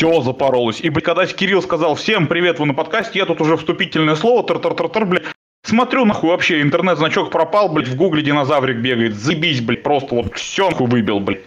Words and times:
все 0.00 0.22
запоролось. 0.22 0.80
И, 0.80 0.88
блядь, 0.88 1.04
когда 1.04 1.26
Кирилл 1.26 1.60
сказал, 1.60 1.94
всем 1.94 2.26
привет, 2.26 2.58
вы 2.58 2.64
на 2.64 2.72
подкасте, 2.72 3.18
я 3.18 3.26
тут 3.26 3.42
уже 3.42 3.58
вступительное 3.58 4.14
слово, 4.14 4.42
тар-тар-тар-тар, 4.44 5.04
блядь, 5.04 5.24
Смотрю, 5.62 6.06
нахуй, 6.06 6.30
вообще, 6.30 6.62
интернет-значок 6.62 7.30
пропал, 7.30 7.68
блядь, 7.68 7.88
в 7.88 7.96
гугле 7.96 8.22
динозаврик 8.22 8.78
бегает. 8.78 9.14
Забись, 9.14 9.60
блядь, 9.60 9.82
просто 9.82 10.14
вот 10.14 10.34
все 10.34 10.70
нахуй 10.70 10.86
выбил, 10.86 11.20
блядь. 11.20 11.42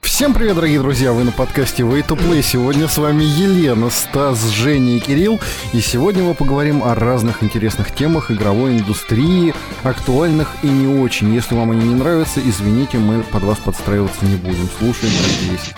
Всем 0.00 0.32
привет, 0.32 0.54
дорогие 0.54 0.80
друзья! 0.80 1.12
Вы 1.12 1.24
на 1.24 1.32
подкасте 1.32 1.82
Way 1.82 2.06
to 2.08 2.16
Play. 2.16 2.40
Сегодня 2.40 2.88
с 2.88 2.96
вами 2.96 3.22
Елена, 3.22 3.90
Стас, 3.90 4.48
Женя 4.48 4.96
и 4.96 4.98
Кирилл. 4.98 5.38
И 5.74 5.80
сегодня 5.80 6.22
мы 6.22 6.34
поговорим 6.34 6.82
о 6.82 6.94
разных 6.94 7.42
интересных 7.42 7.94
темах 7.94 8.30
игровой 8.30 8.78
индустрии, 8.78 9.52
актуальных 9.82 10.56
и 10.62 10.68
не 10.68 11.02
очень. 11.02 11.34
Если 11.34 11.54
вам 11.54 11.72
они 11.72 11.86
не 11.86 11.94
нравятся, 11.96 12.40
извините, 12.40 12.96
мы 12.96 13.22
под 13.24 13.42
вас 13.42 13.58
подстраиваться 13.58 14.24
не 14.24 14.36
будем. 14.36 14.70
Слушаем, 14.78 15.12
надеюсь. 15.22 15.74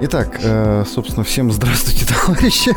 Итак, 0.00 0.38
э, 0.42 0.84
собственно, 0.86 1.24
всем 1.24 1.52
здравствуйте, 1.52 2.06
товарищи. 2.26 2.72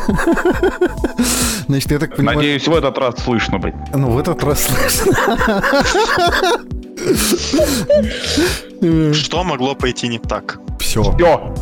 Значит, 1.66 1.90
я 1.90 1.98
так 1.98 2.16
понимаю... 2.16 2.38
Надеюсь, 2.38 2.66
в 2.66 2.74
этот 2.74 2.96
раз 2.98 3.16
слышно, 3.22 3.58
блядь. 3.58 3.74
Ну, 3.94 4.10
в 4.10 4.18
этот 4.18 4.42
раз 4.44 4.62
слышно. 4.62 5.14
Что 9.12 9.44
могло 9.44 9.74
пойти 9.74 10.08
не 10.08 10.18
так? 10.18 10.60
Все. 10.78 11.02
Все. 11.02 11.54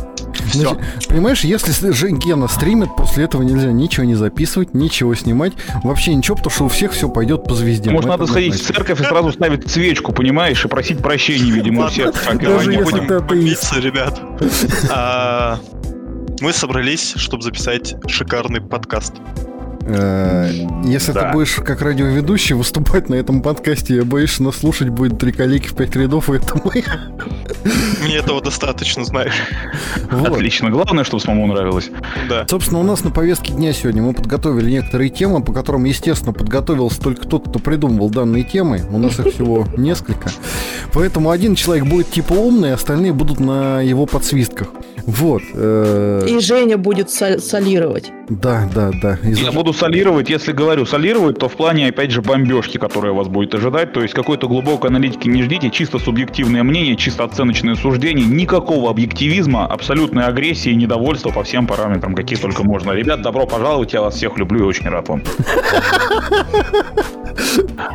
Все. 0.49 0.77
понимаешь, 1.07 1.43
если 1.43 1.91
же 1.91 2.11
Гена 2.11 2.47
стримит, 2.47 2.89
после 2.95 3.25
этого 3.25 3.41
нельзя 3.43 3.71
ничего 3.71 4.05
не 4.05 4.15
записывать, 4.15 4.73
ничего 4.73 5.15
снимать, 5.15 5.53
вообще 5.83 6.13
ничего, 6.13 6.37
потому 6.37 6.53
что 6.53 6.65
у 6.65 6.69
всех 6.69 6.91
все 6.91 7.09
пойдет 7.09 7.43
по 7.43 7.55
звезде. 7.55 7.89
Может, 7.89 8.09
надо 8.09 8.27
сходить 8.27 8.55
в 8.55 8.65
церковь 8.65 9.01
и 9.01 9.03
сразу 9.03 9.31
ставить 9.31 9.69
свечку, 9.69 10.13
понимаешь, 10.13 10.63
и 10.63 10.67
просить 10.67 10.99
прощения, 10.99 11.51
видимо, 11.51 11.85
у 11.85 11.87
всех. 11.89 12.13
Даже 12.39 12.69
не 12.69 12.83
будем 12.83 13.07
побиться, 13.07 13.79
ребят. 13.79 14.19
А, 14.89 15.59
мы 16.41 16.53
собрались, 16.53 17.13
чтобы 17.15 17.43
записать 17.43 17.95
шикарный 18.07 18.61
подкаст. 18.61 19.13
Э, 19.87 20.49
если 20.83 21.13
да. 21.13 21.27
ты 21.27 21.33
будешь 21.33 21.55
как 21.55 21.81
радиоведущий 21.81 22.55
выступать 22.55 23.09
на 23.09 23.15
этом 23.15 23.41
подкасте, 23.41 23.95
я 23.95 24.03
боюсь, 24.03 24.31
что 24.31 24.43
нас 24.43 24.57
слушать 24.57 24.89
будет 24.89 25.17
три 25.17 25.31
коллеги 25.31 25.67
в 25.67 25.75
пять 25.75 25.95
рядов, 25.95 26.29
и 26.29 26.33
это 26.35 26.61
мы. 26.63 26.83
Мне 28.03 28.17
этого 28.17 28.41
достаточно, 28.41 29.05
знаешь. 29.05 29.35
Вот. 30.11 30.29
Отлично. 30.29 30.69
Главное, 30.69 31.03
чтобы 31.03 31.21
самому 31.21 31.47
нравилось. 31.47 31.89
Да. 32.29 32.45
Собственно, 32.47 32.79
у 32.79 32.83
нас 32.83 33.03
на 33.03 33.11
повестке 33.11 33.53
дня 33.53 33.73
сегодня 33.73 34.01
мы 34.01 34.13
подготовили 34.13 34.69
некоторые 34.69 35.09
темы, 35.09 35.41
по 35.41 35.53
которым, 35.53 35.85
естественно, 35.85 36.33
подготовился 36.33 37.01
только 37.01 37.27
тот, 37.27 37.49
кто 37.49 37.59
придумывал 37.59 38.09
данные 38.09 38.43
темы. 38.43 38.83
У 38.91 38.97
нас 38.97 39.19
их 39.19 39.33
всего 39.33 39.67
несколько. 39.77 40.29
Поэтому 40.93 41.29
один 41.29 41.55
человек 41.55 41.85
будет 41.85 42.11
типа 42.11 42.33
умный, 42.33 42.73
остальные 42.73 43.13
будут 43.13 43.39
на 43.39 43.81
его 43.81 44.05
подсвистках. 44.05 44.67
Вот. 45.05 45.41
Э, 45.53 46.25
и 46.27 46.39
Женя 46.39 46.77
будет 46.77 47.09
солировать. 47.09 48.11
Да, 48.29 48.69
да, 48.75 48.91
да. 49.01 49.17
Я 49.23 49.53
буду 49.53 49.73
солировать, 49.77 50.29
если 50.29 50.51
говорю 50.51 50.85
солировать, 50.85 51.39
то 51.39 51.47
в 51.47 51.55
плане, 51.55 51.87
опять 51.87 52.11
же, 52.11 52.21
бомбежки, 52.21 52.77
которая 52.77 53.13
вас 53.13 53.27
будет 53.27 53.53
ожидать. 53.55 53.93
То 53.93 54.01
есть 54.01 54.13
какой-то 54.13 54.47
глубокой 54.47 54.89
аналитики 54.89 55.29
не 55.29 55.43
ждите, 55.43 55.69
чисто 55.69 55.99
субъективное 55.99 56.63
мнение, 56.63 56.95
чисто 56.95 57.23
оценочное 57.23 57.75
суждение, 57.75 58.25
никакого 58.25 58.89
объективизма, 58.89 59.65
абсолютной 59.65 60.25
агрессии 60.25 60.71
и 60.71 60.75
недовольства 60.75 61.29
по 61.29 61.43
всем 61.43 61.67
параметрам, 61.67 62.15
какие 62.15 62.37
только 62.37 62.63
можно. 62.63 62.91
Ребят, 62.91 63.21
добро 63.21 63.45
пожаловать, 63.45 63.93
я 63.93 64.01
вас 64.01 64.15
всех 64.15 64.37
люблю 64.37 64.59
и 64.59 64.63
очень 64.63 64.89
рад 64.89 65.07
вам. 65.07 65.23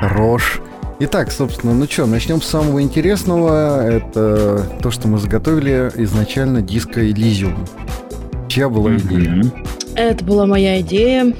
Рожь. 0.00 0.60
Итак, 1.00 1.32
собственно, 1.32 1.74
ну 1.74 1.86
что, 1.86 2.06
начнем 2.06 2.40
с 2.40 2.46
самого 2.46 2.80
интересного. 2.80 3.82
Это 3.82 4.64
то, 4.80 4.90
что 4.92 5.08
мы 5.08 5.18
заготовили 5.18 5.90
изначально 5.96 6.62
диско 6.62 7.00
Elysium. 7.00 7.56
Чья 8.48 8.68
была 8.68 8.94
идея? 8.96 9.42
Это 9.96 10.24
была 10.24 10.46
моя 10.46 10.80
идея. 10.80 11.34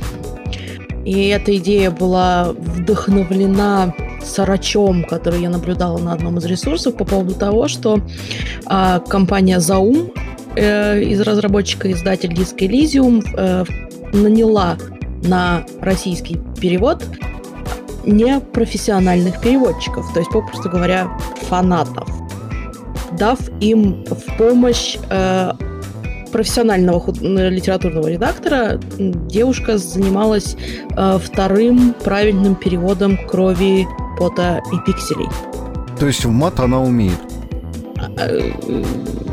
И 1.05 1.29
эта 1.29 1.57
идея 1.57 1.91
была 1.91 2.53
вдохновлена 2.53 3.95
сарачом, 4.23 5.05
который 5.05 5.43
я 5.43 5.51
наблюдала 5.51 5.99
на 5.99 6.13
одном 6.13 6.39
из 6.39 6.45
ресурсов 6.45 6.97
по 6.97 7.05
поводу 7.05 7.35
того, 7.35 7.69
что 7.69 8.01
а, 8.67 9.01
компания 9.01 9.59
Zaum 9.59 10.13
э, 10.55 11.03
из 11.03 11.21
разработчика 11.21 11.91
издатель 11.91 12.33
Disc 12.33 12.57
Elysium 12.59 13.25
э, 13.37 13.65
наняла 14.13 14.79
на 15.25 15.65
российский 15.81 16.39
перевод 16.61 17.05
непрофессиональных 18.05 19.41
переводчиков, 19.41 20.13
то 20.13 20.21
есть, 20.21 20.31
попросту 20.31 20.69
говоря, 20.69 21.17
фанатов, 21.49 22.09
дав 23.19 23.39
им 23.61 24.05
в 24.05 24.37
помощь 24.37 24.97
э, 25.11 25.53
профессионального 26.33 27.13
литературного 27.21 28.09
редактора, 28.09 28.81
девушка 28.99 29.79
занималась 29.79 30.57
э, 30.97 31.19
вторым 31.23 31.95
правильным 32.03 32.55
переводом 32.55 33.19
крови, 33.29 33.87
пота 34.19 34.63
и 34.73 34.77
пикселей. 34.87 35.29
То 35.99 36.07
есть 36.07 36.25
в 36.25 36.31
мат 36.31 36.59
она 36.59 36.83
умеет? 36.83 37.19
А, 37.97 38.27
э, 38.29 38.53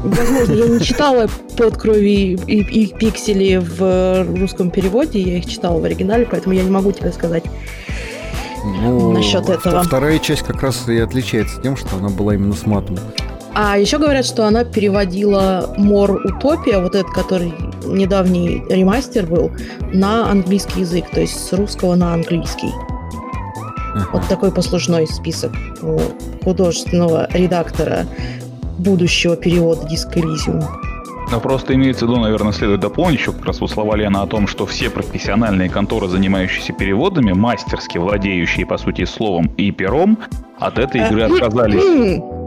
возможно, 0.03 0.53
я 0.53 0.67
не 0.67 0.79
читала 0.81 1.27
под 1.57 1.77
крови 1.77 2.35
и, 2.35 2.61
и 2.61 2.93
пиксели 2.93 3.57
в 3.57 4.37
русском 4.37 4.69
переводе, 4.69 5.19
я 5.19 5.37
их 5.37 5.47
читала 5.47 5.79
в 5.79 5.83
оригинале, 5.83 6.27
поэтому 6.29 6.53
я 6.53 6.63
не 6.63 6.69
могу 6.69 6.91
тебе 6.91 7.11
сказать 7.11 7.43
ну, 8.63 9.13
насчет 9.13 9.47
этого. 9.49 9.83
Вторая 9.83 10.19
часть 10.19 10.43
как 10.43 10.61
раз 10.61 10.87
и 10.87 10.97
отличается 10.97 11.61
тем, 11.61 11.77
что 11.77 11.95
она 11.97 12.09
была 12.09 12.35
именно 12.35 12.53
с 12.53 12.65
матом. 12.65 12.97
А 13.61 13.77
еще 13.77 13.97
говорят, 13.97 14.25
что 14.25 14.45
она 14.45 14.63
переводила 14.63 15.73
Мор 15.75 16.11
Утопия, 16.25 16.79
вот 16.79 16.95
этот, 16.95 17.11
который 17.11 17.53
недавний 17.85 18.63
ремастер 18.69 19.25
был, 19.25 19.51
на 19.91 20.31
английский 20.31 20.79
язык, 20.79 21.09
то 21.11 21.19
есть 21.19 21.37
с 21.37 21.51
русского 21.51 21.95
на 21.95 22.13
английский. 22.13 22.71
Ага. 23.95 24.07
Вот 24.13 24.27
такой 24.29 24.53
послужной 24.53 25.07
список 25.07 25.51
у 25.81 25.99
художественного 26.41 27.27
редактора 27.33 28.05
будущего 28.77 29.35
перевода 29.35 29.85
Диск 29.89 30.15
Elysium. 30.15 30.63
Но 31.29 31.41
просто 31.41 31.75
имеется 31.75 32.05
в 32.05 32.09
виду, 32.09 32.21
наверное, 32.21 32.53
следует 32.53 32.79
дополнить 32.79 33.19
еще 33.19 33.33
как 33.33 33.45
раз 33.45 33.59
вот 33.59 33.69
слова 33.69 33.97
Лена 33.97 34.21
о 34.21 34.27
том, 34.27 34.47
что 34.47 34.65
все 34.67 34.89
профессиональные 34.89 35.69
конторы, 35.69 36.07
занимающиеся 36.07 36.71
переводами, 36.71 37.33
мастерски 37.33 37.97
владеющие, 37.97 38.65
по 38.65 38.77
сути, 38.77 39.03
словом 39.03 39.47
и 39.57 39.71
пером, 39.71 40.17
от 40.59 40.79
этой 40.79 41.01
игры 41.01 41.23
отказались. 41.23 42.38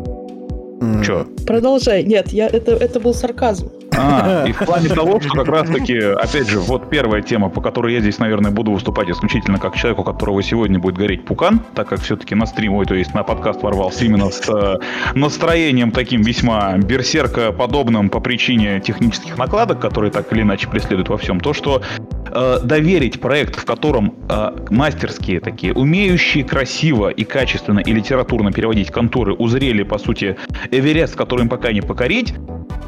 Че? 1.05 1.27
Продолжай. 1.47 2.05
Нет, 2.05 2.33
я, 2.33 2.47
это, 2.47 2.73
это 2.73 3.01
был 3.01 3.15
сарказм. 3.15 3.71
А, 3.97 4.45
и 4.47 4.53
в 4.53 4.59
плане 4.59 4.89
того, 4.95 5.21
что 5.21 5.31
как 5.31 5.49
раз-таки, 5.49 5.99
опять 5.99 6.49
же, 6.49 6.61
вот 6.61 6.91
первая 6.91 7.23
тема, 7.23 7.49
по 7.49 7.61
которой 7.61 7.95
я 7.95 8.01
здесь, 8.01 8.19
наверное, 8.19 8.51
буду 8.51 8.73
выступать 8.73 9.11
исключительно 9.11 9.59
как 9.59 9.77
человек, 9.77 9.99
у 9.99 10.05
которого 10.05 10.43
сегодня 10.43 10.79
будет 10.79 10.97
гореть 10.97 11.25
пукан, 11.25 11.61
так 11.75 11.89
как 11.89 12.01
все-таки 12.01 12.35
на 12.35 12.47
стрим, 12.47 12.75
ой, 12.75 12.87
то 12.87 12.95
есть 12.95 13.15
на 13.15 13.23
подкаст 13.23 13.63
ворвался 13.63 14.05
именно 14.05 14.31
с 14.31 14.49
э, 14.49 14.79
настроением 15.15 15.91
таким 15.91 16.23
весьма 16.23 16.77
берсерка 16.79 17.53
подобным 17.53 18.09
по 18.09 18.21
причине 18.21 18.81
технических 18.81 19.37
накладок, 19.39 19.81
которые 19.81 20.11
так 20.11 20.33
или 20.33 20.43
иначе 20.43 20.69
преследуют 20.69 21.09
во 21.09 21.19
всем, 21.19 21.41
то, 21.41 21.53
что 21.53 21.83
э, 22.31 22.59
доверить 22.63 23.21
проект, 23.21 23.57
в 23.57 23.65
котором 23.65 24.15
э, 24.29 24.53
мастерские 24.71 25.41
такие, 25.41 25.75
умеющие 25.75 26.45
красиво 26.45 27.09
и 27.09 27.25
качественно 27.25 27.81
и 27.81 27.93
литературно 27.93 28.53
переводить 28.53 28.91
конторы, 28.91 29.35
узрели, 29.35 29.83
по 29.83 29.99
сути, 29.99 30.37
Эверест, 30.71 31.17
который 31.17 31.43
им 31.43 31.49
пока 31.49 31.73
не 31.73 31.81
покорить, 31.81 32.35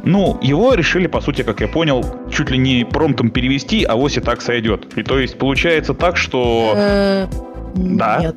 ну, 0.05 0.39
его 0.43 0.75
решили, 0.75 0.94
по 1.09 1.21
сути, 1.21 1.43
как 1.43 1.61
я 1.61 1.69
понял, 1.69 2.05
чуть 2.31 2.51
ли 2.51 2.59
не 2.59 2.85
промтом 2.85 3.31
перевести, 3.31 3.85
а 3.85 3.97
вось 3.97 4.17
и 4.17 4.21
так 4.21 4.41
сойдет. 4.41 4.97
И 4.97 5.03
то 5.03 5.19
есть 5.19 5.39
получается 5.39 5.95
так, 5.95 6.17
что... 6.17 6.73
Э, 6.77 7.27
да? 7.75 8.19
Нет. 8.21 8.37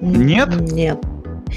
Нет? 0.00 0.72
Нет. 0.72 0.98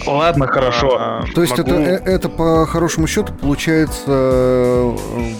Ладно, 0.07 0.47
хорошо. 0.47 0.97
А, 0.99 1.23
то 1.33 1.41
есть 1.41 1.57
это, 1.57 1.75
э, 1.75 1.99
это 2.05 2.29
по 2.29 2.65
хорошему 2.65 3.07
счету 3.07 3.33
получается 3.33 4.03
э, 4.07 4.95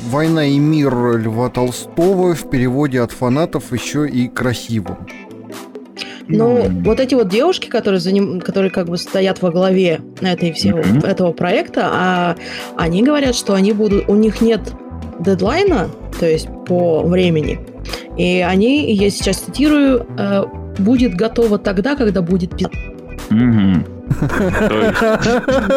«Война 0.10 0.46
и 0.46 0.60
мир» 0.60 1.18
Льва 1.18 1.50
Толстого 1.50 2.36
в 2.36 2.50
переводе 2.50 3.02
от 3.02 3.12
фанатов 3.12 3.74
еще 3.74 4.08
и 4.08 4.28
красиво. 4.28 4.98
Ну, 6.28 6.58
mm-hmm. 6.58 6.84
вот 6.84 7.00
эти 7.00 7.16
вот 7.16 7.28
девушки, 7.28 7.68
которые, 7.68 8.00
за 8.00 8.12
ним, 8.12 8.40
которые 8.40 8.72
как 8.72 8.88
бы 8.88 8.98
стоят 8.98 9.42
во 9.42 9.52
главе 9.52 10.00
этой 10.22 10.54
всего, 10.54 10.80
mm-hmm. 10.80 11.06
этого 11.06 11.34
проекта, 11.34 11.90
а 11.92 12.36
они 12.78 13.04
говорят, 13.04 13.36
что 13.36 13.54
они 13.54 13.74
будут, 13.74 14.08
у 14.08 14.16
них 14.16 14.40
нет 14.40 14.62
дедлайна, 15.24 15.90
то 16.20 16.26
есть 16.26 16.48
по 16.66 17.02
времени, 17.04 17.60
и 18.18 18.46
они, 18.48 18.94
я 18.94 19.10
сейчас 19.10 19.38
цитирую, 19.38 20.06
э, 20.18 20.44
будет 20.78 21.16
готово 21.16 21.58
тогда, 21.58 21.96
когда 21.96 22.22
будет 22.22 22.56
Угу. 23.30 24.03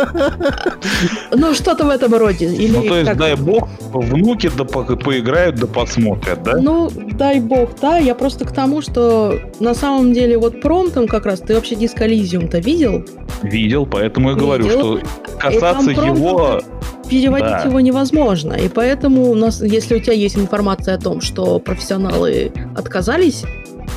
Ну, 1.33 1.55
что-то 1.55 1.85
в 1.85 1.89
этом 1.89 2.15
роде. 2.15 2.49
Ну, 2.69 2.83
то 2.83 2.97
есть, 2.97 3.17
дай 3.17 3.37
бог, 3.37 3.69
внуки 3.93 4.51
да 4.57 4.65
поиграют, 4.65 5.57
да 5.57 5.67
посмотрят, 5.67 6.43
да? 6.43 6.57
Ну, 6.61 6.91
дай 6.91 7.41
бог, 7.41 7.71
да. 7.81 7.99
Я 7.99 8.15
просто 8.15 8.45
к 8.45 8.53
тому, 8.53 8.83
что 8.83 9.35
на 9.61 9.75
самом 9.75 10.13
деле 10.13 10.39
вот 10.39 10.61
промптом 10.61 11.09
как 11.09 11.27
раз, 11.27 11.41
ты 11.41 11.55
вообще 11.55 11.77
диск 11.77 11.97
то 11.97 12.59
видел? 12.59 13.05
Видел, 13.43 13.87
поэтому 13.87 14.33
и 14.33 14.35
говорю, 14.35 14.69
что 14.71 15.01
касаться 15.39 15.91
его 15.91 16.61
переводить 17.09 17.47
Да. 17.47 17.63
его 17.65 17.81
невозможно. 17.81 18.55
И 18.55 18.69
поэтому 18.69 19.31
у 19.31 19.35
нас, 19.35 19.63
если 19.63 19.97
у 19.97 20.01
тебя 20.01 20.15
есть 20.15 20.37
информация 20.37 20.97
о 20.97 20.99
том, 20.99 21.21
что 21.21 21.59
профессионалы 21.59 22.53
отказались 22.77 23.45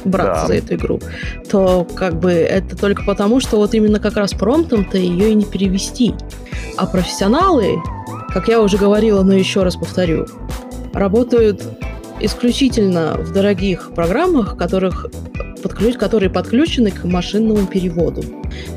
браться 0.05 0.41
Да. 0.41 0.47
за 0.47 0.53
эту 0.55 0.75
игру, 0.75 0.99
то 1.49 1.85
как 1.95 2.19
бы 2.19 2.31
это 2.31 2.75
только 2.77 3.03
потому, 3.03 3.39
что 3.39 3.57
вот 3.57 3.73
именно 3.73 3.99
как 3.99 4.15
раз 4.15 4.33
промптом-то 4.33 4.97
ее 4.97 5.31
и 5.31 5.35
не 5.35 5.45
перевести. 5.45 6.13
А 6.77 6.85
профессионалы, 6.85 7.77
как 8.33 8.47
я 8.47 8.61
уже 8.61 8.77
говорила, 8.77 9.23
но 9.23 9.33
еще 9.33 9.63
раз 9.63 9.75
повторю, 9.75 10.25
работают 10.93 11.63
исключительно 12.21 13.15
в 13.17 13.31
дорогих 13.31 13.91
программах, 13.95 14.57
которых 14.57 15.05
подключ- 15.63 15.97
которые 15.97 16.29
подключены 16.29 16.91
к 16.91 17.03
машинному 17.03 17.65
переводу. 17.65 18.23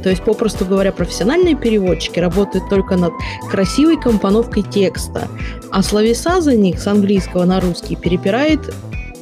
То 0.02 0.10
есть, 0.10 0.22
попросту 0.22 0.64
говоря, 0.64 0.92
профессиональные 0.92 1.56
переводчики 1.56 2.19
работают 2.19 2.69
только 2.69 2.96
над 2.96 3.12
красивой 3.50 4.00
компоновкой 4.00 4.62
текста, 4.62 5.28
а 5.70 5.82
словеса 5.82 6.40
за 6.40 6.54
них 6.56 6.80
с 6.80 6.86
английского 6.86 7.44
на 7.44 7.60
русский 7.60 7.96
перепирает 7.96 8.60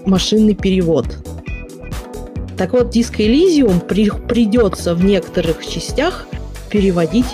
машинный 0.06 0.54
перевод. 0.54 1.06
Так 2.60 2.74
вот, 2.74 2.90
диско 2.90 3.22
Elysium 3.22 3.80
при- 3.80 4.10
придется 4.10 4.94
в 4.94 5.02
некоторых 5.02 5.66
частях 5.66 6.26
переводить 6.68 7.24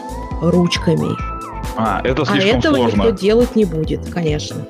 ручками. 0.41 1.17
А, 1.77 2.01
это 2.05 2.23
А 2.23 2.27
слишком 2.27 2.59
этого 2.61 2.77
сложно. 2.77 2.97
никто 3.03 3.11
делать 3.11 3.57
не 3.57 3.65
будет, 3.65 4.09
конечно. 4.09 4.65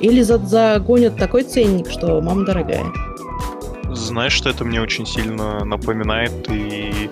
Или 0.00 0.20
за- 0.20 0.36
загонят 0.36 1.16
такой 1.16 1.44
ценник, 1.44 1.90
что 1.90 2.20
мама 2.20 2.44
дорогая. 2.44 2.84
Знаешь, 3.90 4.34
что 4.34 4.50
это 4.50 4.66
мне 4.66 4.82
очень 4.82 5.06
сильно 5.06 5.64
напоминает 5.64 6.46
и 6.50 7.08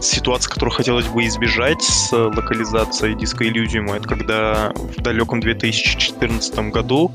ситуация, 0.00 0.50
которую 0.52 0.74
хотелось 0.74 1.06
бы 1.06 1.24
избежать 1.26 1.80
с 1.82 2.12
локализацией 2.12 3.14
диска 3.16 3.44
Elysium, 3.44 3.96
это 3.96 4.06
когда 4.06 4.72
в 4.98 5.00
далеком 5.00 5.40
2014 5.40 6.70
году 6.72 7.10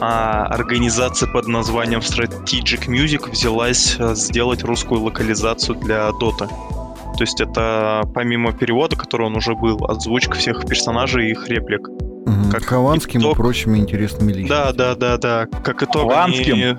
а, 0.00 0.46
организация 0.46 1.30
под 1.30 1.46
названием 1.46 2.00
Strategic 2.00 2.86
Music 2.88 3.30
взялась 3.30 3.96
а, 3.98 4.14
сделать 4.14 4.62
русскую 4.64 5.00
локализацию 5.02 5.76
для 5.78 6.08
Dota. 6.10 6.48
То 6.48 7.24
есть 7.24 7.40
это 7.40 8.02
помимо 8.14 8.52
перевода, 8.52 8.96
который 8.96 9.26
он 9.26 9.36
уже 9.36 9.54
был, 9.54 9.84
озвучка 9.86 10.36
всех 10.38 10.64
персонажей 10.66 11.28
и 11.28 11.30
их 11.32 11.48
реплик. 11.48 11.88
Мгм. 12.26 12.50
Как 12.50 12.64
Хованским 12.64 13.20
и 13.20 13.24
итог- 13.24 13.36
прочими 13.36 13.78
интересными 13.78 14.32
личностями. 14.32 14.72
Да, 14.76 14.94
да, 14.94 14.94
да, 14.94 15.46
да. 15.46 15.58
Как 15.62 15.82
итог, 15.82 16.02
Хованским? 16.10 16.54
они- 16.54 16.76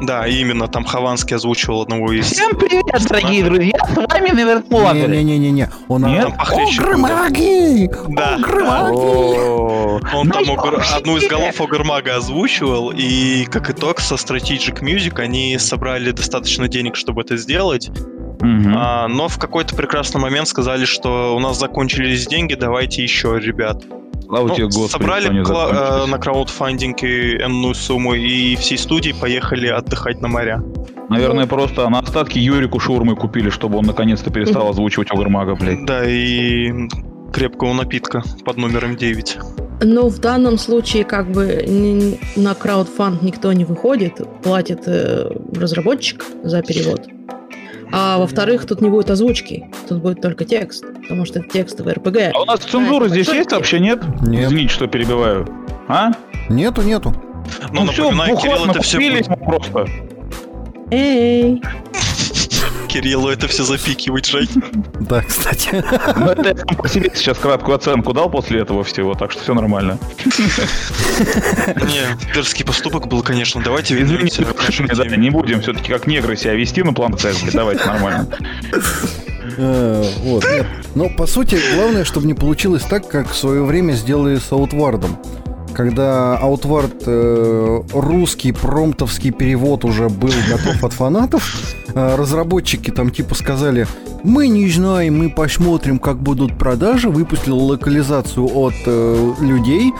Да, 0.00 0.26
именно, 0.28 0.68
там 0.68 0.84
Хованский 0.84 1.36
озвучивал 1.36 1.82
одного 1.82 2.12
из... 2.12 2.26
Всем 2.26 2.54
привет, 2.56 2.84
дорогие 3.08 3.44
друзья! 3.44 3.78
С 3.84 3.96
вами 3.96 4.30
Невертлогер. 4.30 5.08
Не-не-не-не. 5.08 5.70
Он 5.88 6.04
Нет? 6.04 6.24
орал, 6.24 6.36
Похлеще 6.38 6.80
было. 6.80 6.90
Огрмаги! 6.90 7.90
Да. 8.08 8.36
Огрмаги! 8.36 8.94
О, 8.94 10.00
Он 10.14 10.30
там 10.30 10.44
Ну, 10.46 10.56
одну 10.94 11.16
из 11.16 11.26
голов 11.28 11.60
Огрмага 11.60 12.16
озвучивал, 12.16 12.92
и 12.94 13.44
как 13.46 13.70
итог 13.70 13.98
со 13.98 14.14
Strategic 14.14 14.80
Music 14.82 15.18
они 15.20 15.58
собрали 15.58 16.12
достаточно 16.12 16.68
денег, 16.68 16.94
чтобы 16.94 17.22
это 17.22 17.36
сделать, 17.36 17.90
а, 18.40 19.08
но 19.08 19.26
в 19.26 19.38
какой-то 19.38 19.74
прекрасный 19.74 20.20
момент 20.20 20.46
сказали, 20.46 20.84
что 20.84 21.34
у 21.34 21.40
нас 21.40 21.58
закончились 21.58 22.26
деньги, 22.26 22.54
давайте 22.54 23.02
еще, 23.02 23.38
ребят. 23.38 23.82
Слава 24.28 24.48
Ну, 24.48 24.54
тебе, 24.54 24.66
Господи, 24.66 24.90
собрали 24.90 25.42
кла- 25.42 26.04
э, 26.04 26.06
на 26.06 26.18
краудфандинге 26.18 27.38
энную 27.38 27.74
сумму, 27.74 28.12
и 28.14 28.56
всей 28.56 28.76
студии 28.76 29.12
поехали 29.18 29.68
отдыхать 29.68 30.20
на 30.20 30.28
моря. 30.28 30.62
Наверное, 31.08 31.46
просто 31.46 31.88
на 31.88 32.00
остатки 32.00 32.38
Юрику 32.38 32.78
шаурмы 32.78 33.16
купили, 33.16 33.48
чтобы 33.48 33.78
он 33.78 33.86
наконец-то 33.86 34.30
перестал 34.30 34.68
озвучивать 34.68 35.10
Огрмага, 35.10 35.54
блядь. 35.54 35.86
Да, 35.86 36.04
и 36.04 36.70
крепкого 37.32 37.72
напитка 37.72 38.22
под 38.44 38.58
номером 38.58 38.96
9. 38.96 39.38
Но 39.80 40.08
в 40.08 40.18
данном 40.18 40.58
случае 40.58 41.04
как 41.04 41.30
бы 41.30 42.18
на 42.36 42.54
краудфанд 42.54 43.22
никто 43.22 43.52
не 43.54 43.64
выходит, 43.64 44.20
платит 44.42 44.82
э, 44.86 45.30
разработчик 45.54 46.24
за 46.42 46.62
перевод. 46.62 47.06
А 47.92 48.18
во-вторых, 48.18 48.66
тут 48.66 48.80
не 48.80 48.88
будет 48.90 49.10
озвучки, 49.10 49.70
тут 49.88 50.02
будет 50.02 50.20
только 50.20 50.44
текст, 50.44 50.84
потому 51.02 51.24
что 51.24 51.40
это 51.40 51.48
текстовый 51.48 51.94
РПГ. 51.94 52.16
А 52.34 52.42
у 52.42 52.44
нас 52.44 52.60
цензура 52.60 53.00
Поэтому 53.00 53.08
здесь 53.08 53.28
есть 53.28 53.38
текст. 53.40 53.52
вообще, 53.52 53.80
нет? 53.80 54.02
Нет. 54.22 54.46
Извините, 54.46 54.74
что 54.74 54.86
перебиваю. 54.86 55.48
А? 55.88 56.10
Нету, 56.48 56.82
нету. 56.82 57.14
Ну, 57.72 57.86
все, 57.86 58.10
напоминаю, 58.10 58.36
Кирилл, 58.36 58.64
это 58.66 58.82
все... 58.82 59.24
просто. 59.46 59.86
Эй, 60.90 61.62
Кириллу 62.98 63.28
это 63.28 63.46
все 63.46 63.62
запикивать, 63.62 64.26
Жень. 64.26 64.48
Да, 64.98 65.22
кстати. 65.22 65.84
Но 66.16 66.32
это 66.32 66.48
я 66.48 66.56
сам 66.56 66.76
по 66.76 66.88
себе 66.88 67.12
сейчас 67.14 67.38
краткую 67.38 67.76
оценку 67.76 68.12
дал 68.12 68.28
после 68.28 68.60
этого 68.60 68.82
всего, 68.82 69.14
так 69.14 69.30
что 69.30 69.40
все 69.40 69.54
нормально. 69.54 69.98
Не, 70.26 72.34
дерзкий 72.34 72.64
поступок 72.64 73.06
был, 73.06 73.22
конечно. 73.22 73.62
Давайте 73.62 73.94
Извините, 73.94 74.42
вернемся 74.42 75.16
не 75.16 75.30
будем 75.30 75.60
все-таки 75.60 75.92
как 75.92 76.08
негры 76.08 76.36
себя 76.36 76.54
вести 76.54 76.82
на 76.82 76.92
плантациях, 76.92 77.40
блядь, 77.42 77.54
давайте 77.54 77.84
нормально. 77.84 78.26
Э, 79.56 80.04
Вот. 80.24 80.44
Но, 80.96 81.08
по 81.08 81.26
сути, 81.26 81.60
главное, 81.74 82.04
чтобы 82.04 82.26
не 82.26 82.34
получилось 82.34 82.82
так, 82.82 83.06
как 83.06 83.30
в 83.30 83.36
свое 83.36 83.62
время 83.62 83.92
сделали 83.92 84.38
с 84.38 84.50
Аутвардом. 84.50 85.18
Когда 85.78 86.36
Outward 86.42 87.04
э, 87.06 87.82
русский 87.92 88.50
промптовский 88.50 89.30
перевод 89.30 89.84
уже 89.84 90.08
был 90.08 90.32
готов 90.50 90.82
от 90.82 90.92
фанатов, 90.92 91.76
э, 91.94 92.16
разработчики 92.16 92.90
там 92.90 93.10
типа 93.10 93.36
сказали, 93.36 93.86
мы 94.24 94.48
не 94.48 94.68
знаем, 94.68 95.16
мы 95.16 95.30
посмотрим, 95.30 96.00
как 96.00 96.18
будут 96.18 96.58
продажи, 96.58 97.08
выпустили 97.10 97.52
локализацию 97.52 98.48
от 98.56 98.74
э, 98.86 99.34
людей, 99.38 99.92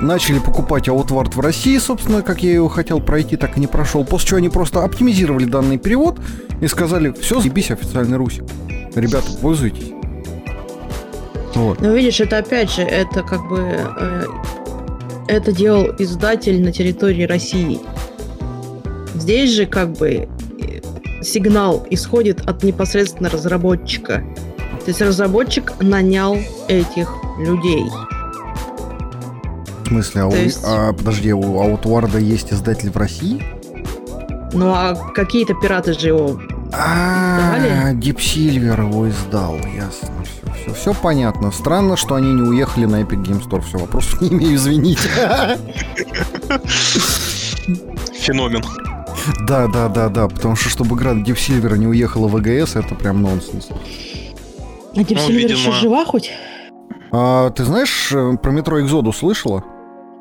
начали 0.00 0.38
покупать 0.38 0.88
Outward 0.88 1.34
в 1.34 1.40
России, 1.40 1.76
собственно, 1.76 2.22
как 2.22 2.42
я 2.42 2.54
его 2.54 2.68
хотел 2.68 2.98
пройти, 3.02 3.36
так 3.36 3.58
и 3.58 3.60
не 3.60 3.66
прошел, 3.66 4.06
после 4.06 4.28
чего 4.28 4.38
они 4.38 4.48
просто 4.48 4.82
оптимизировали 4.82 5.44
данный 5.44 5.76
перевод 5.76 6.18
и 6.62 6.66
сказали, 6.66 7.12
все, 7.12 7.42
заебись 7.42 7.70
официальный 7.70 8.16
русик. 8.16 8.44
Ребята, 8.94 9.26
пользуйтесь. 9.42 9.92
Вот. 11.54 11.78
ну 11.82 11.94
видишь, 11.94 12.20
это 12.20 12.38
опять 12.38 12.72
же, 12.72 12.80
это 12.80 13.22
как 13.22 13.46
бы 13.48 13.58
э, 13.58 14.24
это 15.28 15.52
делал 15.52 15.86
издатель 15.98 16.62
на 16.62 16.72
территории 16.72 17.24
России. 17.24 17.80
Здесь 19.14 19.50
же 19.50 19.66
как 19.66 19.92
бы 19.92 20.28
э, 20.60 21.22
сигнал 21.22 21.86
исходит 21.90 22.48
от 22.48 22.62
непосредственно 22.62 23.28
разработчика. 23.30 24.24
То 24.80 24.86
есть 24.88 25.00
разработчик 25.02 25.72
нанял 25.80 26.36
этих 26.68 27.12
людей. 27.38 27.84
В 29.84 29.88
смысле, 29.88 30.22
а, 30.22 30.26
у- 30.26 30.30
То 30.30 30.36
есть- 30.38 30.62
а, 30.64 30.92
подожди, 30.92 31.32
у 31.32 31.60
Аутварда 31.60 32.18
есть 32.18 32.52
издатель 32.52 32.90
в 32.90 32.96
России? 32.96 33.42
Ну 34.52 34.70
а 34.72 34.94
какие-то 35.14 35.54
пираты 35.54 35.92
же 35.98 36.08
его... 36.08 36.40
А, 36.72 37.92
Silver 37.92 38.80
его 38.88 39.08
издал, 39.08 39.56
ясно. 39.76 40.08
Все, 40.62 40.74
все, 40.74 40.94
понятно. 40.94 41.50
Странно, 41.50 41.96
что 41.96 42.14
они 42.14 42.32
не 42.32 42.42
уехали 42.42 42.84
на 42.86 43.02
Epic 43.02 43.22
Game 43.22 43.42
Store. 43.46 43.60
Все, 43.62 43.78
вопросов 43.78 44.20
не 44.20 44.28
имею, 44.28 44.54
извините. 44.56 45.08
Феномен. 48.14 48.62
Да, 49.46 49.66
да, 49.68 49.88
да, 49.88 50.08
да, 50.08 50.28
потому 50.28 50.56
что 50.56 50.68
чтобы 50.70 50.96
игра 50.96 51.12
Deep 51.12 51.36
Silver 51.36 51.76
не 51.76 51.86
уехала 51.86 52.26
в 52.28 52.32
ВГС, 52.36 52.76
это 52.76 52.94
прям 52.94 53.22
нонсенс. 53.22 53.68
А 53.70 53.74
Deep 55.00 55.14
Ну, 55.14 55.28
Silver 55.28 55.32
видимо. 55.32 55.58
еще 55.58 55.72
жива 55.72 56.04
хоть? 56.04 56.30
А 57.12 57.50
ты 57.50 57.64
знаешь, 57.64 58.12
э, 58.12 58.36
про 58.42 58.50
метро 58.50 58.80
Exodus 58.80 59.12
слышала? 59.14 59.64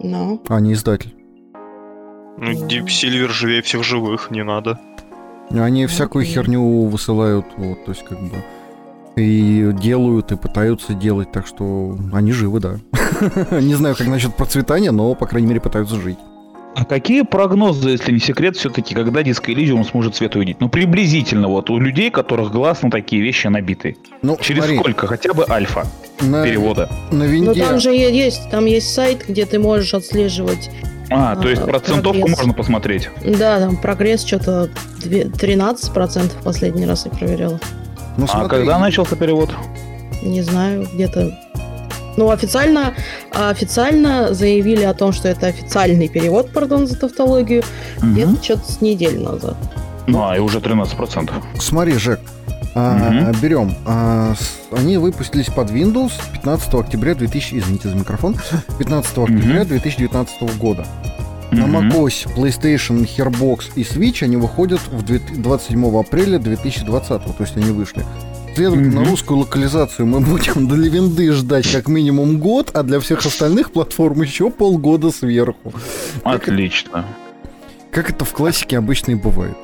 Ну. 0.02 0.42
А, 0.50 0.60
не 0.60 0.74
издатель. 0.74 1.14
Ну, 2.38 2.52
Deep 2.52 2.86
Silver 2.86 3.30
живее 3.30 3.62
всех 3.62 3.84
живых, 3.84 4.32
не 4.32 4.44
надо. 4.44 4.80
Они 5.52 5.86
всякую 5.88 6.26
херню 6.26 6.86
высылают, 6.86 7.46
вот, 7.58 7.84
то 7.86 7.92
есть 7.92 8.04
как 8.06 8.20
бы 8.22 8.44
и 9.20 9.72
делают, 9.74 10.32
и 10.32 10.38
пытаются 10.38 10.94
делать, 10.94 11.32
так 11.32 11.46
что 11.48 11.98
они 12.14 12.32
живы, 12.32 12.60
да. 12.60 12.76
Не 13.60 13.76
знаю, 13.76 13.96
как 13.96 14.08
насчет 14.08 14.36
процветания, 14.36 14.92
но, 14.92 15.14
по 15.16 15.26
крайней 15.28 15.48
мере, 15.48 15.60
пытаются 15.62 15.96
жить. 16.00 16.18
А 16.76 16.86
какие 16.86 17.24
прогнозы, 17.24 17.90
если 17.90 18.12
не 18.14 18.20
секрет, 18.20 18.56
все-таки, 18.56 18.94
когда 18.96 19.22
Disco 19.22 19.48
Elysium 19.54 19.84
сможет 19.90 20.16
свет 20.16 20.36
увидеть? 20.36 20.62
Ну, 20.62 20.70
приблизительно, 20.70 21.48
вот, 21.48 21.70
у 21.70 21.80
людей, 21.80 22.10
которых 22.12 22.52
глаз 22.52 22.84
на 22.84 22.92
такие 22.92 23.22
вещи 23.22 23.48
набиты. 23.48 23.98
Ну, 24.22 24.38
Через 24.40 24.60
смотри, 24.64 24.78
сколько? 24.80 25.08
Хотя 25.08 25.34
бы 25.34 25.46
альфа 25.50 25.86
на, 26.22 26.44
перевода. 26.46 26.90
на 27.12 27.18
Ну 27.18 27.26
винде... 27.26 27.64
там 27.66 27.80
же 27.80 27.90
есть, 27.92 28.50
там 28.52 28.66
есть 28.66 28.94
сайт, 28.94 29.26
где 29.28 29.46
ты 29.46 29.60
можешь 29.60 29.94
отслеживать. 29.94 30.70
А, 31.10 31.36
то 31.36 31.50
есть 31.50 31.64
А, 31.64 31.66
процентовку 31.66 32.20
прогресс. 32.20 32.38
можно 32.38 32.54
посмотреть. 32.54 33.10
Да, 33.26 33.60
там 33.60 33.76
прогресс 33.76 34.24
что-то 34.24 34.70
две- 35.04 35.24
13% 35.24 36.32
последний 36.44 36.86
раз 36.86 37.06
я 37.06 37.12
проверяла. 37.12 37.60
Ну, 38.20 38.28
А 38.32 38.48
когда 38.48 38.78
начался 38.80 39.16
перевод? 39.16 39.50
Не 40.22 40.42
знаю, 40.42 40.88
где-то. 40.94 41.38
Ну, 42.18 42.30
официально, 42.32 42.94
официально 43.32 44.34
заявили 44.34 44.84
о 44.84 44.94
том, 44.94 45.14
что 45.14 45.30
это 45.30 45.48
официальный 45.48 46.10
перевод, 46.10 46.52
пардон 46.52 46.86
за 46.88 46.98
тавтологию, 47.00 47.64
Мгм. 48.02 48.14
где-то 48.14 48.44
что-то 48.44 48.72
с 48.72 48.82
неделю 48.82 49.22
назад. 49.22 49.56
Ну, 50.08 50.28
а, 50.28 50.36
и 50.36 50.40
уже 50.40 50.60
13%. 50.60 51.32
Смотри, 51.60 51.94
Жек, 51.94 52.20
А, 52.76 53.10
Мгм. 53.10 53.32
Берем. 53.42 53.74
А, 53.88 54.36
с- 54.40 54.60
они 54.78 54.98
выпустились 54.98 55.48
под 55.48 55.72
Windows 55.72 56.12
15 56.34 56.80
октября 56.82 57.16
2000... 57.16 57.58
Извините 57.58 57.90
за 57.90 57.96
микрофон. 57.96 58.38
15 58.78 59.24
октября 59.24 59.62
Мгм. 59.62 59.68
2019 59.70 60.56
года. 60.58 60.86
На 61.52 61.64
macOS, 61.66 62.28
PlayStation, 62.36 63.08
Hairbox 63.08 63.72
и 63.76 63.82
Switch 63.82 64.24
они 64.24 64.38
выходят 64.38 64.80
в 64.92 65.02
две- 65.04 65.20
27 65.20 66.00
апреля 66.00 66.38
2020, 66.40 67.24
то 67.26 67.44
есть 67.44 67.58
они 67.58 67.72
вышли. 67.72 68.06
Следовательно, 68.56 69.02
Мгм. 69.02 69.10
русскую 69.10 69.40
локализацию 69.40 70.06
мы 70.06 70.20
будем 70.20 70.68
для 70.68 70.90
винды 70.90 71.32
ждать 71.32 71.72
как 71.72 71.88
минимум 71.88 72.40
год, 72.40 72.72
а 72.74 72.84
для 72.84 73.00
всех 73.00 73.26
остальных 73.26 73.72
платформ 73.72 74.22
еще 74.22 74.52
полгода 74.52 75.12
сверху. 75.12 75.74
Отлично. 76.24 77.06
Как 77.92 78.10
это 78.12 78.26
в 78.26 78.34
классике 78.34 78.78
обычно 78.78 79.12
и 79.12 79.16
бывает. 79.16 79.56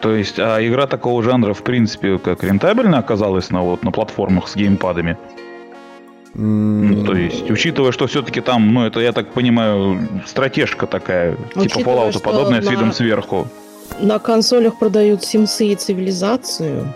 То 0.00 0.14
есть, 0.14 0.38
а 0.38 0.58
игра 0.66 0.86
такого 0.86 1.22
жанра, 1.22 1.54
в 1.54 1.62
принципе, 1.62 2.18
как 2.18 2.42
рентабельно 2.44 2.98
оказалась 2.98 3.50
на, 3.50 3.62
вот, 3.62 3.82
на 3.84 3.90
платформах 3.90 4.48
с 4.48 4.56
геймпадами? 4.56 5.16
Ну, 6.34 7.04
то 7.04 7.14
есть, 7.14 7.50
учитывая, 7.50 7.92
что 7.92 8.06
все-таки 8.06 8.40
там, 8.40 8.72
ну, 8.72 8.86
это, 8.86 9.00
я 9.00 9.12
так 9.12 9.32
понимаю, 9.32 10.08
стратежка 10.26 10.86
такая, 10.86 11.36
типа 11.36 11.60
Учитывая, 11.60 11.84
Fallout 11.84 12.10
что 12.12 12.20
подобная 12.20 12.62
с 12.62 12.64
на- 12.66 12.70
видом 12.70 12.92
сверху. 12.92 13.48
На 14.00 14.18
консолях 14.18 14.78
продают 14.78 15.24
Симсы 15.24 15.68
и 15.68 15.74
цивилизацию. 15.74 16.92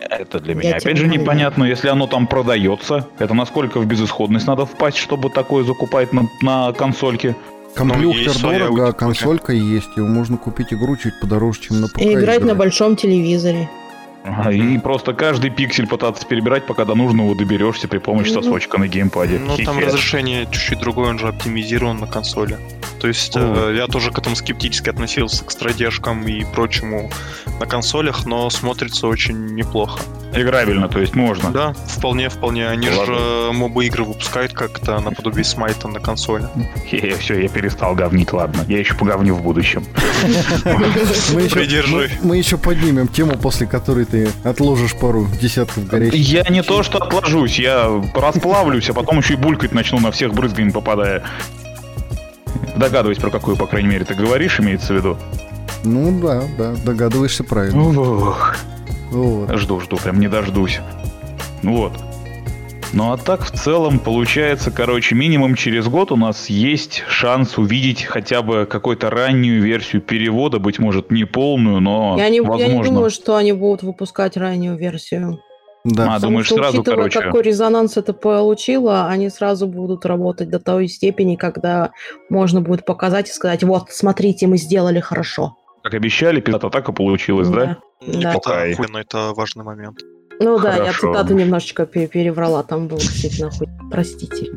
Это 0.00 0.38
для 0.40 0.52
Я 0.52 0.58
меня, 0.58 0.70
опять 0.70 0.82
тем 0.82 0.96
же, 0.96 1.08
непонятно, 1.08 1.64
если 1.64 1.88
оно 1.88 2.06
там 2.06 2.26
продается, 2.26 3.06
это 3.18 3.32
насколько 3.32 3.78
в 3.80 3.86
безысходность 3.86 4.46
надо 4.46 4.66
впасть, 4.66 4.98
чтобы 4.98 5.30
такое 5.30 5.64
закупать 5.64 6.12
на, 6.12 6.28
на 6.42 6.72
консольке. 6.72 7.36
Есть 7.76 8.38
своя 8.38 8.60
дорого, 8.60 8.88
а 8.88 8.92
консолька 8.92 9.52
есть. 9.52 9.88
И 9.96 10.00
можно 10.00 10.36
купить 10.36 10.72
игру 10.72 10.96
чуть 10.96 11.18
подороже, 11.20 11.60
чем 11.60 11.80
на 11.80 11.88
ПК. 11.88 12.02
И 12.02 12.14
играть 12.14 12.44
на 12.44 12.54
большом 12.54 12.94
телевизоре. 12.96 13.68
И 14.50 14.78
просто 14.78 15.12
каждый 15.12 15.50
пиксель 15.50 15.86
пытаться 15.86 16.26
перебирать, 16.26 16.66
пока 16.66 16.86
до 16.86 16.94
нужного 16.94 17.36
доберешься 17.36 17.88
при 17.88 17.98
помощи 17.98 18.30
Ну. 18.32 18.42
сосочка 18.42 18.78
на 18.78 18.88
геймпаде. 18.88 19.38
Ну, 19.38 19.56
там 19.58 19.78
разрешение 19.78 20.46
чуть-чуть 20.50 20.78
другое, 20.80 21.10
он 21.10 21.18
же 21.18 21.28
оптимизирован 21.28 21.98
на 21.98 22.06
консоли. 22.06 22.58
То 23.00 23.08
есть 23.08 23.36
О. 23.36 23.70
э, 23.70 23.76
я 23.76 23.86
тоже 23.86 24.10
к 24.10 24.18
этому 24.18 24.34
скептически 24.34 24.88
относился, 24.88 25.44
к 25.44 25.50
стратежкам 25.50 26.26
и 26.26 26.42
прочему 26.44 27.10
на 27.60 27.66
консолях, 27.66 28.24
но 28.24 28.48
смотрится 28.48 29.08
очень 29.08 29.44
неплохо. 29.54 30.00
Играбельно, 30.34 30.88
то 30.88 30.98
есть 30.98 31.14
можно. 31.14 31.50
Да, 31.50 31.74
вполне, 31.86 32.28
вполне. 32.28 32.66
Они 32.68 32.88
Ладно. 32.88 33.04
же 33.04 33.52
моба 33.52 33.84
игры 33.84 34.04
выпускают 34.04 34.52
как-то 34.52 34.98
наподобие 35.00 35.44
смайта 35.44 35.86
на 35.86 36.00
консоли. 36.00 36.48
Хе-хе, 36.88 37.14
все, 37.20 37.40
я 37.42 37.48
перестал 37.48 37.94
говнить, 37.94 38.32
ладно. 38.32 38.64
Я 38.66 38.78
еще 38.78 38.94
поговню 38.94 39.34
в 39.34 39.42
будущем. 39.42 39.84
Придержи. 41.52 42.10
мы 42.22 42.36
еще 42.38 42.56
поднимем 42.56 43.06
тему, 43.08 43.36
после 43.36 43.66
которой 43.66 44.06
ты 44.06 44.13
отложишь 44.42 44.94
пару 44.94 45.26
десятков 45.40 45.86
горячих. 45.86 46.14
Я 46.20 46.44
не 46.50 46.62
то 46.62 46.82
что 46.82 46.98
отложусь, 46.98 47.58
я 47.58 47.88
расплавлюсь, 48.14 48.88
а 48.90 48.94
потом 48.94 49.18
еще 49.18 49.34
и 49.34 49.36
булькать 49.36 49.72
начну 49.72 49.98
на 50.00 50.10
всех 50.10 50.34
брызгами 50.34 50.70
попадая. 50.70 51.22
Догадываюсь, 52.76 53.18
про 53.18 53.30
какую, 53.30 53.56
по 53.56 53.66
крайней 53.66 53.88
мере, 53.88 54.04
ты 54.04 54.14
говоришь, 54.14 54.58
имеется 54.60 54.92
в 54.92 54.96
виду. 54.96 55.16
Ну 55.84 56.20
да, 56.20 56.42
да, 56.58 56.74
догадываешься 56.84 57.44
правильно. 57.44 57.88
Ух, 57.88 58.56
Вот. 59.10 59.56
Жду, 59.58 59.80
жду, 59.80 59.96
прям 59.96 60.18
не 60.18 60.28
дождусь. 60.28 60.80
Вот. 61.62 61.92
Ну 62.94 63.12
а 63.12 63.16
так 63.16 63.42
в 63.42 63.50
целом 63.50 63.98
получается, 63.98 64.70
короче, 64.70 65.16
минимум 65.16 65.56
через 65.56 65.88
год 65.88 66.12
у 66.12 66.16
нас 66.16 66.48
есть 66.48 67.02
шанс 67.08 67.58
увидеть 67.58 68.04
хотя 68.04 68.40
бы 68.40 68.66
какую-то 68.70 69.10
раннюю 69.10 69.60
версию 69.60 70.00
перевода, 70.00 70.60
быть 70.60 70.78
может 70.78 71.10
не 71.10 71.24
полную, 71.24 71.80
но 71.80 72.14
Я 72.16 72.28
не, 72.28 72.36
я 72.36 72.42
не 72.42 72.48
возможно. 72.48 72.84
думаю, 72.84 73.10
что 73.10 73.34
они 73.34 73.52
будут 73.52 73.82
выпускать 73.82 74.36
раннюю 74.36 74.76
версию. 74.76 75.40
Да. 75.84 76.04
А, 76.04 76.06
Потому 76.06 76.20
думаешь, 76.20 76.46
что, 76.46 76.54
сразу, 76.54 76.80
учитывая, 76.82 76.96
короче. 76.96 77.20
какой 77.20 77.42
резонанс 77.42 77.96
это 77.96 78.14
получило, 78.14 79.08
они 79.08 79.28
сразу 79.28 79.66
будут 79.66 80.06
работать 80.06 80.48
до 80.48 80.60
той 80.60 80.86
степени, 80.86 81.34
когда 81.34 81.90
можно 82.30 82.60
будет 82.60 82.86
показать 82.86 83.28
и 83.28 83.32
сказать, 83.32 83.64
вот, 83.64 83.90
смотрите, 83.90 84.46
мы 84.46 84.56
сделали 84.56 85.00
хорошо. 85.00 85.56
Как 85.82 85.94
обещали, 85.94 86.40
пиздата 86.40 86.68
атака 86.68 86.92
получилась, 86.92 87.48
да? 87.48 87.78
Да. 88.06 88.34
Это 88.34 88.60
Окей. 88.60 88.74
охуенно, 88.74 88.98
это 88.98 89.32
важный 89.34 89.64
момент. 89.64 89.98
Ну 90.40 90.58
да, 90.58 90.76
я 90.76 90.78
Хорошо. 90.92 91.12
цитату 91.12 91.34
немножечко 91.34 91.86
пе- 91.86 92.06
переврала, 92.06 92.62
там 92.62 92.88
было 92.88 93.00
действительно 93.00 93.50
хуй. 93.50 93.68
Простите. 93.90 94.50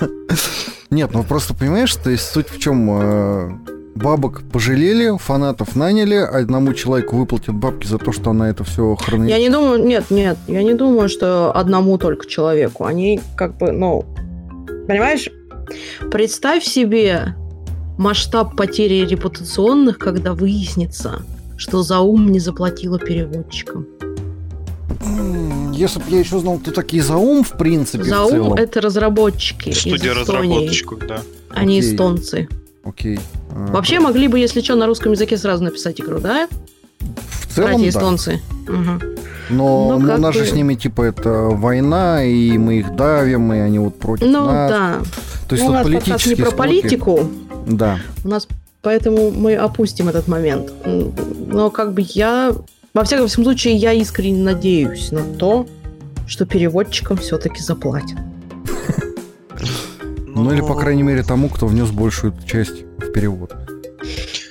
Нет, 0.90 1.10
ну 1.12 1.22
просто 1.24 1.54
понимаешь, 1.54 1.94
то 1.96 2.10
есть 2.10 2.30
суть 2.30 2.48
в 2.48 2.58
чем 2.58 2.88
э, 2.90 3.50
бабок 3.94 4.42
пожалели, 4.52 5.16
фанатов 5.18 5.76
наняли, 5.76 6.16
одному 6.16 6.72
человеку 6.74 7.16
выплатят 7.16 7.54
бабки 7.54 7.86
за 7.86 7.98
то, 7.98 8.12
что 8.12 8.30
она 8.30 8.48
это 8.48 8.64
все 8.64 8.94
хранит. 8.96 9.28
Я 9.28 9.38
не 9.38 9.50
думаю, 9.50 9.84
нет, 9.84 10.10
нет, 10.10 10.36
я 10.46 10.62
не 10.62 10.74
думаю, 10.74 11.08
что 11.08 11.52
одному 11.54 11.98
только 11.98 12.26
человеку. 12.26 12.84
Они 12.84 13.20
как 13.36 13.56
бы, 13.58 13.72
ну, 13.72 14.04
понимаешь, 14.86 15.28
представь 16.10 16.64
себе 16.64 17.34
масштаб 17.98 18.56
потери 18.56 19.06
репутационных, 19.06 19.98
когда 19.98 20.32
выяснится, 20.34 21.22
что 21.56 21.82
Заум 21.82 22.30
не 22.30 22.40
заплатила 22.40 22.98
переводчикам. 22.98 23.86
Если 25.72 25.98
бы 25.98 26.04
я 26.10 26.20
еще 26.20 26.38
знал, 26.38 26.58
кто 26.58 26.70
такие 26.70 27.02
Заум, 27.02 27.42
в 27.44 27.52
принципе, 27.52 28.04
Заум 28.04 28.54
это 28.54 28.80
разработчики 28.80 29.70
из 29.70 29.80
Студия 29.80 30.14
разработчиков, 30.14 31.00
да. 31.06 31.22
Они 31.50 31.78
Окей. 31.78 31.90
эстонцы. 31.92 32.48
Окей. 32.84 33.18
А, 33.50 33.72
Вообще 33.72 33.98
могли 34.00 34.28
бы, 34.28 34.38
если 34.38 34.60
что, 34.60 34.74
на 34.76 34.86
русском 34.86 35.12
языке 35.12 35.36
сразу 35.36 35.64
написать 35.64 36.00
игру, 36.00 36.18
да? 36.18 36.48
в 37.00 37.54
целом, 37.54 37.70
Братья 37.70 37.82
да. 37.84 37.88
эстонцы. 37.90 38.40
Мгм. 38.68 39.00
Но 39.50 39.88
Ну, 39.92 39.98
ну, 40.00 40.06
как 40.08 40.18
у 40.18 40.20
нас 40.20 40.34
же 40.34 40.40
бы- 40.40 40.46
с 40.46 40.52
ними, 40.52 40.74
типа, 40.74 41.02
это 41.02 41.30
война, 41.30 42.24
и 42.24 42.56
мы 42.58 42.78
их 42.80 42.96
давим, 42.96 43.52
и 43.52 43.58
они 43.58 43.78
вот 43.78 43.98
против 43.98 44.26
Ну 44.26 44.46
нас. 44.46 44.70
да. 44.70 44.98
То 45.48 45.54
есть 45.54 45.64
Ну, 45.64 45.70
у 45.70 45.74
нас 45.74 45.84
подкаст 45.84 46.04
политические 46.06 46.36
не 46.36 46.42
про 46.42 46.50
склоки- 46.50 46.56
политику, 46.56 47.30
Да. 47.66 47.98
У 48.24 48.28
нас 48.28 48.48
поэтому 48.82 49.30
мы 49.30 49.54
опустим 49.56 50.08
этот 50.08 50.28
момент. 50.28 50.72
Но 51.46 51.70
как 51.70 51.92
бы 51.94 52.02
я... 52.08 52.52
Во 52.94 53.02
всяком 53.02 53.26
случае, 53.26 53.74
я 53.74 53.92
искренне 53.92 54.40
надеюсь 54.40 55.10
на 55.10 55.24
то, 55.24 55.66
что 56.28 56.46
переводчикам 56.46 57.16
все-таки 57.16 57.60
заплатят. 57.60 58.16
Ну, 60.28 60.52
или, 60.52 60.60
по 60.60 60.76
крайней 60.76 61.02
мере, 61.02 61.24
тому, 61.24 61.48
кто 61.48 61.66
внес 61.66 61.90
большую 61.90 62.34
часть 62.46 62.84
в 62.98 63.10
перевод. 63.10 63.52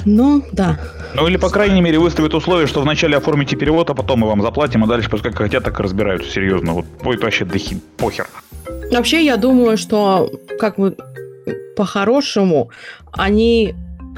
Ну, 0.04 0.44
да. 0.52 0.78
Ну 1.16 1.26
или, 1.26 1.38
по 1.38 1.50
крайней 1.50 1.80
мере, 1.80 2.00
выставят 2.00 2.34
условие, 2.34 2.68
что 2.68 2.82
вначале 2.82 3.16
оформите 3.16 3.56
перевод, 3.56 3.90
а 3.90 3.94
потом 3.94 4.20
мы 4.20 4.28
вам 4.28 4.42
заплатим, 4.42 4.84
а 4.84 4.88
дальше 4.88 5.10
пускай 5.10 5.32
как 5.32 5.44
хотят, 5.44 5.64
так 5.64 5.80
и 5.80 5.84
разбираются. 5.84 6.30
Серьезно, 6.30 6.74
вот 6.74 6.86
будет 7.02 7.24
вообще 7.24 7.46
дохи, 7.46 7.80
похер. 7.96 8.28
Вообще, 8.92 9.24
я 9.24 9.38
думаю, 9.38 9.78
что 9.78 10.30
как 10.60 10.78
бы 10.78 10.98
по-хорошему 11.78 12.72
они 13.14 13.74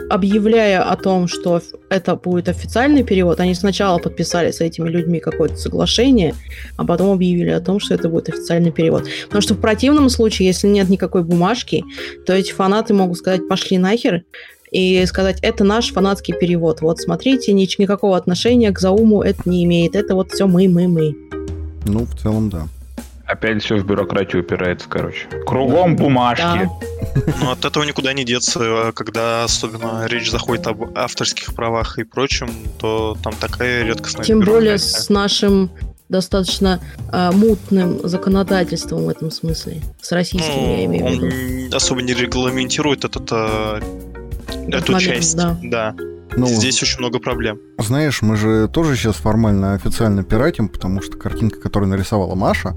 объявляя 0.09 0.83
о 0.83 0.95
том, 0.95 1.27
что 1.27 1.61
это 1.89 2.15
будет 2.15 2.49
официальный 2.49 3.03
перевод, 3.03 3.39
они 3.39 3.55
сначала 3.55 3.97
подписали 3.97 4.51
с 4.51 4.61
этими 4.61 4.89
людьми 4.89 5.19
какое-то 5.19 5.55
соглашение, 5.55 6.35
а 6.77 6.85
потом 6.85 7.11
объявили 7.11 7.49
о 7.49 7.61
том, 7.61 7.79
что 7.79 7.93
это 7.93 8.09
будет 8.09 8.29
официальный 8.29 8.71
перевод. 8.71 9.05
Потому 9.25 9.41
что 9.41 9.53
в 9.53 9.59
противном 9.61 10.09
случае, 10.09 10.47
если 10.47 10.67
нет 10.67 10.89
никакой 10.89 11.23
бумажки, 11.23 11.83
то 12.25 12.33
эти 12.33 12.51
фанаты 12.51 12.93
могут 12.93 13.17
сказать 13.17 13.47
«пошли 13.47 13.77
нахер», 13.77 14.23
и 14.71 15.05
сказать, 15.05 15.39
это 15.41 15.63
наш 15.63 15.93
фанатский 15.93 16.33
перевод. 16.33 16.81
Вот 16.81 16.99
смотрите, 16.99 17.53
нич- 17.53 17.75
никакого 17.77 18.17
отношения 18.17 18.71
к 18.71 18.79
Зауму 18.79 19.21
это 19.21 19.41
не 19.45 19.63
имеет. 19.63 19.95
Это 19.95 20.15
вот 20.15 20.33
все 20.33 20.47
мы, 20.47 20.67
мы, 20.67 20.89
мы. 20.89 21.15
Ну, 21.85 22.05
в 22.05 22.19
целом, 22.19 22.49
да. 22.49 22.67
Опять 23.27 23.63
все 23.63 23.77
в 23.77 23.85
бюрократию 23.85 24.43
упирается, 24.43 24.87
короче. 24.87 25.27
Кругом 25.47 25.95
бумажки. 25.95 26.43
Да. 26.43 26.69
Ну, 27.41 27.51
от 27.51 27.63
этого 27.63 27.83
никуда 27.83 28.11
не 28.13 28.25
деться, 28.25 28.59
э, 28.61 28.91
когда 28.91 29.45
особенно 29.45 30.05
речь 30.05 30.29
заходит 30.29 30.67
об 30.67 30.97
авторских 30.97 31.53
правах 31.55 31.97
и 31.97 32.03
прочем, 32.03 32.49
то 32.79 33.17
там 33.23 33.33
такая 33.39 33.85
редкостная 33.85 34.25
Тем 34.25 34.41
более 34.41 34.77
с 34.77 35.07
нашим 35.09 35.71
достаточно 36.09 36.81
а, 37.11 37.31
мутным 37.31 37.99
законодательством 38.07 39.05
в 39.05 39.09
этом 39.09 39.31
смысле. 39.31 39.81
С 40.01 40.11
российским, 40.11 40.51
Ну, 40.53 40.75
я 40.77 40.85
имею 40.85 41.05
в 41.05 41.11
виду. 41.11 41.25
он 41.67 41.73
особо 41.73 42.01
не 42.01 42.13
регламентирует 42.13 43.05
этот, 43.05 43.29
э, 43.31 43.79
эту 44.67 44.91
момент, 44.91 45.13
часть. 45.15 45.37
да. 45.37 45.95
Ну, 46.37 46.47
Здесь 46.47 46.83
очень 46.83 46.99
много 46.99 47.19
проблем. 47.19 47.59
знаешь, 47.77 48.21
мы 48.21 48.35
же 48.35 48.67
тоже 48.67 48.95
сейчас 48.97 49.15
формально 49.15 49.73
официально 49.73 50.23
пиратим, 50.23 50.67
потому 50.67 51.01
что 51.01 51.17
картинка, 51.17 51.59
которую 51.61 51.89
нарисовала 51.89 52.35
Маша, 52.35 52.75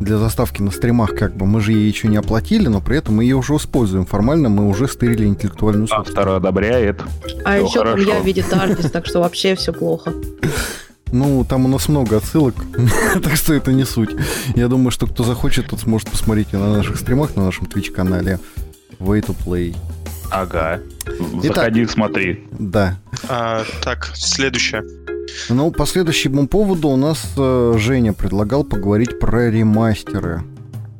для 0.00 0.16
заставки 0.16 0.62
на 0.62 0.70
стримах, 0.70 1.14
как 1.14 1.36
бы, 1.36 1.46
мы 1.46 1.60
же 1.60 1.72
ей 1.72 1.86
еще 1.86 2.08
не 2.08 2.16
оплатили, 2.16 2.68
но 2.68 2.80
при 2.80 2.96
этом 2.96 3.16
мы 3.16 3.24
ее 3.24 3.36
уже 3.36 3.54
используем. 3.56 4.06
Формально 4.06 4.48
мы 4.48 4.66
уже 4.66 4.88
стырили 4.88 5.26
интеллектуальную 5.26 5.86
собственность. 5.86 6.18
Автор 6.18 6.36
одобряет. 6.36 7.02
А 7.44 7.56
всё 7.56 7.66
еще 7.66 7.78
там 7.80 7.88
хорошо. 7.92 8.08
я 8.08 8.20
видит 8.20 8.52
артист, 8.52 8.92
так 8.92 9.06
что 9.06 9.20
вообще 9.20 9.54
все 9.54 9.72
плохо. 9.72 10.14
Ну, 11.12 11.44
там 11.44 11.66
у 11.66 11.68
нас 11.68 11.88
много 11.88 12.16
отсылок, 12.16 12.54
так 13.22 13.36
что 13.36 13.52
это 13.52 13.72
не 13.72 13.84
суть. 13.84 14.10
Я 14.54 14.68
думаю, 14.68 14.90
что 14.90 15.06
кто 15.06 15.22
захочет, 15.22 15.66
тот 15.68 15.80
сможет 15.80 16.08
посмотреть 16.08 16.48
и 16.52 16.56
на 16.56 16.72
наших 16.72 16.96
стримах, 16.96 17.36
на 17.36 17.44
нашем 17.44 17.66
Twitch-канале 17.66 18.38
Way 18.98 19.26
to 19.26 19.36
Play. 19.44 19.76
Ага. 20.30 20.80
Итак. 21.42 21.56
Заходи, 21.56 21.86
смотри. 21.86 22.44
Да. 22.52 22.96
А, 23.28 23.64
так, 23.82 24.12
следующее. 24.14 24.82
Ну, 25.48 25.70
по 25.70 25.86
следующему 25.86 26.46
поводу 26.46 26.88
у 26.88 26.96
нас 26.96 27.34
э, 27.36 27.74
Женя 27.76 28.12
предлагал 28.12 28.64
поговорить 28.64 29.18
про 29.18 29.50
ремастеры. 29.50 30.42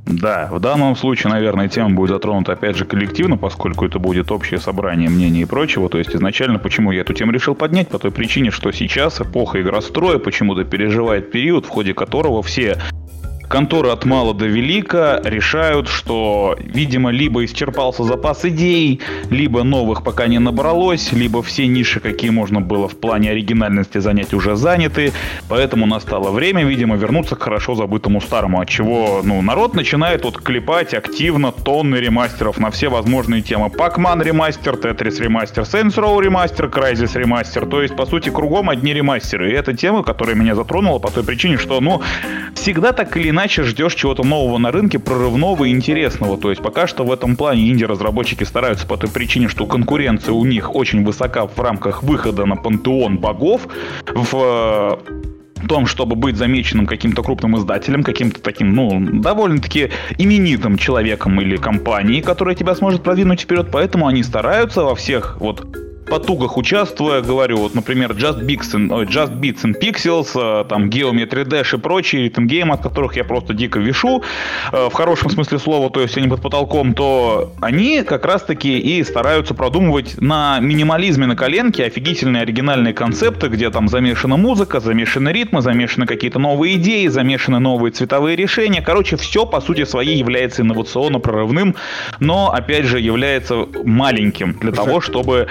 Да, 0.06 0.48
в 0.50 0.58
данном 0.58 0.96
случае, 0.96 1.32
наверное, 1.32 1.68
тема 1.68 1.90
будет 1.90 2.10
затронута 2.10 2.52
опять 2.52 2.76
же 2.76 2.84
коллективно, 2.84 3.36
поскольку 3.36 3.86
это 3.86 3.98
будет 3.98 4.32
общее 4.32 4.58
собрание 4.58 5.08
мнений 5.08 5.42
и 5.42 5.44
прочего. 5.44 5.88
То 5.88 5.98
есть 5.98 6.14
изначально, 6.14 6.58
почему 6.58 6.90
я 6.90 7.02
эту 7.02 7.14
тему 7.14 7.32
решил 7.32 7.54
поднять? 7.54 7.88
По 7.88 7.98
той 7.98 8.10
причине, 8.10 8.50
что 8.50 8.72
сейчас 8.72 9.20
эпоха 9.20 9.60
игростроя 9.60 10.18
почему-то 10.18 10.64
переживает 10.64 11.30
период, 11.30 11.66
в 11.66 11.68
ходе 11.68 11.94
которого 11.94 12.42
все 12.42 12.78
конторы 13.50 13.90
от 13.90 14.04
мала 14.04 14.32
до 14.32 14.46
велика 14.46 15.20
решают, 15.24 15.88
что, 15.88 16.56
видимо, 16.60 17.10
либо 17.10 17.44
исчерпался 17.44 18.04
запас 18.04 18.44
идей, 18.44 19.00
либо 19.28 19.64
новых 19.64 20.04
пока 20.04 20.28
не 20.28 20.38
набралось, 20.38 21.12
либо 21.12 21.42
все 21.42 21.66
ниши, 21.66 21.98
какие 21.98 22.30
можно 22.30 22.60
было 22.60 22.88
в 22.88 22.96
плане 22.96 23.32
оригинальности 23.32 23.98
занять, 23.98 24.32
уже 24.32 24.54
заняты. 24.54 25.12
Поэтому 25.48 25.86
настало 25.86 26.30
время, 26.30 26.64
видимо, 26.64 26.96
вернуться 26.96 27.34
к 27.34 27.42
хорошо 27.42 27.74
забытому 27.74 28.20
старому, 28.20 28.60
от 28.60 28.68
чего 28.68 29.20
ну, 29.24 29.42
народ 29.42 29.74
начинает 29.74 30.24
вот 30.24 30.40
клепать 30.40 30.94
активно 30.94 31.50
тонны 31.50 31.96
ремастеров 31.96 32.58
на 32.58 32.70
все 32.70 32.88
возможные 32.88 33.42
темы. 33.42 33.66
Pac-Man 33.66 34.22
ремастер, 34.22 34.74
Tetris 34.74 35.20
ремастер, 35.20 35.64
Saints 35.64 35.96
Row 35.96 36.22
ремастер, 36.22 36.66
Crysis 36.66 37.18
ремастер. 37.18 37.66
То 37.66 37.82
есть, 37.82 37.96
по 37.96 38.06
сути, 38.06 38.30
кругом 38.30 38.70
одни 38.70 38.94
ремастеры. 38.94 39.50
И 39.50 39.54
это 39.54 39.76
тема, 39.76 40.04
которая 40.04 40.36
меня 40.36 40.54
затронула 40.54 41.00
по 41.00 41.10
той 41.10 41.24
причине, 41.24 41.58
что, 41.58 41.80
ну, 41.80 42.00
всегда 42.54 42.92
так 42.92 43.16
или 43.16 43.30
иначе 43.30 43.39
ждешь 43.48 43.94
чего-то 43.94 44.22
нового 44.22 44.58
на 44.58 44.70
рынке, 44.70 44.98
прорывного 44.98 45.64
и 45.64 45.70
интересного. 45.70 46.36
То 46.38 46.50
есть 46.50 46.62
пока 46.62 46.86
что 46.86 47.04
в 47.04 47.12
этом 47.12 47.36
плане 47.36 47.68
инди-разработчики 47.68 48.44
стараются 48.44 48.86
по 48.86 48.96
той 48.96 49.10
причине, 49.10 49.48
что 49.48 49.66
конкуренция 49.66 50.32
у 50.32 50.44
них 50.44 50.74
очень 50.74 51.04
высока 51.04 51.46
в 51.46 51.58
рамках 51.58 52.02
выхода 52.02 52.46
на 52.46 52.56
пантеон 52.56 53.18
богов, 53.18 53.68
в 54.06 54.98
том, 55.68 55.86
чтобы 55.86 56.16
быть 56.16 56.36
замеченным 56.36 56.86
каким-то 56.86 57.22
крупным 57.22 57.56
издателем, 57.56 58.02
каким-то 58.02 58.40
таким, 58.40 58.74
ну, 58.74 59.20
довольно-таки 59.20 59.90
именитым 60.18 60.78
человеком 60.78 61.40
или 61.40 61.56
компанией, 61.56 62.22
которая 62.22 62.54
тебя 62.54 62.74
сможет 62.74 63.02
продвинуть 63.02 63.42
вперед. 63.42 63.68
Поэтому 63.70 64.06
они 64.06 64.22
стараются 64.22 64.82
во 64.82 64.94
всех 64.94 65.36
вот 65.38 65.66
потугах 66.10 66.56
участвуя, 66.56 67.22
говорю, 67.22 67.58
вот, 67.58 67.74
например, 67.74 68.12
Just 68.12 68.44
Beats 68.44 68.74
and, 68.74 68.92
ой, 68.92 69.06
Just 69.06 69.40
Beats 69.40 69.62
and 69.62 69.80
Pixels, 69.80 70.30
э, 70.34 70.64
там, 70.68 70.90
Geometry 70.90 71.46
Dash 71.46 71.74
и 71.74 71.78
прочие 71.78 72.24
ритм-геймы, 72.24 72.74
от 72.74 72.82
которых 72.82 73.16
я 73.16 73.24
просто 73.24 73.54
дико 73.54 73.78
вишу, 73.78 74.22
э, 74.72 74.88
в 74.90 74.92
хорошем 74.92 75.30
смысле 75.30 75.58
слова, 75.58 75.88
то 75.90 76.00
есть 76.00 76.18
они 76.18 76.28
под 76.28 76.42
потолком, 76.42 76.94
то 76.94 77.52
они 77.60 78.02
как 78.02 78.26
раз-таки 78.26 78.78
и 78.78 79.02
стараются 79.04 79.54
продумывать 79.54 80.20
на 80.20 80.58
минимализме 80.60 81.26
на 81.26 81.36
коленке 81.36 81.84
офигительные 81.84 82.42
оригинальные 82.42 82.92
концепты, 82.92 83.48
где 83.48 83.70
там 83.70 83.88
замешана 83.88 84.36
музыка, 84.36 84.80
замешаны 84.80 85.30
ритмы, 85.30 85.62
замешаны 85.62 86.06
какие-то 86.06 86.38
новые 86.38 86.74
идеи, 86.76 87.06
замешаны 87.06 87.60
новые 87.60 87.92
цветовые 87.92 88.36
решения. 88.36 88.82
Короче, 88.82 89.16
все 89.16 89.46
по 89.46 89.60
сути 89.60 89.84
своей 89.84 90.16
является 90.18 90.62
инновационно 90.62 91.20
прорывным, 91.20 91.76
но, 92.18 92.52
опять 92.52 92.84
же, 92.84 92.98
является 92.98 93.66
маленьким 93.84 94.54
для 94.54 94.72
того, 94.72 95.00
чтобы 95.00 95.46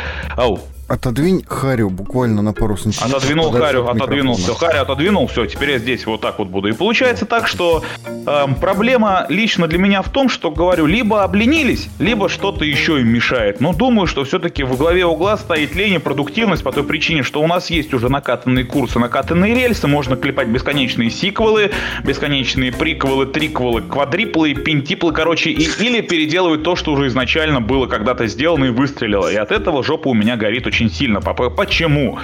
а, 0.49 0.51
Ау. 0.51 0.78
Отодвинь 0.89 1.43
Харю 1.47 1.91
буквально 1.91 2.41
на 2.41 2.51
пару 2.51 2.75
сантиметров. 2.75 3.17
Отодвинул 3.17 3.51
Харю, 3.51 3.87
отодвинул, 3.87 4.35
все, 4.35 4.55
Харю 4.55 4.81
отодвинул, 4.81 5.27
все, 5.27 5.45
теперь 5.45 5.71
я 5.71 5.77
здесь 5.77 6.07
вот 6.07 6.21
так 6.21 6.39
вот 6.39 6.47
буду. 6.47 6.67
И 6.67 6.71
получается 6.71 7.27
так, 7.27 7.47
что 7.47 7.83
э, 8.07 8.45
проблема 8.59 9.27
лично 9.29 9.67
для 9.67 9.77
меня 9.77 10.01
в 10.01 10.09
том, 10.09 10.29
что, 10.29 10.49
говорю, 10.49 10.87
либо 10.87 11.23
обленились, 11.23 11.89
либо 11.99 12.27
что-то 12.27 12.65
еще 12.65 12.99
им 12.99 13.09
мешает. 13.09 13.61
Но 13.61 13.71
думаю, 13.71 14.07
что 14.07 14.23
все-таки 14.23 14.63
в 14.63 14.77
главе 14.77 15.05
угла 15.05 15.37
стоит 15.37 15.75
лень 15.75 15.93
и 15.93 15.97
продуктивность 15.99 16.63
по 16.63 16.71
той 16.71 16.83
причине, 16.83 17.21
что 17.21 17.39
у 17.39 17.45
нас 17.45 17.69
есть 17.69 17.93
уже 17.93 18.09
накатанные 18.09 18.65
курсы, 18.65 18.97
накатанные 18.97 19.53
рельсы, 19.53 19.85
можно 19.85 20.15
клепать 20.15 20.47
бесконечные 20.47 21.11
сиквелы, 21.11 21.69
бесконечные 22.03 22.71
приквелы, 22.71 23.27
триквелы, 23.27 23.83
квадриплы, 23.83 24.55
пентиплы, 24.55 25.13
короче, 25.13 25.51
и, 25.51 25.69
или 25.83 26.01
переделывать 26.01 26.63
то, 26.63 26.75
что 26.75 26.93
уже 26.93 27.05
изначально 27.07 27.61
было 27.61 27.85
когда-то 27.85 28.25
сделано 28.25 28.65
и 28.65 28.69
выстрелило. 28.69 29.31
И 29.31 29.35
от 29.35 29.51
этого 29.51 29.83
жопа 29.83 30.07
у 30.07 30.15
меня 30.15 30.35
горит 30.35 30.65
очень 30.65 30.78
очень 30.79 30.91
сильно. 30.91 31.19
Почему? 31.21 32.19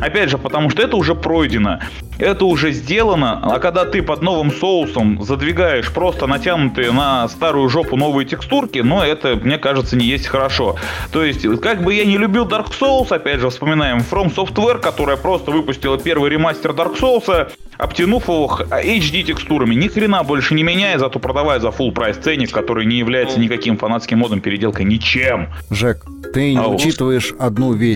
Опять 0.00 0.30
же, 0.30 0.38
потому 0.38 0.70
что 0.70 0.82
это 0.82 0.96
уже 0.96 1.14
пройдено, 1.14 1.80
это 2.18 2.44
уже 2.44 2.72
сделано, 2.72 3.40
а 3.42 3.58
когда 3.58 3.84
ты 3.84 4.02
под 4.02 4.22
новым 4.22 4.52
соусом 4.52 5.22
задвигаешь 5.22 5.92
просто 5.92 6.26
натянутые 6.26 6.92
на 6.92 7.28
старую 7.28 7.68
жопу 7.68 7.96
новые 7.96 8.26
текстурки, 8.26 8.78
но 8.78 9.04
это, 9.04 9.36
мне 9.36 9.58
кажется, 9.58 9.96
не 9.96 10.06
есть 10.06 10.26
хорошо. 10.26 10.76
То 11.12 11.24
есть, 11.24 11.46
как 11.60 11.82
бы 11.82 11.94
я 11.94 12.04
не 12.04 12.16
любил 12.16 12.46
Dark 12.46 12.72
Souls, 12.78 13.08
опять 13.14 13.40
же, 13.40 13.50
вспоминаем 13.50 13.98
From 13.98 14.34
Software, 14.34 14.78
которая 14.78 15.16
просто 15.16 15.50
выпустила 15.50 15.98
первый 15.98 16.30
ремастер 16.30 16.70
Dark 16.70 16.98
Souls, 16.98 17.50
обтянув 17.78 18.28
его 18.28 18.46
HD 18.70 19.22
текстурами, 19.22 19.74
ни 19.74 19.88
хрена 19.88 20.22
больше 20.22 20.54
не 20.54 20.62
меняя, 20.62 20.98
зато 20.98 21.18
продавая 21.18 21.60
за 21.60 21.68
full 21.68 21.92
прайс 21.92 22.16
ценник, 22.16 22.50
который 22.50 22.86
не 22.86 22.98
является 22.98 23.38
никаким 23.38 23.76
фанатским 23.76 24.18
модом, 24.18 24.40
переделкой, 24.40 24.86
ничем. 24.86 25.48
Жек, 25.70 26.04
ты 26.32 26.54
не 26.54 26.58
а 26.58 26.68
учитываешь 26.68 27.34
одну 27.38 27.72
вещь. 27.72 27.95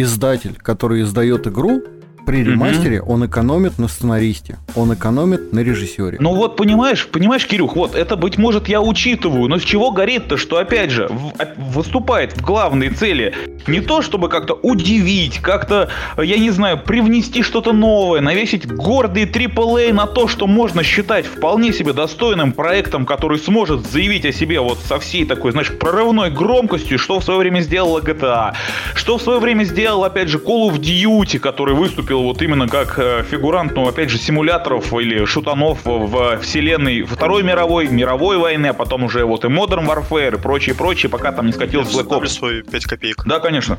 Издатель, 0.00 0.54
который 0.54 1.02
издает 1.02 1.48
игру, 1.48 1.82
при 2.28 2.44
ремастере 2.44 3.00
угу. 3.00 3.14
он 3.14 3.26
экономит 3.26 3.78
на 3.78 3.88
сценаристе, 3.88 4.58
он 4.74 4.92
экономит 4.92 5.54
на 5.54 5.60
режиссере. 5.60 6.18
Ну 6.20 6.34
вот 6.34 6.58
понимаешь, 6.58 7.06
понимаешь, 7.06 7.46
Кирюх, 7.46 7.74
вот 7.74 7.94
это 7.94 8.16
быть 8.16 8.36
может 8.36 8.68
я 8.68 8.82
учитываю, 8.82 9.48
но 9.48 9.58
с 9.58 9.62
чего 9.62 9.92
горит-то, 9.92 10.36
что 10.36 10.58
опять 10.58 10.90
же 10.90 11.08
в, 11.08 11.32
выступает 11.56 12.36
в 12.36 12.42
главной 12.42 12.90
цели 12.90 13.34
не 13.66 13.80
то, 13.80 14.02
чтобы 14.02 14.28
как-то 14.28 14.52
удивить, 14.52 15.38
как-то, 15.38 15.88
я 16.18 16.36
не 16.36 16.50
знаю, 16.50 16.76
привнести 16.76 17.42
что-то 17.42 17.72
новое, 17.72 18.20
навесить 18.20 18.66
гордый 18.66 19.24
AAA 19.24 19.94
на 19.94 20.06
то, 20.06 20.28
что 20.28 20.46
можно 20.46 20.82
считать 20.82 21.24
вполне 21.24 21.72
себе 21.72 21.94
достойным 21.94 22.52
проектом, 22.52 23.06
который 23.06 23.38
сможет 23.38 23.90
заявить 23.90 24.26
о 24.26 24.32
себе 24.32 24.60
вот 24.60 24.78
со 24.80 24.98
всей 24.98 25.24
такой, 25.24 25.52
знаешь, 25.52 25.72
прорывной 25.78 26.30
громкостью, 26.30 26.98
что 26.98 27.20
в 27.20 27.24
свое 27.24 27.40
время 27.40 27.60
сделала 27.60 28.00
GTA, 28.00 28.52
что 28.94 29.16
в 29.16 29.22
свое 29.22 29.38
время 29.38 29.64
сделал, 29.64 30.04
опять 30.04 30.28
же, 30.28 30.36
Call 30.36 30.70
of 30.70 30.78
Duty, 30.78 31.38
который 31.38 31.74
выступил 31.74 32.17
выступил 32.18 32.22
вот 32.22 32.42
именно 32.42 32.68
как 32.68 32.98
э, 32.98 33.24
фигурант, 33.28 33.74
ну, 33.74 33.86
опять 33.86 34.10
же, 34.10 34.18
симуляторов 34.18 34.92
или 34.94 35.24
шутанов 35.24 35.80
в 35.84 36.38
вселенной 36.42 37.02
Второй 37.02 37.42
мировой, 37.42 37.88
мировой 37.88 38.38
войны, 38.38 38.68
а 38.68 38.72
потом 38.72 39.04
уже 39.04 39.24
вот 39.24 39.44
и 39.44 39.48
Modern 39.48 39.86
Warfare 39.86 40.34
и 40.34 40.38
прочее, 40.38 40.74
прочее, 40.74 41.10
пока 41.10 41.32
там 41.32 41.46
не 41.46 41.52
скатилось 41.52 41.88
Black 41.88 42.08
Ops. 42.08 42.28
свой 42.28 42.62
5 42.62 42.84
копеек. 42.84 43.24
Да, 43.26 43.40
конечно. 43.40 43.78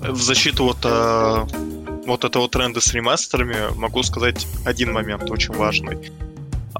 В 0.00 0.20
защиту 0.20 0.64
вот 0.64 0.78
э, 0.84 1.44
вот 2.06 2.24
этого 2.24 2.48
тренда 2.48 2.80
с 2.80 2.92
ремастерами 2.94 3.56
могу 3.76 4.02
сказать 4.02 4.46
один 4.64 4.92
момент 4.92 5.30
очень 5.30 5.54
важный. 5.54 5.98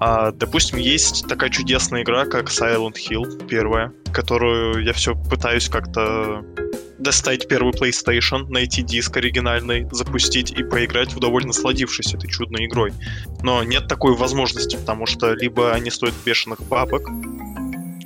А, 0.00 0.32
допустим, 0.32 0.78
есть 0.78 1.26
такая 1.28 1.50
чудесная 1.50 2.02
игра, 2.02 2.26
как 2.26 2.48
Silent 2.48 2.94
Hill, 2.94 3.46
первая, 3.46 3.92
которую 4.12 4.84
я 4.84 4.92
все 4.92 5.14
пытаюсь 5.14 5.68
как-то 5.68 6.44
достать 6.98 7.46
первый 7.48 7.72
PlayStation, 7.72 8.48
найти 8.48 8.82
диск 8.82 9.16
оригинальный, 9.16 9.86
запустить 9.90 10.50
и 10.50 10.62
поиграть 10.62 11.12
вдоволь 11.12 11.46
насладившись 11.46 12.14
этой 12.14 12.28
чудной 12.28 12.66
игрой. 12.66 12.92
Но 13.42 13.62
нет 13.62 13.86
такой 13.88 14.14
возможности, 14.14 14.76
потому 14.76 15.06
что 15.06 15.32
либо 15.34 15.72
они 15.72 15.90
стоят 15.90 16.14
бешеных 16.24 16.60
бабок, 16.62 17.08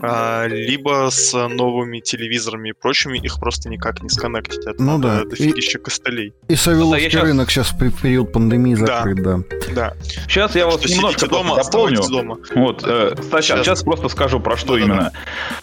а, 0.03 0.47
либо 0.47 1.09
с 1.11 1.33
новыми 1.49 2.01
телевизорами 2.01 2.71
и 2.71 2.73
прочими 2.73 3.19
их 3.19 3.39
просто 3.39 3.69
никак 3.69 4.03
не 4.03 4.09
сконнектить. 4.09 4.67
Это 4.67 4.83
ну 4.83 4.99
да. 4.99 5.25
дофигища 5.25 5.79
и, 5.79 5.81
костылей. 5.81 6.35
И 6.49 6.57
Савеловский 6.57 7.11
да, 7.11 7.23
рынок 7.23 7.51
сейчас 7.51 7.73
в 7.73 8.01
период 8.03 8.33
пандемии 8.33 8.75
закрыт, 8.75 9.23
да. 9.23 9.37
Да. 9.37 9.75
да. 9.75 9.97
Сейчас 10.29 10.55
я 10.55 10.67
вас 10.67 10.85
немножко 10.85 11.27
дома, 11.29 11.57
дополню. 11.57 12.03
Дома. 12.09 12.39
Вот, 12.55 12.83
э, 12.85 13.15
кстати, 13.19 13.47
сейчас. 13.47 13.61
сейчас 13.61 13.83
просто 13.83 14.09
скажу 14.09 14.41
про 14.41 14.57
что 14.57 14.75
да, 14.75 14.81
именно. 14.81 14.97
Да, 14.97 15.13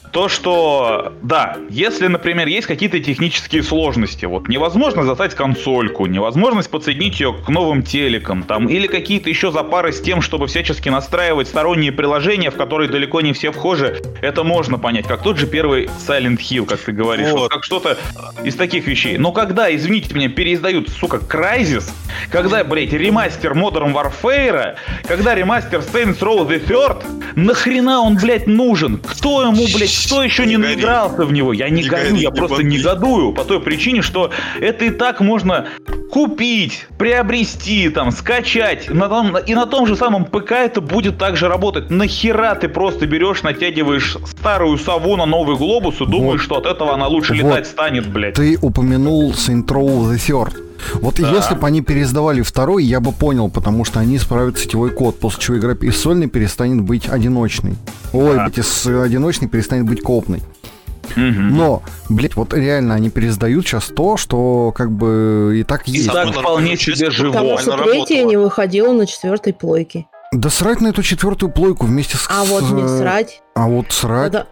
да. 0.04 0.06
То, 0.11 0.29
что, 0.29 1.13
да, 1.21 1.57
если, 1.69 2.07
например, 2.07 2.47
есть 2.47 2.67
какие-то 2.67 2.99
технические 2.99 3.63
сложности, 3.63 4.25
вот 4.25 4.47
невозможно 4.47 5.03
застать 5.03 5.35
консольку, 5.35 6.05
невозможность 6.05 6.69
подсоединить 6.69 7.19
ее 7.19 7.33
к 7.33 7.49
новым 7.49 7.83
телекам, 7.83 8.43
там, 8.43 8.67
или 8.67 8.87
какие-то 8.87 9.29
еще 9.29 9.51
запары 9.51 9.91
с 9.91 10.01
тем, 10.01 10.21
чтобы 10.21 10.47
всячески 10.47 10.89
настраивать 10.89 11.47
сторонние 11.47 11.91
приложения, 11.91 12.51
в 12.51 12.55
которые 12.55 12.89
далеко 12.89 13.21
не 13.21 13.33
все 13.33 13.51
вхожи, 13.51 14.01
это 14.21 14.43
можно 14.43 14.77
понять, 14.79 15.07
как 15.07 15.23
тот 15.23 15.37
же 15.37 15.47
первый 15.47 15.89
Silent 16.07 16.37
Hill, 16.37 16.65
как 16.65 16.79
ты 16.79 16.91
говоришь, 16.91 17.31
вот. 17.31 17.37
Вот, 17.37 17.51
как 17.51 17.63
что-то 17.63 17.97
из 18.43 18.55
таких 18.55 18.87
вещей. 18.87 19.17
Но 19.17 19.31
когда, 19.31 19.73
извините 19.73 20.13
меня, 20.15 20.29
переиздают, 20.29 20.89
сука, 20.89 21.17
Crysis, 21.17 21.91
когда, 22.31 22.63
блядь, 22.63 22.93
ремастер 22.93 23.53
Modern 23.53 23.93
Warfare, 23.93 24.75
когда 25.07 25.35
ремастер 25.35 25.79
Saints 25.79 26.19
Row 26.19 26.47
the 26.47 26.65
Third, 26.65 27.03
нахрена 27.35 28.01
он, 28.01 28.17
блядь, 28.17 28.47
нужен? 28.47 28.97
Кто 28.97 29.43
ему, 29.43 29.65
блядь, 29.73 29.96
кто 30.05 30.23
еще 30.23 30.45
не, 30.45 30.51
не 30.51 30.57
наигрался 30.57 31.25
в 31.25 31.33
него? 31.33 31.53
Я 31.53 31.69
не, 31.69 31.83
не 31.83 31.89
горю, 31.89 32.15
я 32.15 32.29
не 32.29 32.36
просто 32.36 32.57
бомби. 32.57 32.75
негодую 32.75 33.33
по 33.33 33.43
той 33.43 33.60
причине, 33.60 34.01
что 34.01 34.31
это 34.60 34.86
и 34.86 34.89
так 34.89 35.19
можно 35.19 35.67
купить, 36.12 36.88
приобрести, 36.97 37.89
там, 37.89 38.12
скачать. 38.12 38.89
На 38.89 39.10
том, 39.10 39.38
и 39.38 39.53
на 39.53 39.65
том 39.65 39.88
же 39.88 39.95
самом 39.95 40.25
ПК 40.25 40.51
это 40.53 40.81
будет 40.81 41.17
также 41.17 41.47
работать. 41.47 41.89
Нахера 41.89 42.55
ты 42.55 42.69
просто 42.69 43.05
берешь, 43.05 43.43
натягиваешь 43.43 44.17
старую 44.25 44.77
сову 44.77 45.15
на 45.15 45.25
новый 45.25 45.57
глобус 45.57 46.01
и 46.01 46.05
думаешь, 46.05 46.41
вот. 46.41 46.41
что 46.41 46.57
от 46.57 46.65
этого 46.65 46.93
она 46.93 47.07
лучше 47.07 47.33
вот. 47.33 47.39
летать 47.39 47.67
станет, 47.67 48.07
блядь. 48.07 48.36
Ты 48.36 48.57
упомянул 48.62 49.31
Saint 49.31 49.65
Row 49.65 50.12
the 50.12 50.15
Third. 50.15 50.66
Вот 50.95 51.15
Да. 51.19 51.29
если 51.31 51.55
бы 51.55 51.67
они 51.67 51.81
переиздавали 51.81 52.41
второй, 52.41 52.83
я 52.83 52.99
бы 52.99 53.11
понял, 53.11 53.49
потому 53.49 53.85
что 53.85 53.99
они 53.99 54.17
исправят 54.17 54.57
сетевой 54.57 54.89
код, 54.91 55.19
после 55.19 55.41
чего 55.41 55.57
игра 55.57 55.73
из 55.73 55.97
сольной 55.99 56.27
перестанет 56.27 56.81
быть 56.81 57.07
одиночной. 57.09 57.75
Ой, 58.13 58.35
Да. 58.35 58.45
быть 58.45 58.57
из 58.57 58.85
одиночной 58.87 59.47
перестанет 59.47 59.85
быть 59.85 60.01
копной. 60.01 60.41
Мгм. 61.15 61.55
Но, 61.55 61.83
блядь, 62.09 62.35
вот 62.35 62.53
реально 62.53 62.93
они 62.95 63.09
пересдают 63.09 63.65
сейчас 63.65 63.85
то, 63.85 64.17
что 64.17 64.73
как 64.75 64.91
бы 64.91 65.55
и 65.59 65.63
так 65.63 65.87
И 65.87 65.91
есть. 65.91 66.07
так 66.07 66.25
Самое 66.27 66.33
вполне 66.41 66.77
себе 66.77 67.09
живо. 67.11 67.31
Потому 67.31 67.57
что 67.57 67.77
третья 67.83 68.23
не 68.25 68.35
выходила 68.37 68.91
на 68.91 69.05
четвертой 69.07 69.53
плойке. 69.53 70.05
Да 70.33 70.49
срать 70.49 70.81
на 70.81 70.87
эту 70.87 71.03
четвертую 71.03 71.51
плойку 71.53 71.85
вместе 71.85 72.17
с... 72.17 72.27
А 72.29 72.43
вот 72.43 72.69
не 72.71 72.85
срать. 72.87 73.41
А 73.55 73.67
вот 73.67 73.91
срать. 73.93 74.33
Тогда- 74.33 74.47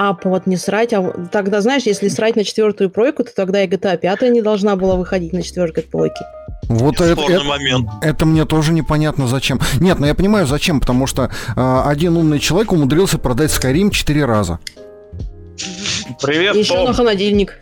А 0.00 0.16
вот 0.22 0.46
не 0.46 0.56
срать, 0.56 0.92
а 0.92 1.02
тогда, 1.32 1.60
знаешь, 1.60 1.82
если 1.82 2.06
срать 2.06 2.36
на 2.36 2.44
четвертую 2.44 2.88
плойку, 2.88 3.24
то 3.24 3.34
тогда 3.34 3.64
и 3.64 3.66
GTA 3.66 3.98
5 3.98 4.30
не 4.30 4.42
должна 4.42 4.76
была 4.76 4.94
выходить 4.94 5.32
на 5.32 5.42
четвертой 5.42 5.82
плойке. 5.82 6.24
Вот 6.68 7.00
это, 7.00 7.20
это, 7.20 7.42
момент. 7.42 7.88
это 8.00 8.24
мне 8.24 8.44
тоже 8.44 8.72
непонятно 8.72 9.26
зачем. 9.26 9.60
Нет, 9.80 9.98
ну 9.98 10.06
я 10.06 10.14
понимаю 10.14 10.46
зачем, 10.46 10.78
потому 10.78 11.08
что 11.08 11.32
а, 11.56 11.88
один 11.88 12.16
умный 12.16 12.38
человек 12.38 12.70
умудрился 12.70 13.18
продать 13.18 13.50
Skyrim 13.50 13.90
четыре 13.90 14.24
раза. 14.24 14.60
Привет, 16.22 16.54
Еще 16.54 16.74
Том. 16.74 16.86
на 16.86 16.92
холодильник. 16.92 17.58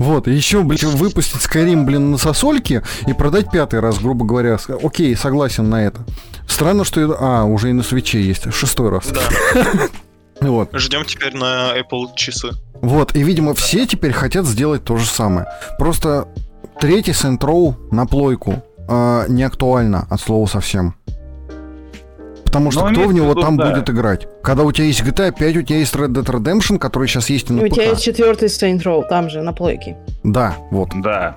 Вот, 0.00 0.26
и 0.26 0.32
еще, 0.32 0.62
блин, 0.62 0.90
выпустить 0.90 1.40
Skyrim, 1.40 1.84
блин, 1.84 2.10
на 2.10 2.18
сосольке 2.18 2.82
и 3.06 3.12
продать 3.12 3.52
пятый 3.52 3.78
раз, 3.78 4.00
грубо 4.00 4.24
говоря. 4.24 4.58
Окей, 4.82 5.14
согласен 5.14 5.70
на 5.70 5.86
это. 5.86 6.04
Странно, 6.48 6.84
что... 6.84 7.16
А, 7.20 7.44
уже 7.44 7.70
и 7.70 7.72
на 7.72 7.84
свече 7.84 8.20
есть. 8.20 8.52
Шестой 8.52 8.90
раз. 8.90 9.06
Да. 9.06 9.62
Вот. 10.50 10.70
Ждем 10.74 11.04
теперь 11.04 11.34
на 11.36 11.72
Apple 11.78 12.14
часы. 12.14 12.50
Вот, 12.82 13.14
и, 13.16 13.22
видимо, 13.22 13.54
все 13.54 13.86
теперь 13.86 14.12
хотят 14.12 14.44
сделать 14.46 14.84
то 14.84 14.96
же 14.96 15.06
самое. 15.06 15.46
Просто 15.78 16.28
третий 16.80 17.12
Saint 17.12 17.38
Row 17.38 17.74
на 17.90 18.06
плойку 18.06 18.62
а, 18.88 19.24
не 19.28 19.42
актуально 19.42 20.06
от 20.10 20.20
слова 20.20 20.46
совсем. 20.46 20.94
Потому 22.44 22.70
что 22.70 22.86
Ну, 22.88 22.92
кто 22.92 23.08
в 23.08 23.12
него 23.12 23.30
виду, 23.30 23.40
там 23.42 23.56
да. 23.56 23.70
будет 23.70 23.90
играть? 23.90 24.26
Когда 24.42 24.62
у 24.62 24.72
тебя 24.72 24.86
есть 24.86 25.02
GTA 25.02 25.32
5, 25.36 25.56
у 25.56 25.62
тебя 25.62 25.78
есть 25.78 25.94
Red 25.94 26.08
Dead 26.08 26.24
Redemption, 26.24 26.78
который 26.78 27.08
сейчас 27.08 27.28
есть 27.28 27.50
и 27.50 27.52
И 27.52 27.56
на 27.56 27.62
у 27.64 27.68
тебя 27.68 27.84
ПК. 27.84 27.90
есть 27.92 28.04
четвертый 28.04 28.48
Saint 28.48 28.82
Row, 28.82 29.06
там 29.08 29.28
же, 29.28 29.42
на 29.42 29.52
плойке. 29.52 29.96
Да, 30.22 30.56
вот. 30.70 30.90
Да. 30.94 31.34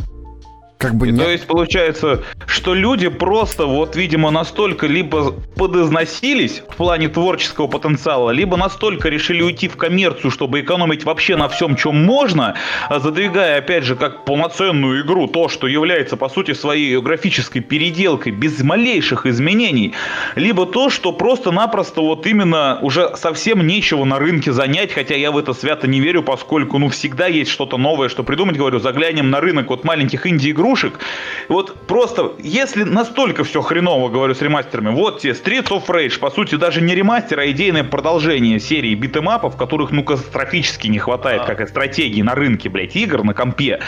Как 0.79 0.95
бы 0.95 1.09
И 1.09 1.11
не... 1.11 1.19
то 1.19 1.29
есть 1.29 1.45
получается, 1.45 2.23
что 2.47 2.73
люди 2.73 3.09
просто 3.09 3.65
вот, 3.65 3.97
видимо, 3.97 4.31
настолько 4.31 4.87
либо 4.87 5.33
подизносились 5.57 6.63
в 6.69 6.77
плане 6.77 7.09
творческого 7.09 7.67
потенциала, 7.67 8.29
либо 8.29 8.55
настолько 8.55 9.09
решили 9.09 9.41
уйти 9.41 9.67
в 9.67 9.75
коммерцию, 9.75 10.31
чтобы 10.31 10.61
экономить 10.61 11.03
вообще 11.03 11.35
на 11.35 11.49
всем, 11.49 11.75
чем 11.75 12.05
можно, 12.05 12.55
а 12.87 13.01
задвигая, 13.01 13.57
опять 13.57 13.83
же, 13.83 13.97
как 13.97 14.23
полноценную 14.23 15.01
игру, 15.01 15.27
то, 15.27 15.49
что 15.49 15.67
является, 15.67 16.15
по 16.15 16.29
сути, 16.29 16.53
своей 16.53 16.97
графической 17.01 17.61
переделкой, 17.61 18.31
без 18.31 18.63
малейших 18.63 19.25
изменений, 19.25 19.95
либо 20.35 20.65
то, 20.65 20.89
что 20.89 21.11
просто-напросто 21.11 21.99
вот 21.99 22.25
именно 22.25 22.79
уже 22.81 23.17
совсем 23.17 23.67
нечего 23.67 24.05
на 24.05 24.17
рынке 24.17 24.53
занять, 24.53 24.93
хотя 24.93 25.15
я 25.15 25.33
в 25.33 25.37
это 25.37 25.53
свято 25.53 25.87
не 25.87 25.99
верю, 25.99 26.23
поскольку, 26.23 26.77
ну, 26.77 26.87
всегда 26.87 27.27
есть 27.27 27.51
что-то 27.51 27.75
новое, 27.75 28.07
что 28.07 28.23
придумать, 28.23 28.55
говорю, 28.55 28.79
заглянем 28.79 29.29
на 29.29 29.41
рынок 29.41 29.71
вот 29.71 29.83
маленьких 29.83 30.25
инди-игрушек, 30.69 30.99
вот 31.47 31.75
просто, 31.87 32.33
если 32.39 32.83
настолько 32.83 33.43
все 33.43 33.61
хреново, 33.61 34.09
говорю, 34.09 34.35
с 34.35 34.41
ремастерами, 34.41 34.89
вот 34.89 35.21
тебе 35.21 35.33
Streets 35.33 35.69
of 35.69 35.87
Rage, 35.87 36.19
по 36.19 36.29
сути, 36.29 36.55
даже 36.55 36.81
не 36.81 36.95
ремастер, 36.95 37.39
а 37.39 37.49
идейное 37.49 37.83
продолжение 37.83 38.59
серии 38.59 38.93
битэмапов, 38.95 39.57
которых, 39.57 39.91
ну, 39.91 40.03
катастрофически 40.03 40.87
не 40.87 40.99
хватает, 40.99 41.45
как 41.45 41.61
и 41.61 41.67
стратегии 41.67 42.21
на 42.21 42.35
рынке, 42.35 42.69
блядь, 42.69 42.95
игр 42.95 43.23
на 43.23 43.33
компе. 43.33 43.79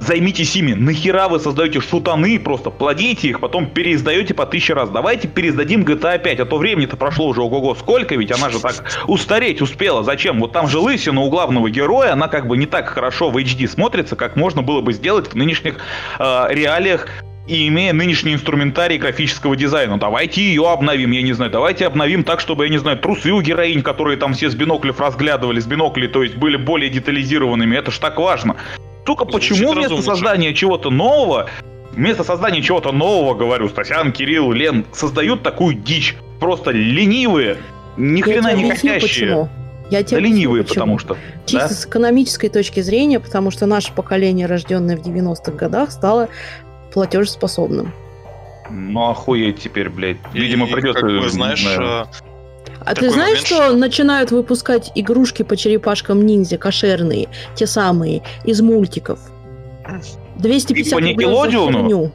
Займитесь 0.00 0.54
ими. 0.56 0.74
Нахера 0.74 1.28
вы 1.28 1.38
создаете 1.38 1.80
шутаны, 1.80 2.38
просто 2.38 2.70
плодите 2.70 3.28
их, 3.28 3.40
потом 3.40 3.66
переиздаете 3.66 4.34
по 4.34 4.44
тысяче 4.44 4.74
раз. 4.74 4.90
Давайте 4.90 5.28
переиздадим 5.28 5.82
GTA 5.82 6.18
5, 6.18 6.40
а 6.40 6.44
то 6.44 6.58
времени-то 6.58 6.96
прошло 6.96 7.28
уже 7.28 7.40
ого-го 7.40 7.74
сколько, 7.74 8.14
ведь 8.14 8.30
она 8.32 8.50
же 8.50 8.60
так 8.60 8.84
устареть 9.06 9.62
успела. 9.62 10.02
Зачем? 10.02 10.40
Вот 10.40 10.52
там 10.52 10.68
же 10.68 10.78
лысина 10.78 11.22
у 11.22 11.30
главного 11.30 11.70
героя, 11.70 12.12
она 12.12 12.28
как 12.28 12.46
бы 12.46 12.56
не 12.56 12.66
так 12.66 12.88
хорошо 12.88 13.30
в 13.30 13.36
HD 13.36 13.66
смотрится, 13.66 14.16
как 14.16 14.36
можно 14.36 14.62
было 14.62 14.80
бы 14.80 14.92
сделать 14.92 15.28
в 15.32 15.34
нынешних 15.34 15.76
э, 16.18 16.23
реалиях 16.50 17.08
и 17.46 17.68
имея 17.68 17.92
нынешний 17.92 18.32
инструментарий 18.32 18.96
графического 18.96 19.54
дизайна. 19.56 19.98
Давайте 19.98 20.42
ее 20.42 20.70
обновим, 20.70 21.10
я 21.10 21.22
не 21.22 21.32
знаю. 21.32 21.50
Давайте 21.50 21.86
обновим 21.86 22.24
так, 22.24 22.40
чтобы, 22.40 22.64
я 22.64 22.70
не 22.70 22.78
знаю, 22.78 22.98
трусы 22.98 23.32
у 23.32 23.42
героинь, 23.42 23.82
которые 23.82 24.16
там 24.16 24.32
все 24.32 24.48
с 24.48 24.54
биноклев 24.54 24.98
разглядывали, 25.00 25.60
с 25.60 25.66
биноклей, 25.66 26.08
то 26.08 26.22
есть 26.22 26.36
были 26.36 26.56
более 26.56 26.90
детализированными. 26.90 27.76
Это 27.76 27.90
ж 27.90 27.98
так 27.98 28.18
важно. 28.18 28.56
Только 29.04 29.24
Звучит 29.24 29.50
почему 29.50 29.72
вместо 29.72 29.94
разумно 29.94 30.02
создания 30.02 30.54
чего-то 30.54 30.90
нового, 30.90 31.50
вместо 31.92 32.24
создания 32.24 32.62
чего-то 32.62 32.92
нового, 32.92 33.34
говорю, 33.34 33.68
Стасян, 33.68 34.12
Кирилл, 34.12 34.52
Лен, 34.52 34.86
создают 34.92 35.42
такую 35.42 35.74
дичь. 35.74 36.16
Просто 36.40 36.70
ленивые, 36.70 37.58
ни 37.96 38.22
хрена 38.22 38.54
не 38.54 38.70
хотящие. 38.70 39.00
почему. 39.00 39.48
Я 39.90 39.98
Да 39.98 40.04
тебе 40.04 40.18
объясню, 40.18 40.36
ленивые, 40.38 40.62
почему. 40.64 40.74
потому 40.74 40.98
что. 40.98 41.16
Чисто 41.46 41.68
да? 41.68 41.74
с 41.74 41.86
экономической 41.86 42.48
точки 42.48 42.80
зрения, 42.80 43.20
потому 43.20 43.50
что 43.50 43.66
наше 43.66 43.92
поколение, 43.92 44.46
рожденное 44.46 44.96
в 44.96 45.00
90-х 45.06 45.52
годах, 45.52 45.90
стало 45.92 46.28
платежеспособным. 46.92 47.92
Ну 48.70 49.10
охуеть 49.10 49.60
теперь, 49.60 49.90
блядь. 49.90 50.16
Видимо, 50.32 50.66
И, 50.66 50.72
придется... 50.72 51.00
Как 51.02 51.10
бы, 51.10 51.28
знаешь, 51.28 51.62
наверное. 51.64 52.04
э, 52.04 52.06
А 52.80 52.88
ты 52.90 52.94
Такой 52.94 53.08
знаешь, 53.10 53.42
момент, 53.42 53.46
что 53.46 53.72
начинают 53.76 54.30
выпускать 54.30 54.90
игрушки 54.94 55.42
по 55.42 55.56
черепашкам 55.56 56.24
ниндзя, 56.24 56.56
кошерные, 56.56 57.28
те 57.54 57.66
самые, 57.66 58.22
из 58.44 58.62
мультиков? 58.62 59.18
250 60.36 60.86
И 60.86 60.90
по 60.90 60.96
рублей 60.96 61.14
за 61.14 61.20
Никелодеону? 61.30 61.78
херню. 61.78 62.12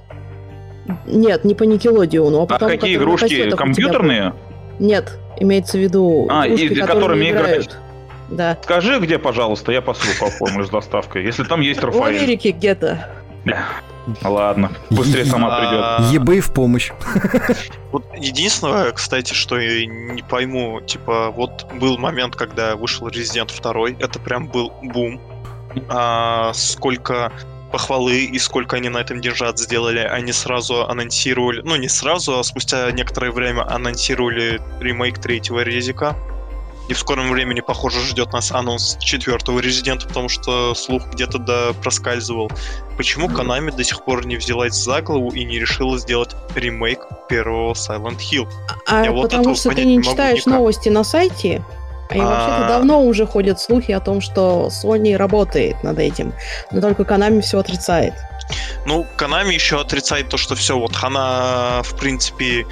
Нет, 1.05 1.45
не 1.45 1.53
по 1.53 1.63
Никелодеону, 1.63 2.39
а 2.39 2.43
А 2.43 2.45
потому, 2.47 2.71
какие 2.71 2.95
игрушки? 2.95 3.27
тебя 3.29 3.55
Компьютерные? 3.55 4.21
были. 4.31 4.33
Нет, 4.79 5.17
имеется 5.39 5.77
в 5.77 5.81
виду 5.81 6.27
А, 6.29 6.47
игрушки, 6.47 6.63
и- 6.65 6.75
которыми 6.81 7.25
не 7.25 7.31
играть. 7.31 7.45
играют. 7.45 7.77
Да. 8.29 8.57
Скажи, 8.63 8.99
где, 8.99 9.17
пожалуйста, 9.17 9.71
я 9.71 9.81
посылку 9.81 10.25
оформлю 10.27 10.63
с 10.65 10.69
доставкой. 10.69 11.23
Если 11.25 11.43
там 11.43 11.61
есть 11.61 11.81
В 11.81 11.85
Рафаэль. 11.85 12.17
Америке 12.17 12.51
где-то. 12.51 13.09
Ладно, 14.23 14.71
быстрее 14.89 15.25
сама 15.25 15.59
придет. 15.59 15.83
а, 15.83 15.99
eBay 16.11 16.39
в 16.39 16.51
помощь. 16.53 16.91
Вот 17.91 18.03
единственное, 18.17 18.91
кстати, 18.91 19.33
что 19.33 19.59
я 19.59 19.85
не 19.85 20.21
пойму, 20.23 20.81
типа, 20.81 21.31
вот 21.31 21.67
был 21.73 21.97
момент, 21.97 22.35
когда 22.35 22.75
вышел 22.75 23.07
Resident 23.07 23.51
2, 23.61 23.89
это 23.99 24.19
прям 24.19 24.47
был 24.47 24.73
бум. 24.81 25.19
А, 25.89 26.51
сколько 26.53 27.31
похвалы 27.69 28.23
и 28.25 28.39
сколько 28.39 28.75
они 28.77 28.89
на 28.89 28.99
этом 28.99 29.21
держат 29.21 29.59
сделали. 29.59 29.99
Они 29.99 30.31
сразу 30.31 30.87
анонсировали, 30.87 31.61
ну 31.63 31.75
не 31.75 31.87
сразу, 31.89 32.39
а 32.39 32.43
спустя 32.43 32.91
некоторое 32.91 33.31
время 33.31 33.61
анонсировали 33.69 34.61
ремейк 34.79 35.19
третьего 35.19 35.61
Резика. 35.61 36.15
И 36.89 36.93
в 36.93 36.97
скором 36.97 37.29
времени, 37.29 37.61
похоже, 37.61 38.01
ждет 38.01 38.33
нас 38.33 38.51
анонс 38.51 38.97
четвертого 38.99 39.59
Резидента, 39.59 40.07
потому 40.07 40.27
что 40.27 40.73
слух 40.73 41.03
где-то 41.13 41.37
да 41.37 41.73
проскальзывал. 41.83 42.51
Почему 42.97 43.27
Konami 43.27 43.71
до 43.75 43.83
сих 43.83 44.03
пор 44.03 44.25
не 44.25 44.37
взялась 44.37 44.73
за 44.73 44.99
голову 45.03 45.29
и 45.29 45.45
не 45.45 45.59
решила 45.59 45.99
сделать 45.99 46.35
ремейк 46.55 47.05
первого 47.29 47.73
Silent 47.73 48.17
Hill? 48.17 48.49
А 48.87 49.03
Я 49.05 49.11
вот 49.11 49.29
потому 49.29 49.41
этого 49.41 49.55
что 49.55 49.69
ты 49.69 49.85
не 49.85 49.97
не 49.97 50.03
читаешь 50.03 50.39
никак. 50.39 50.53
новости 50.55 50.89
на 50.89 51.03
сайте, 51.03 51.63
а 52.09 52.15
и 52.15 52.19
вообще-то 52.19 52.65
А. 52.65 52.67
давно 52.69 53.03
уже 53.03 53.25
ходят 53.25 53.59
слухи 53.59 53.91
о 53.91 53.99
том, 53.99 54.19
что 54.21 54.69
Sony 54.71 55.15
работает 55.15 55.83
над 55.83 55.99
этим, 55.99 56.33
но 56.71 56.81
только 56.81 57.03
Konami 57.03 57.41
все 57.41 57.59
отрицает. 57.59 58.13
Ну, 58.85 59.05
Konami 59.17 59.53
еще 59.53 59.79
отрицает 59.79 60.29
то, 60.29 60.37
что 60.37 60.55
все, 60.55 60.77
вот 60.77 60.93
она, 61.03 61.81
в 61.83 61.95
принципе, 61.95 62.65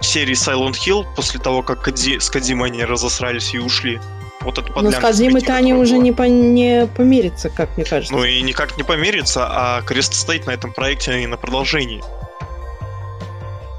серии 0.00 0.34
Silent 0.34 0.74
Hill, 0.86 1.04
после 1.14 1.38
того, 1.40 1.62
как 1.62 1.86
Кодзи- 1.86 2.20
с 2.20 2.30
Кодзимой 2.30 2.70
они 2.70 2.84
разосрались 2.84 3.52
и 3.54 3.58
ушли. 3.58 4.00
Вот 4.40 4.56
это 4.56 4.72
Но 4.80 4.90
с 4.90 4.94
статьи, 4.94 5.50
они 5.50 5.74
уже 5.74 5.98
не, 5.98 6.12
по- 6.12 6.22
не 6.22 6.86
помирятся, 6.96 7.50
как 7.50 7.76
мне 7.76 7.84
кажется. 7.84 8.14
Ну 8.14 8.24
и 8.24 8.40
никак 8.40 8.78
не 8.78 8.82
помириться, 8.84 9.46
а 9.46 9.82
крест 9.82 10.14
стоит 10.14 10.46
на 10.46 10.52
этом 10.52 10.72
проекте 10.72 11.22
и 11.22 11.26
на 11.26 11.36
продолжении. 11.36 12.02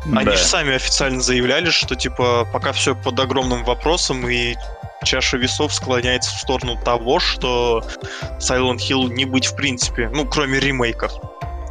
Они 0.05 0.25
Да. 0.25 0.31
же 0.35 0.43
сами 0.43 0.75
официально 0.75 1.21
заявляли, 1.21 1.69
что 1.69 1.95
типа 1.95 2.47
пока 2.51 2.71
все 2.71 2.95
под 2.95 3.19
огромным 3.19 3.63
вопросом 3.63 4.27
и 4.27 4.55
чаша 5.03 5.37
весов 5.37 5.73
склоняется 5.73 6.31
в 6.35 6.39
сторону 6.39 6.77
того, 6.83 7.19
что 7.19 7.83
Silent 8.39 8.77
Hill 8.77 9.09
не 9.13 9.25
быть 9.25 9.45
в 9.45 9.55
принципе, 9.55 10.09
ну 10.13 10.25
кроме 10.25 10.59
ремейков. 10.59 11.11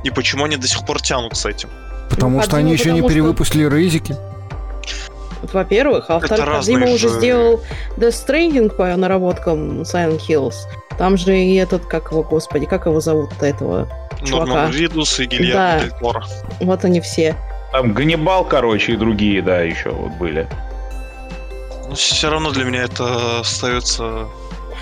И 0.04 0.10
почему 0.10 0.44
они 0.44 0.56
до 0.56 0.66
сих 0.68 0.84
пор 0.86 1.00
тянут 1.02 1.36
с 1.36 1.44
этим? 1.44 1.68
Потому 2.08 2.38
Ну, 2.38 2.42
что 2.42 2.56
они 2.56 2.72
Кодзима, 2.72 2.74
еще 2.74 2.92
не 2.92 3.00
что- 3.00 3.08
перевыпустили 3.08 3.68
рейзики. 3.68 4.16
Вот, 5.42 5.52
Во-первых, 5.54 6.06
а 6.08 6.14
во-вторых, 6.14 6.44
разные 6.46 6.76
Кадзима 6.78 6.94
уже 6.94 7.08
же- 7.08 7.18
сделал 7.18 7.60
Death 7.96 8.26
Stranding 8.26 8.70
по 8.74 8.94
наработкам 8.96 9.82
Silent 9.82 10.20
Hills. 10.28 10.54
Там 10.98 11.16
же 11.16 11.36
и 11.38 11.54
этот, 11.56 11.86
как 11.86 12.10
его, 12.12 12.22
господи, 12.22 12.66
как 12.66 12.86
его 12.86 13.00
зовут-то 13.00 13.46
этого? 13.46 13.88
Чувака. 14.24 14.46
Норман 14.46 14.72
Ридус 14.72 15.18
и 15.18 15.26
Да. 15.26 15.36
Гильермо 15.36 15.80
Дель 15.80 15.92
Торо. 15.98 16.24
Вот 16.60 16.84
они 16.84 17.00
все. 17.00 17.34
Там 17.72 17.92
Ганнибал, 17.92 18.44
короче, 18.44 18.92
и 18.92 18.96
другие, 18.96 19.42
да, 19.42 19.60
еще 19.60 19.90
вот 19.90 20.12
были. 20.12 20.48
Но 21.88 21.94
все 21.94 22.30
равно 22.30 22.50
для 22.50 22.64
меня 22.64 22.82
это 22.84 23.40
остается 23.40 24.26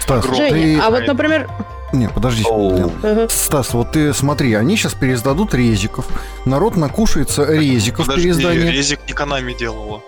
Стас. 0.01 0.25
Женя, 0.25 0.51
ты- 0.51 0.79
а 0.81 0.91
вот, 0.91 1.07
например, 1.07 1.49
Не. 1.93 2.07
Лен. 2.07 3.29
Стас, 3.31 3.73
вот 3.75 3.93
ты 3.93 4.13
смотри, 4.15 4.55
они 4.55 4.77
сейчас 4.77 4.95
переиздадут 4.95 5.55
резиков. 5.55 6.07
Народ 6.45 6.77
накушается 6.77 7.45
резиков 7.45 8.07
Подожди, 8.07 8.23
переиздания. 8.31 8.71
Резик 8.71 9.01
не 9.07 9.15
Konami 9.15 9.57
делала. 9.59 10.03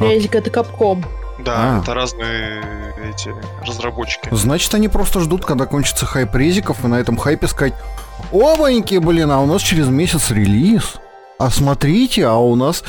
Резик 0.00 0.34
это 0.34 0.50
капком. 0.50 1.04
Да, 1.38 1.54
А. 1.56 1.80
это 1.82 1.94
разные 1.94 2.62
эти 3.08 3.32
разработчики. 3.66 4.28
Значит, 4.30 4.72
они 4.74 4.88
просто 4.88 5.20
ждут, 5.20 5.44
когда 5.44 5.66
кончится 5.66 6.06
хайп 6.06 6.34
резиков, 6.36 6.84
и 6.84 6.88
на 6.88 6.96
этом 7.00 7.16
хайпе 7.16 7.46
сказать, 7.48 7.74
Обаньки, 8.32 8.98
блин, 8.98 9.30
а 9.32 9.40
у 9.40 9.46
нас 9.46 9.60
через 9.62 9.88
месяц 9.88 10.30
релиз. 10.30 10.94
А 11.42 11.50
смотрите, 11.50 12.24
а 12.24 12.36
у 12.36 12.54
нас 12.54 12.84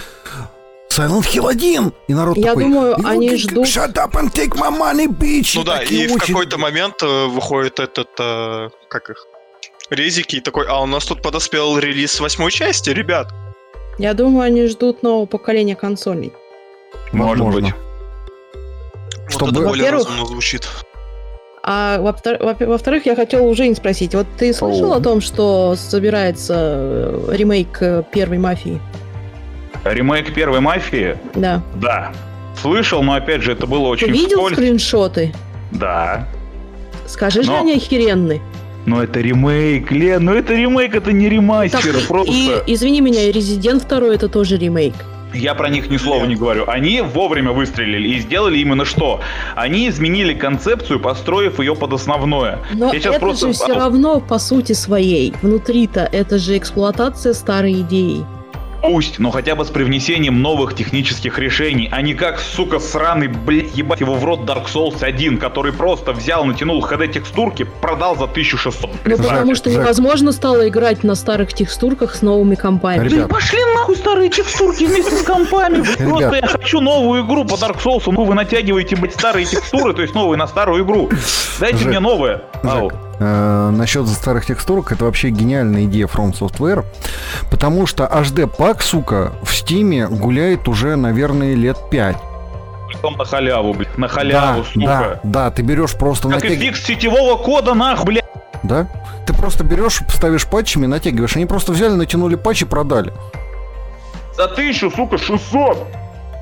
Silent 0.92 1.24
Hill 1.34 1.50
1. 1.50 1.92
И 2.08 2.14
народ 2.14 2.38
Я 2.38 2.50
такой, 2.50 2.64
думаю, 2.66 2.96
«You 2.98 3.08
они 3.10 3.30
can 3.30 3.38
ждут- 3.38 3.66
Shut 3.66 3.94
up 3.96 4.12
and 4.12 4.32
take 4.32 4.50
my 4.56 4.70
money, 4.70 5.08
bitch. 5.08 5.54
Ну 5.56 5.64
да, 5.64 5.80
такие 5.80 6.06
и 6.06 6.08
в 6.08 6.14
очень- 6.14 6.28
какой-то 6.28 6.60
момент 6.60 7.02
э, 7.02 7.26
выходит 7.26 7.80
этот, 7.80 8.10
э, 8.20 8.70
как 8.90 9.10
их, 9.10 9.26
резики, 9.90 10.36
и 10.36 10.40
такой, 10.40 10.68
а 10.68 10.80
у 10.84 10.86
нас 10.86 11.04
тут 11.06 11.24
подоспел 11.24 11.80
релиз 11.80 12.20
восьмой 12.20 12.52
части, 12.52 12.92
ребят. 12.92 13.34
Я 13.98 14.14
думаю, 14.14 14.46
они 14.46 14.68
ждут 14.68 15.02
нового 15.02 15.26
поколения 15.26 15.76
консолей. 15.76 16.32
Может 17.12 17.40
Возможно. 17.40 17.62
быть. 17.62 17.74
Чтобы- 19.30 19.46
Вот 19.52 19.58
это 19.62 19.68
более 19.68 19.90
разумно 19.90 20.26
звучит. 20.28 20.68
А 21.66 22.00
во-втор- 22.02 22.40
во- 22.42 22.66
во-вторых, 22.66 23.06
я 23.06 23.16
хотела 23.16 23.44
у 23.44 23.54
Жени 23.56 23.74
спросить. 23.74 24.14
Вот 24.14 24.28
ты 24.38 24.54
слышал 24.54 24.92
Оу. 24.92 24.98
о 24.98 25.00
том, 25.00 25.22
что 25.22 25.76
собирается 25.78 26.54
э, 26.58 27.30
ремейк 27.32 27.78
э, 27.80 28.04
первой 28.12 28.38
мафии? 28.38 28.82
Ремейк 29.86 30.34
первой 30.34 30.60
мафии? 30.60 31.18
Да. 31.36 31.62
Да. 31.76 32.12
Слышал, 32.62 33.02
но 33.02 33.14
опять 33.14 33.42
же, 33.44 33.54
это 33.54 33.66
было 33.66 33.84
Ты 33.96 34.06
очень 34.06 34.12
видел 34.12 34.40
вскользь. 34.40 34.56
скриншоты? 34.58 35.34
Да. 35.72 36.28
Скажи 37.08 37.44
же, 37.44 37.52
Но- 37.52 37.60
они 37.62 37.74
охеренны. 37.78 38.42
Но 38.86 39.02
это 39.02 39.22
ремейк, 39.22 39.90
Лен, 39.94 40.26
ну 40.26 40.34
это 40.34 40.54
ремейк, 40.54 40.94
это 40.94 41.14
не 41.14 41.30
ремастер, 41.30 41.94
Так, 41.94 42.04
просто. 42.08 42.34
и, 42.34 42.52
извини 42.68 43.00
меня, 43.00 43.24
и 43.24 43.32
Резидент 43.32 43.88
2 43.88 44.14
это 44.14 44.28
тоже 44.28 44.58
ремейк. 44.58 44.94
Я 45.34 45.56
про 45.56 45.70
них 45.70 45.90
ни 45.90 45.98
слова 45.98 46.26
не 46.26 46.36
говорю. 46.36 46.66
Они 46.68 47.02
вовремя 47.02 47.52
выстрелили 47.52 48.10
и 48.10 48.20
сделали 48.20 48.58
именно 48.60 48.86
что? 48.86 49.20
Они 49.56 49.88
изменили 49.90 50.34
концепцию, 50.34 51.00
построив 51.00 51.60
ее 51.60 51.76
под 51.76 51.94
основное. 51.94 52.60
Но 52.74 52.94
Я 52.94 53.00
щас 53.00 53.16
это 53.16 53.20
просто- 53.20 53.48
же 53.48 53.54
все 53.54 53.74
равно 53.74 54.20
по 54.20 54.38
сути 54.40 54.74
своей. 54.74 55.34
Внутри-то 55.42 56.02
это 56.12 56.38
же 56.38 56.58
эксплуатация 56.58 57.34
старой 57.34 57.82
идеи. 57.82 58.26
Пусть, 58.84 59.18
но 59.18 59.32
хотя 59.32 59.56
бы 59.56 59.64
с 59.64 59.70
привнесением 59.70 60.42
новых 60.42 60.76
технических 60.76 61.40
решений, 61.40 61.88
а 61.90 62.02
не 62.02 62.14
как, 62.14 62.38
сука, 62.38 62.80
сраный, 62.80 63.30
блядь, 63.30 63.78
ебать 63.78 64.02
его 64.02 64.16
в 64.16 64.26
рот 64.26 64.42
Dark 64.42 64.66
Souls 64.66 65.02
1, 65.02 65.38
который 65.38 65.72
просто 65.72 66.12
взял, 66.12 66.44
натянул 66.44 66.84
HD-текстурки, 66.84 67.64
продал 67.64 68.18
за 68.18 68.26
1600. 68.26 68.90
Ну, 69.06 69.18
потому 69.18 69.56
что 69.56 69.70
невозможно 69.70 70.34
стало 70.34 70.68
играть 70.68 71.06
на 71.06 71.16
старых 71.16 71.54
текстурках 71.54 72.14
с 72.14 72.22
новыми 72.22 72.56
компами. 72.56 73.08
Ребят. 73.08 73.30
Да 73.30 73.34
пошли 73.34 73.60
нахуй 73.74 73.96
старые 73.96 74.30
текстурки 74.30 74.84
вместе 74.84 75.16
с 75.16 75.24
компами. 75.24 75.82
Просто 75.82 76.36
я 76.36 76.48
хочу 76.48 76.82
новую 76.82 77.26
игру 77.26 77.46
по 77.46 77.54
Dark 77.54 77.82
Souls. 77.82 78.04
Ну 78.06 78.26
вы 78.26 78.34
натягиваете, 78.36 78.98
блядь, 78.98 79.14
старые 79.14 79.46
текстуры, 79.46 79.94
то 79.94 80.02
есть 80.02 80.14
новые 80.14 80.38
на 80.38 80.46
старую 80.46 80.84
игру. 80.84 81.10
Дайте 81.62 81.86
мне 81.86 82.02
новое. 82.02 82.44
Э, 83.20 83.70
насчет 83.72 84.08
старых 84.08 84.46
текстурок, 84.46 84.92
это 84.92 85.06
вообще 85.06 85.30
гениальная 85.30 85.84
идея 85.86 86.08
From 86.08 86.34
Software, 86.34 86.84
потому 87.52 87.86
что 87.86 88.06
HD-пак, 88.06 88.82
сука, 88.82 89.34
в 89.44 89.54
Стиме 89.56 90.08
гуляет 90.08 90.68
уже, 90.68 90.96
наверное, 90.96 91.54
лет 91.56 91.78
5. 91.92 92.18
Притом 92.88 93.16
на 93.18 93.26
халяву, 93.26 93.74
блядь, 93.74 93.98
на 93.98 94.08
халяву, 94.08 94.64
да, 94.76 94.86
да, 94.86 94.98
сука. 95.04 95.20
да, 95.24 95.52
ты 95.52 95.62
берешь 95.62 95.94
просто 95.94 96.30
Как 96.30 96.44
и 96.46 96.50
натяг- 96.50 96.60
фикс 96.60 96.84
сетевого 96.84 97.38
кода, 97.38 97.74
нах, 97.74 98.04
блядь. 98.04 98.24
Да? 98.64 98.88
Ты 99.26 99.34
просто 99.34 99.64
берешь, 99.64 100.02
ставишь 100.10 100.46
патчами, 100.48 100.86
натягиваешь. 100.86 101.36
Они 101.36 101.46
просто 101.46 101.72
взяли, 101.72 101.94
натянули 101.94 102.36
патч 102.36 102.62
и 102.64 102.66
продали. 102.66 103.14
За 104.36 104.48
тысячу, 104.48 104.90
сука, 104.90 105.18
600. 105.18 105.86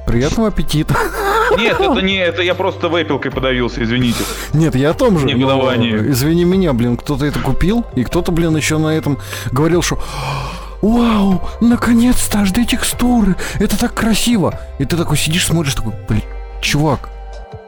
Приятного 0.06 0.50
аппетита. 0.50 0.96
Нет, 1.58 1.80
это 1.80 2.02
не, 2.02 2.16
это 2.18 2.42
я 2.42 2.56
просто 2.56 2.88
вейпилкой 2.88 3.32
подавился, 3.32 3.84
извините. 3.84 4.24
Нет, 4.54 4.74
я 4.76 4.92
о 4.92 4.94
том 4.94 5.20
же. 5.20 5.26
Негодование. 5.26 6.02
но, 6.02 6.12
Извини 6.12 6.46
меня, 6.46 6.72
блин, 6.72 6.96
кто-то 6.96 7.26
это 7.26 7.40
купил, 7.40 7.86
и 7.94 8.04
кто-то, 8.04 8.32
блин, 8.32 8.56
еще 8.56 8.78
на 8.78 8.96
этом 8.96 9.18
говорил, 9.52 9.82
что 9.82 10.00
Вау, 10.82 11.42
наконец-то 11.60 12.40
HD 12.40 12.66
текстуры, 12.66 13.36
это 13.60 13.78
так 13.78 13.94
красиво. 13.94 14.60
И 14.80 14.86
ты 14.86 14.98
такой 14.98 15.16
сидишь, 15.18 15.46
смотришь, 15.46 15.76
такой, 15.76 15.94
блин, 16.08 16.24
чувак, 16.62 17.10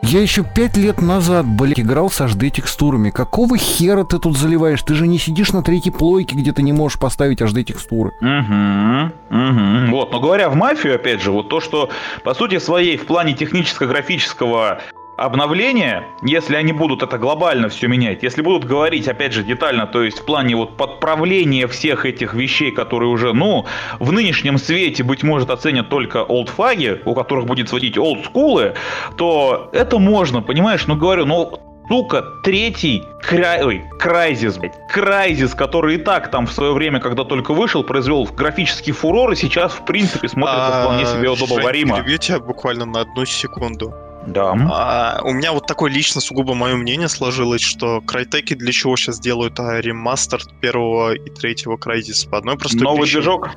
я 0.03 0.21
еще 0.21 0.43
пять 0.43 0.75
лет 0.75 1.01
назад, 1.01 1.45
блядь, 1.45 1.79
играл 1.79 2.09
с 2.09 2.19
HD 2.19 2.49
текстурами. 2.49 3.09
Какого 3.09 3.57
хера 3.57 4.03
ты 4.03 4.19
тут 4.19 4.37
заливаешь? 4.37 4.81
Ты 4.83 4.95
же 4.95 5.07
не 5.07 5.17
сидишь 5.17 5.53
на 5.53 5.63
третьей 5.63 5.91
плойке, 5.91 6.35
где 6.35 6.51
ты 6.51 6.61
не 6.61 6.73
можешь 6.73 6.99
поставить 6.99 7.41
HD 7.41 7.63
текстуры. 7.63 8.11
Угу, 8.19 9.37
угу. 9.37 9.91
Вот, 9.91 10.11
но 10.11 10.19
говоря 10.19 10.49
в 10.49 10.55
мафию, 10.55 10.95
опять 10.95 11.21
же, 11.21 11.31
вот 11.31 11.49
то, 11.49 11.61
что 11.61 11.89
по 12.23 12.33
сути 12.33 12.59
своей 12.59 12.97
в 12.97 13.05
плане 13.05 13.33
техническо-графического 13.33 14.81
обновления, 15.17 16.07
если 16.21 16.55
они 16.55 16.73
будут 16.73 17.03
это 17.03 17.17
глобально 17.17 17.69
все 17.69 17.87
менять, 17.87 18.23
если 18.23 18.41
будут 18.41 18.65
говорить, 18.65 19.07
опять 19.07 19.33
же, 19.33 19.43
детально, 19.43 19.85
то 19.85 20.03
есть 20.03 20.19
в 20.19 20.25
плане 20.25 20.55
вот 20.55 20.77
подправления 20.77 21.67
всех 21.67 22.05
этих 22.05 22.33
вещей, 22.33 22.71
которые 22.71 23.09
уже, 23.09 23.33
ну, 23.33 23.65
в 23.99 24.11
нынешнем 24.11 24.57
свете, 24.57 25.03
быть 25.03 25.23
может, 25.23 25.49
оценят 25.49 25.89
только 25.89 26.23
олдфаги, 26.23 27.01
у 27.05 27.13
которых 27.13 27.45
будет 27.45 27.69
сводить 27.69 27.97
олдскулы, 27.97 28.73
то 29.17 29.69
это 29.71 29.99
можно, 29.99 30.41
понимаешь? 30.41 30.87
Ну, 30.87 30.95
говорю, 30.95 31.25
ну, 31.25 31.59
Сука, 31.89 32.23
третий 32.43 33.03
край... 33.21 33.63
Ой, 33.63 33.83
Крайзис, 33.99 34.57
блядь. 34.57 34.73
Крайзис, 34.89 35.53
который 35.53 35.95
и 35.95 35.97
так 35.97 36.31
там 36.31 36.47
в 36.47 36.53
свое 36.53 36.73
время, 36.73 36.99
когда 36.99 37.25
только 37.25 37.53
вышел, 37.53 37.83
произвел 37.83 38.23
графический 38.25 38.93
фурор, 38.93 39.33
и 39.33 39.35
сейчас, 39.35 39.73
в 39.73 39.85
принципе, 39.85 40.29
смотрится 40.29 40.79
А, 40.79 40.83
вполне 40.83 41.05
себе 41.05 41.29
удобоваримо. 41.29 41.97
перебью 41.97 42.17
тебя 42.17 42.39
буквально 42.39 42.85
на 42.85 43.01
одну 43.01 43.25
секунду. 43.25 43.93
Да. 44.27 44.53
А, 44.71 45.21
у 45.23 45.31
меня 45.33 45.51
вот 45.51 45.67
такое 45.67 45.91
лично 45.91 46.21
сугубо 46.21 46.53
мое 46.53 46.75
мнение 46.75 47.09
сложилось, 47.09 47.61
что 47.61 48.01
крайтеки 48.01 48.53
для 48.53 48.71
чего 48.71 48.95
сейчас 48.95 49.19
делают 49.19 49.59
а, 49.59 49.79
ремастер 49.81 50.41
первого 50.61 51.13
и 51.13 51.29
третьего 51.29 51.75
Crysis 51.77 52.29
по 52.29 52.37
одной 52.37 52.57
простой 52.57 52.81
Новый 52.81 53.01
причине. 53.01 53.21
движок? 53.21 53.49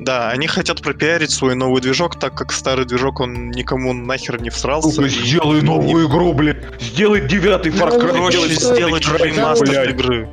Да, 0.00 0.30
они 0.30 0.46
хотят 0.46 0.80
пропиарить 0.82 1.30
свой 1.30 1.54
новый 1.54 1.80
движок, 1.82 2.18
так 2.18 2.34
как 2.34 2.52
старый 2.52 2.84
движок, 2.86 3.20
он 3.20 3.50
никому 3.50 3.92
нахер 3.92 4.40
не 4.40 4.50
всрался. 4.50 5.02
И- 5.02 5.08
сделай 5.08 5.60
новую 5.62 6.08
игру, 6.08 6.32
блядь. 6.32 6.62
Сделай 6.80 7.26
девятый 7.26 7.72
Far 7.72 7.98
Cry. 7.98 8.16
Проще 8.16 8.48
сделай 8.54 8.76
сделать 9.00 9.08
ремастер 9.08 9.68
блядь. 9.68 9.90
игры. 9.90 10.28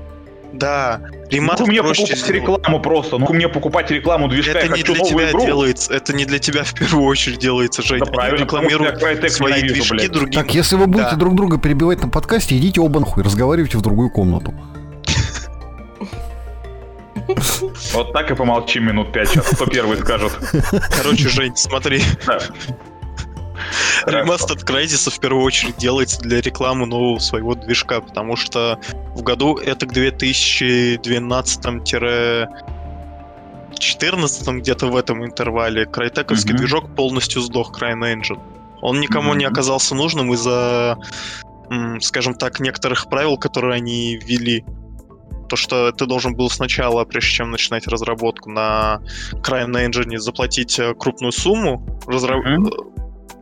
Да, 0.52 1.00
Ну 1.04 1.30
ремастер 1.30 1.68
мне 1.68 1.82
проще 1.82 2.02
покупать 2.02 2.18
сделать. 2.20 2.42
рекламу 2.42 2.80
просто. 2.82 3.18
Ну 3.20 3.28
мне 3.34 3.48
покупать 3.50 3.92
рекламу 3.92 4.28
движка, 4.28 4.52
Это 4.52 4.60
я 4.62 4.66
не 4.68 4.80
хочу 4.82 4.94
для 4.94 5.04
новую 5.04 5.12
тебя 5.20 5.30
игру. 5.32 5.46
делается, 5.46 5.94
это 5.94 6.14
не 6.14 6.26
для 6.26 6.40
тебя 6.40 6.64
в 6.64 6.74
первую 6.74 7.06
очередь 7.06 7.38
делается, 7.40 7.82
Жень. 7.84 8.00
Да 8.00 8.06
Они 8.06 8.16
правильно, 8.16 8.44
рекламируют 8.44 9.00
свои 9.32 9.62
движки 9.62 9.92
блядь. 9.94 10.12
другим. 10.12 10.34
Так, 10.42 10.54
если 10.56 10.76
вы 10.76 10.88
будете 10.88 11.12
Да. 11.12 11.16
друг 11.18 11.36
друга 11.36 11.58
перебивать 11.60 12.02
на 12.02 12.10
подкасте, 12.10 12.58
идите 12.58 12.82
оба 12.82 13.00
нахуй, 13.00 13.24
разговаривайте 13.24 13.78
в 13.78 13.82
другую 13.82 14.10
комнату. 14.10 14.54
Вот 17.94 18.12
так 18.12 18.32
и 18.32 18.36
помолчим 18.36 18.86
минут 18.86 19.12
пять. 19.14 19.30
Кто 19.30 19.66
первый 19.68 19.98
скажет? 20.00 20.32
Короче, 20.98 21.30
Жень, 21.30 21.56
смотри. 21.56 22.02
Ремастер 24.06 24.58
Crysis 24.58 25.10
в 25.10 25.20
первую 25.20 25.44
очередь 25.44 25.78
делается 25.78 26.20
для 26.22 26.42
рекламы 26.42 26.86
нового 26.86 27.20
своего 27.20 27.56
движка, 27.56 28.02
потому 28.02 28.36
что 28.36 28.80
в 29.16 29.22
году 29.24 29.56
это 29.58 29.86
к 29.86 29.94
2012-14 29.94 32.48
где-то 34.60 34.88
в 34.88 34.96
этом 34.96 35.26
интервале 35.26 35.86
крайтековский 35.86 36.52
Мгм. 36.54 36.58
движок 36.58 36.96
полностью 36.96 37.42
сдох 37.42 37.80
CryEngine. 37.80 38.40
Он 38.82 39.00
никому 39.00 39.34
не 39.34 39.46
Мгм. 39.46 39.54
оказался 39.54 39.96
нужным 39.96 40.34
из-за, 40.34 40.98
скажем 42.02 42.34
так, 42.34 42.60
некоторых 42.60 43.10
правил, 43.10 43.38
которые 43.38 43.76
они 43.76 44.18
ввели. 44.18 44.66
То, 45.50 45.56
что 45.56 45.92
ты 45.92 46.06
должен 46.06 46.36
был 46.36 46.50
сначала, 46.50 47.04
прежде 47.06 47.32
чем 47.32 47.52
начинать 47.52 47.88
разработку 47.88 48.50
на 48.52 49.02
CryEngine, 49.44 50.18
заплатить 50.18 50.78
э, 50.80 50.94
крупную 50.94 51.32
сумму 51.32 51.86
разра- 52.06 52.38
Мгм. 52.38 52.70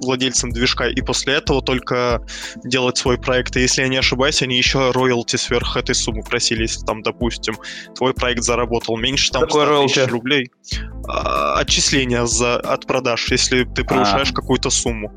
Владельцам 0.01 0.51
движка, 0.51 0.87
и 0.87 1.01
после 1.01 1.35
этого 1.35 1.61
только 1.61 2.21
делать 2.63 2.97
свой 2.97 3.17
проект. 3.17 3.55
И 3.57 3.61
если 3.61 3.81
я 3.81 3.87
не 3.87 3.97
ошибаюсь, 3.97 4.41
они 4.41 4.57
еще 4.57 4.91
роялти 4.91 5.35
сверх 5.35 5.77
этой 5.77 5.95
суммы 5.95 6.23
просили, 6.23 6.63
если 6.63 6.85
там, 6.85 7.01
допустим, 7.01 7.55
твой 7.95 8.13
проект 8.13 8.43
заработал 8.43 8.97
меньше 8.97 9.31
там 9.31 9.41
Такое 9.41 9.65
100 9.65 9.83
тысяч 9.83 10.11
рублей. 10.11 10.51
А, 11.07 11.59
отчисления 11.59 12.25
за, 12.25 12.57
от 12.57 12.85
продаж, 12.85 13.29
если 13.31 13.63
ты 13.63 13.83
превышаешь 13.83 14.31
А. 14.31 14.33
какую-то 14.33 14.69
сумму. 14.69 15.11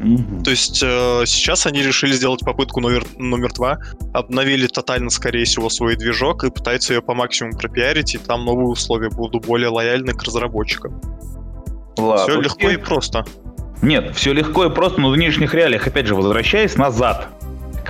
Мгм. 0.00 0.42
То 0.42 0.50
есть 0.50 0.82
э, 0.82 1.24
сейчас 1.26 1.66
они 1.66 1.82
решили 1.82 2.12
сделать 2.12 2.40
попытку 2.40 2.80
номер, 2.80 3.04
номер 3.18 3.52
два, 3.52 3.78
обновили 4.14 4.66
тотально, 4.66 5.10
скорее 5.10 5.44
всего, 5.44 5.68
свой 5.68 5.94
движок 5.94 6.42
и 6.44 6.50
пытаются 6.50 6.94
ее 6.94 7.02
по 7.02 7.14
максимуму 7.14 7.58
пропиарить, 7.58 8.14
и 8.14 8.18
там 8.18 8.46
новые 8.46 8.68
условия 8.68 9.10
будут 9.10 9.44
более 9.44 9.68
лояльны 9.68 10.14
к 10.14 10.22
разработчикам. 10.22 11.00
Ладно. 11.98 12.24
Все 12.24 12.40
легко 12.40 12.70
и 12.70 12.76
просто. 12.78 13.24
Нет, 13.82 14.14
все 14.14 14.32
легко 14.32 14.66
и 14.66 14.70
просто, 14.70 15.00
но 15.00 15.10
в 15.10 15.16
нынешних 15.16 15.54
реалиях, 15.54 15.86
опять 15.86 16.06
же, 16.06 16.14
возвращаясь 16.14 16.76
назад. 16.76 17.28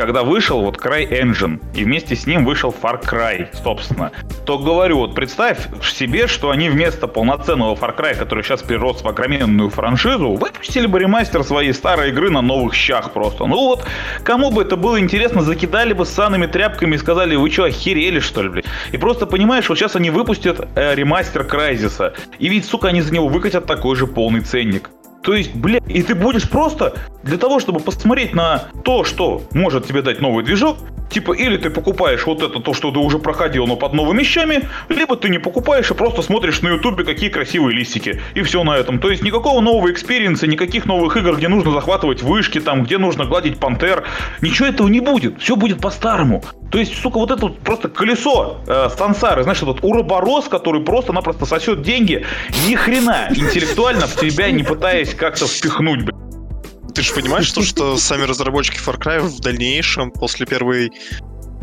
когда 0.01 0.23
вышел 0.23 0.63
вот 0.63 0.79
Cry 0.79 1.09
Engine, 1.11 1.61
и 1.75 1.85
вместе 1.85 2.17
с 2.17 2.27
ним 2.27 2.45
вышел 2.47 2.75
Far 2.83 3.03
Cry, 3.05 3.49
собственно, 3.63 4.13
то 4.47 4.59
говорю, 4.59 4.97
вот 4.99 5.15
представь 5.15 5.59
себе, 5.83 6.27
что 6.27 6.51
они 6.51 6.71
вместо 6.71 7.07
полноценного 7.07 7.75
Far 7.75 7.95
Cry, 7.95 8.17
который 8.17 8.43
сейчас 8.43 8.63
перерос 8.63 9.03
в 9.03 9.09
огроменную 9.09 9.69
франшизу, 9.69 10.35
выпустили 10.37 10.87
бы 10.87 10.99
ремастер 11.01 11.45
своей 11.45 11.75
старой 11.75 12.11
игры 12.11 12.31
на 12.31 12.41
новых 12.41 12.75
щах 12.75 13.13
просто. 13.13 13.45
Ну 13.45 13.57
вот, 13.57 13.85
кому 14.23 14.51
бы 14.51 14.63
это 14.63 14.77
было 14.77 14.99
интересно, 14.99 15.43
закидали 15.43 15.93
бы 15.93 16.07
санными 16.07 16.47
тряпками 16.47 16.95
и 16.95 16.99
сказали, 16.99 17.37
вы 17.37 17.51
что, 17.51 17.65
охерели 17.65 18.21
что 18.21 18.43
ли, 18.43 18.49
блядь? 18.49 18.67
И 18.93 18.97
просто 18.97 19.27
понимаешь, 19.27 19.69
вот 19.69 19.79
сейчас 19.79 19.97
они 19.97 20.11
выпустят 20.11 20.67
э, 20.77 20.95
ремастер 20.95 21.45
Крайзиса, 21.45 22.15
и 22.39 22.49
ведь, 22.49 22.65
сука, 22.65 22.89
они 22.89 23.03
за 23.03 23.13
него 23.13 23.29
выкатят 23.29 23.67
такой 23.67 23.97
же 23.97 24.07
полный 24.07 24.41
ценник. 24.41 24.91
То 25.23 25.35
есть, 25.35 25.55
блядь, 25.55 25.83
и 25.89 26.03
ты 26.03 26.15
будешь 26.15 26.49
просто 26.49 26.95
для 27.23 27.37
того, 27.37 27.61
чтобы 27.61 27.81
посмотреть 27.81 28.35
на 28.35 28.65
то, 28.85 29.05
что 29.05 29.43
может 29.53 29.87
тебе 29.87 30.03
дать 30.03 30.21
новый 30.21 30.45
движок, 30.45 30.79
типа, 31.11 31.33
или 31.33 31.57
ты 31.57 31.71
покупаешь 31.71 32.25
вот 32.25 32.43
это, 32.43 32.61
то, 32.61 32.73
что 32.73 32.91
ты 32.91 32.99
уже 32.99 33.19
проходил, 33.19 33.67
но 33.67 33.77
под 33.77 33.93
новыми 33.93 34.21
вещами, 34.21 34.69
либо 34.89 35.17
ты 35.17 35.29
не 35.29 35.39
покупаешь 35.39 35.91
и 35.91 35.95
просто 35.95 36.23
смотришь 36.23 36.63
на 36.63 36.69
ютубе, 36.69 37.05
какие 37.05 37.29
красивые 37.29 37.77
листики. 37.77 38.21
И 38.35 38.43
все 38.43 38.63
на 38.65 38.77
этом. 38.77 38.99
То 38.99 39.11
есть 39.11 39.23
никакого 39.23 39.61
нового 39.61 39.91
экспириенса, 39.91 40.47
никаких 40.47 40.87
новых 40.87 41.17
игр, 41.17 41.37
где 41.37 41.49
нужно 41.49 41.73
захватывать 41.73 42.23
вышки, 42.23 42.61
там, 42.61 42.85
где 42.85 42.99
нужно 42.99 43.25
гладить 43.25 43.59
пантер. 43.59 44.05
Ничего 44.41 44.69
этого 44.69 44.89
не 44.89 45.01
будет. 45.01 45.41
Все 45.41 45.57
будет 45.57 45.81
по-старому. 45.81 46.43
То 46.71 46.79
есть, 46.79 46.95
сука, 47.01 47.19
вот 47.19 47.33
это 47.33 47.47
вот 47.47 47.59
просто 47.59 47.89
колесо 47.89 48.59
э, 48.69 48.89
сансары, 48.97 49.43
знаешь, 49.43 49.61
этот 49.61 49.83
уроборос, 49.83 50.47
который 50.47 50.83
просто-напросто 50.83 51.45
сосет 51.45 51.83
деньги, 51.83 52.25
ни 52.69 52.77
хрена 52.77 53.29
интеллектуально 53.35 54.07
в 54.07 54.15
тебя 54.15 54.51
не 54.53 54.63
пытаясь 54.63 55.10
как-то 55.17 55.47
впихнуть, 55.47 56.03
блядь. 56.05 56.95
Ты 56.95 57.03
же 57.03 57.15
понимаешь, 57.15 57.47
что, 57.47 57.63
что 57.63 57.97
сами 57.99 58.23
разработчики 58.23 58.79
Far 58.79 58.99
Cry 58.99 59.21
в 59.21 59.41
дальнейшем, 59.41 60.11
после 60.11 60.47
первой 60.47 60.91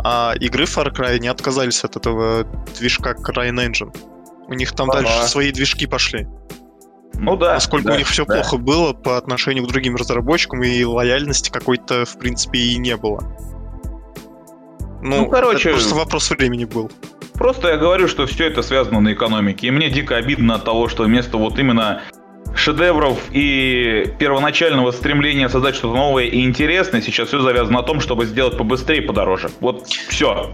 а, 0.04 0.34
игры 0.40 0.66
Far 0.66 0.94
Cry, 0.94 1.20
не 1.20 1.28
отказались 1.28 1.84
от 1.84 1.96
этого 1.96 2.44
движка 2.78 3.14
Crying 3.14 3.68
Engine. 3.68 3.96
У 4.48 4.54
них 4.54 4.72
там 4.74 4.90
ага. 4.90 5.02
дальше 5.02 5.28
свои 5.28 5.52
движки 5.52 5.86
пошли. 5.86 6.28
Ну 7.16 7.36
да. 7.36 7.56
Насколько 7.56 7.90
да, 7.90 7.94
у 7.96 7.98
них 7.98 8.08
все 8.08 8.26
да. 8.26 8.36
плохо 8.36 8.58
было 8.58 8.94
по 8.94 9.18
отношению 9.18 9.66
к 9.66 9.68
другим 9.68 9.96
разработчикам, 9.96 10.64
и 10.64 10.84
лояльности 10.84 11.50
какой-то, 11.50 12.06
в 12.06 12.18
принципе, 12.20 12.60
и 12.60 12.78
не 12.78 12.96
было. 12.96 13.22
Ну, 15.02 15.18
Ну, 15.18 15.30
короче- 15.30 15.70
это 15.70 15.78
просто 15.78 15.96
вопрос 15.96 16.30
времени 16.30 16.66
был. 16.66 16.92
Просто 17.34 17.70
я 17.70 17.78
говорю, 17.78 18.08
что 18.08 18.26
все 18.26 18.48
это 18.48 18.64
связано 18.64 19.00
на 19.00 19.14
экономике. 19.14 19.68
И 19.68 19.72
мне 19.72 19.90
дико 19.90 20.16
обидно 20.16 20.56
от 20.56 20.66
того, 20.66 20.88
что 20.88 21.04
вместо 21.04 21.38
вот 21.38 21.60
именно 21.60 22.02
шедевров 22.56 23.20
и 23.32 24.14
первоначального 24.20 24.92
стремления 24.92 25.50
создать 25.50 25.76
что-то 25.76 25.96
новое 25.96 26.26
и 26.26 26.44
интересное, 26.44 27.02
сейчас 27.02 27.30
все 27.30 27.40
завязано 27.40 27.80
на 27.80 27.84
том, 27.84 28.00
чтобы 28.00 28.26
сделать 28.26 28.58
побыстрее 28.58 29.04
и 29.04 29.06
подороже. 29.06 29.50
Вот 29.60 29.88
все. 29.88 30.52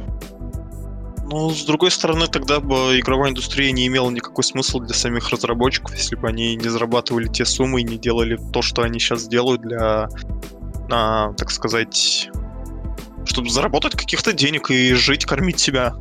Ну, 1.25 1.49
с 1.49 1.65
другой 1.65 1.89
стороны, 1.89 2.27
тогда 2.27 2.59
бы 2.59 2.99
игровая 2.99 3.31
индустрия 3.31 3.71
не 3.71 3.87
имела 3.87 4.09
никакой 4.11 4.43
смысла 4.43 4.81
для 4.81 4.93
самих 4.93 5.29
разработчиков, 5.29 5.95
если 5.95 6.15
бы 6.15 6.27
они 6.27 6.55
не 6.55 6.67
зарабатывали 6.67 7.27
те 7.27 7.45
суммы 7.45 7.81
и 7.81 7.83
не 7.83 7.97
делали 7.97 8.37
то, 8.51 8.61
что 8.61 8.83
они 8.83 8.99
сейчас 8.99 9.27
делают 9.27 9.61
для, 9.61 10.09
а, 10.91 11.33
так 11.33 11.49
сказать, 11.49 12.29
чтобы 13.25 13.49
заработать 13.49 13.93
каких-то 13.93 14.33
денег 14.33 14.69
и 14.69 14.93
жить, 14.93 15.25
кормить 15.25 15.59
себя. 15.59 15.95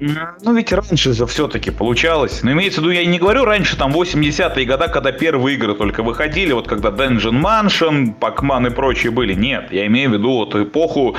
Ну 0.00 0.54
ведь 0.54 0.72
раньше 0.72 1.12
же 1.12 1.26
все-таки 1.26 1.70
получалось. 1.70 2.42
Но 2.42 2.52
имеется 2.52 2.80
в 2.80 2.84
виду, 2.84 2.92
я 2.92 3.04
не 3.04 3.18
говорю 3.18 3.44
раньше, 3.44 3.76
там 3.76 3.92
80-е 3.92 4.64
года, 4.64 4.88
когда 4.88 5.12
первые 5.12 5.56
игры 5.56 5.74
только 5.74 6.02
выходили, 6.02 6.52
вот 6.52 6.66
когда 6.66 6.88
Dungeon 6.88 7.40
Mansion, 7.42 8.14
Pac-Man 8.18 8.68
и 8.68 8.70
прочие 8.70 9.12
были. 9.12 9.34
Нет, 9.34 9.70
я 9.70 9.86
имею 9.86 10.10
в 10.10 10.12
виду 10.14 10.32
вот 10.32 10.54
эпоху 10.54 11.16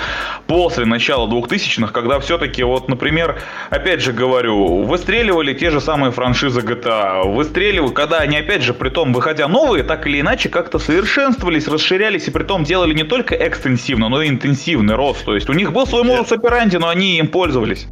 после 0.47 0.85
начала 0.85 1.27
2000-х, 1.27 1.91
когда 1.93 2.19
все-таки 2.19 2.63
вот, 2.63 2.89
например, 2.89 3.39
опять 3.69 4.01
же 4.01 4.13
говорю, 4.13 4.83
выстреливали 4.83 5.53
те 5.53 5.69
же 5.69 5.79
самые 5.79 6.11
франшизы 6.11 6.61
GTA, 6.61 7.31
выстреливали, 7.31 7.93
когда 7.93 8.17
они 8.17 8.37
опять 8.37 8.63
же, 8.63 8.73
при 8.73 8.89
том, 8.89 9.13
выходя 9.13 9.47
новые, 9.47 9.83
так 9.83 10.07
или 10.07 10.21
иначе 10.21 10.49
как-то 10.49 10.79
совершенствовались, 10.79 11.67
расширялись 11.67 12.27
и 12.27 12.31
при 12.31 12.43
том 12.43 12.63
делали 12.63 12.93
не 12.93 13.03
только 13.03 13.35
экстенсивно, 13.35 14.09
но 14.09 14.23
и 14.23 14.29
интенсивный 14.29 14.95
рост. 14.95 15.23
То 15.23 15.35
есть 15.35 15.49
у 15.49 15.53
них 15.53 15.71
был 15.71 15.85
свой 15.85 16.03
модус 16.03 16.31
операнди, 16.31 16.77
но 16.77 16.89
они 16.89 17.19
им 17.19 17.27
пользовались. 17.27 17.87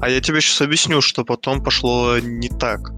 А 0.00 0.08
я 0.08 0.20
тебе 0.20 0.40
сейчас 0.40 0.60
объясню, 0.62 1.00
что 1.00 1.24
потом 1.24 1.62
пошло 1.62 2.18
не 2.18 2.48
так. 2.48 2.90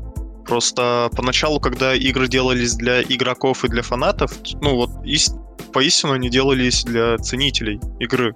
Просто 0.47 1.11
поначалу, 1.15 1.61
когда 1.61 1.95
игры 1.95 2.29
делались 2.29 2.75
для 2.75 3.03
игроков 3.03 3.65
и 3.65 3.69
для 3.69 3.83
фанатов, 3.83 4.33
ну 4.63 4.77
вот 4.77 4.91
ис- 5.05 5.37
поистину 5.73 6.15
они 6.15 6.31
делались 6.31 6.85
для 6.85 7.19
ценителей 7.19 7.81
игры, 8.01 8.35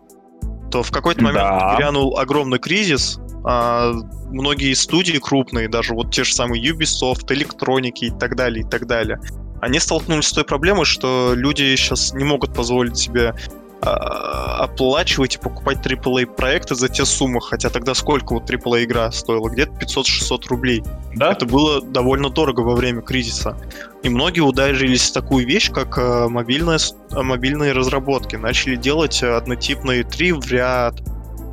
то 0.71 0.83
в 0.83 0.91
какой-то 0.91 1.23
момент 1.23 1.45
Да. 1.45 1.77
грянул 1.77 2.19
огромный 2.19 2.59
кризис, 2.59 3.19
а 3.45 3.93
многие 4.31 4.75
студии 4.75 5.19
крупные, 5.19 5.69
даже 5.69 5.95
вот 5.95 6.13
те 6.15 6.25
же 6.25 6.35
самые 6.35 6.63
Ubisoft, 6.63 7.27
Electronic 7.29 7.95
и 8.01 8.11
так 8.11 8.37
далее, 8.37 8.65
и 8.65 8.69
так 8.69 8.87
далее, 8.87 9.19
они 9.61 9.79
столкнулись 9.79 10.27
с 10.27 10.33
той 10.33 10.45
проблемой, 10.45 10.85
что 10.85 11.35
люди 11.35 11.75
сейчас 11.77 12.13
не 12.15 12.25
могут 12.25 12.53
позволить 12.53 12.97
себе 12.97 13.35
оплачивать 13.85 15.35
и 15.37 15.39
покупать 15.39 15.79
AAA 15.85 16.27
проекты 16.27 16.75
за 16.75 16.89
те 16.89 17.05
суммы, 17.05 17.41
хотя 17.41 17.69
тогда 17.69 17.95
сколько 17.95 18.35
вот 18.35 18.49
AAA 18.51 18.85
игра 18.85 19.11
стоила? 19.13 19.49
Где-то 19.49 19.73
500-600 19.73 20.49
рублей. 20.49 20.83
Да? 21.15 21.33
Это 21.33 21.47
было 21.47 21.83
довольно 21.83 22.31
дорого 22.31 22.61
во 22.61 22.75
время 22.75 23.03
кризиса. 23.03 23.57
И 24.03 24.09
многие 24.09 24.41
ударились 24.41 25.11
в 25.11 25.13
такую 25.13 25.47
вещь, 25.47 25.71
как 25.71 25.99
э, 25.99 26.29
мобильная 26.29 26.79
с- 26.79 26.95
э, 27.11 27.23
мобильные 27.23 27.73
разработки. 27.73 28.37
Начали 28.37 28.77
делать 28.77 29.23
однотипные 29.23 30.05
три 30.05 30.33
в 30.33 30.47
ряд, 30.51 30.95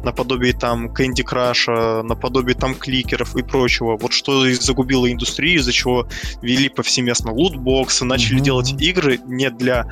наподобие 0.03 0.53
там 0.53 0.87
Candy 0.93 1.23
Crush, 1.29 2.03
наподобие 2.03 2.55
там 2.55 2.73
кликеров 2.75 3.35
и 3.35 3.43
прочего. 3.43 3.97
Вот 3.97 4.13
что 4.13 4.45
и 4.45 4.53
загубило 4.53 5.11
индустрию, 5.11 5.59
из-за 5.59 5.71
чего 5.73 6.07
ввели 6.41 6.69
повсеместно 6.69 7.33
лутбоксы, 7.33 8.05
начали 8.05 8.35
Мгм. 8.35 8.43
делать 8.43 8.71
игры 8.81 9.19
не 9.25 9.49
для 9.49 9.85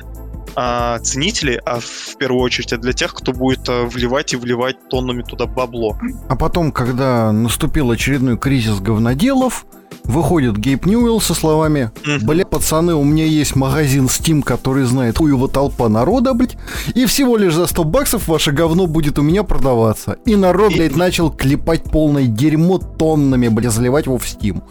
а, 0.54 0.98
ценителей, 1.00 1.58
а 1.64 1.80
в 1.80 2.16
первую 2.18 2.42
очередь 2.42 2.72
а 2.72 2.78
для 2.78 2.92
тех, 2.92 3.14
кто 3.14 3.32
будет 3.32 3.68
а, 3.68 3.84
вливать 3.86 4.32
и 4.32 4.36
вливать 4.36 4.76
тоннами 4.88 5.22
туда 5.22 5.46
бабло. 5.46 5.96
А 6.28 6.36
потом, 6.36 6.72
когда 6.72 7.32
наступил 7.32 7.90
очередной 7.90 8.38
кризис 8.38 8.80
говноделов, 8.80 9.66
выходит 10.04 10.56
Гейб 10.56 10.86
Ньюэлл 10.86 11.20
со 11.20 11.34
словами. 11.34 11.90
«Бля, 12.22 12.44
пацаны, 12.44 12.94
у 12.94 13.04
меня 13.04 13.26
есть 13.26 13.54
магазин 13.54 14.06
Steam, 14.06 14.42
который 14.42 14.84
знает 14.84 15.18
хуева 15.18 15.48
толпа 15.48 15.88
народа, 15.88 16.34
блядь, 16.34 16.56
и 16.94 17.06
всего 17.06 17.36
лишь 17.36 17.54
за 17.54 17.66
100 17.66 17.84
баксов 17.84 18.28
ваше 18.28 18.52
говно 18.52 18.86
будет 18.86 19.18
у 19.18 19.22
меня 19.22 19.42
продаваться». 19.42 20.16
И 20.24 20.34
народ, 20.34 20.72
блядь, 20.72 20.96
начал 20.96 21.30
клепать 21.30 21.84
полное 21.84 22.26
дерьмо 22.26 22.78
тоннами, 22.78 23.48
блядь, 23.48 23.72
заливать 23.72 24.06
его 24.06 24.18
в 24.18 24.24
Steam. 24.24 24.62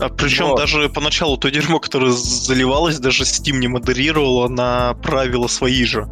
А 0.00 0.08
причем 0.08 0.46
Вот. 0.48 0.58
даже 0.58 0.88
поначалу 0.88 1.36
то 1.36 1.50
дерьмо, 1.50 1.78
которое 1.78 2.12
заливалось, 2.12 2.98
даже 2.98 3.24
Steam 3.24 3.58
не 3.58 3.68
модерировало 3.68 4.48
на 4.48 4.94
правила 4.94 5.46
свои 5.46 5.84
же. 5.84 6.06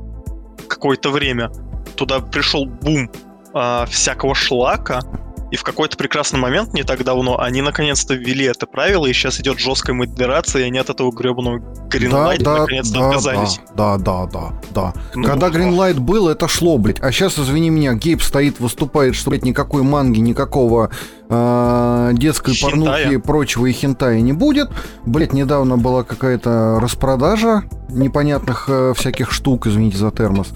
Какое-то 0.69 1.11
время. 1.11 1.51
Туда 1.97 2.21
пришел 2.21 2.67
бум 2.67 3.11
а, 3.55 3.87
всякого 3.87 4.35
шлака, 4.35 5.01
и 5.51 5.57
в 5.57 5.63
какой-то 5.63 5.97
прекрасный 5.97 6.39
момент, 6.39 6.75
не 6.75 6.83
так 6.83 7.05
давно, 7.05 7.41
они 7.41 7.63
наконец-то 7.63 8.15
ввели 8.15 8.45
это 8.45 8.67
правило, 8.67 9.07
и 9.07 9.13
сейчас 9.13 9.41
идет 9.41 9.59
жесткая 9.59 9.97
модерация, 9.97 10.63
и 10.63 10.65
они 10.67 10.79
от 10.79 10.91
этого 10.91 11.11
гребаного 11.11 11.59
Greenlight 11.89 12.43
наконец-то 12.43 13.09
отказались. 13.09 13.61
да, 13.75 13.97
да, 13.97 14.27
да, 14.27 14.53
да. 14.71 14.93
Ну, 15.15 15.25
Когда 15.25 15.49
Greenlight 15.49 16.01
был, 16.01 16.29
это 16.29 16.49
шло, 16.49 16.77
блядь. 16.79 17.01
А 17.01 17.11
сейчас, 17.13 17.39
извини 17.39 17.71
меня, 17.71 17.95
Гейб 17.95 18.23
стоит, 18.23 18.61
выступает, 18.61 19.15
что, 19.15 19.31
блядь, 19.31 19.45
никакой 19.45 19.83
манги, 19.83 20.21
никакого 20.21 20.91
э, 21.29 22.11
детской 22.13 22.55
Хентая. 22.55 22.71
порнухи 22.71 23.15
и 23.15 23.17
прочего 23.17 23.67
и 23.67 23.73
хентая 23.73 24.21
не 24.21 24.33
будет. 24.33 24.71
Блядь, 25.07 25.33
недавно 25.33 25.79
была 25.79 26.05
какая-то 26.05 26.79
распродажа 26.81 27.63
непонятных 27.89 28.67
э, 28.69 28.93
всяких 28.97 29.33
штук, 29.33 29.67
извините 29.67 29.97
за 29.97 30.11
термос. 30.11 30.49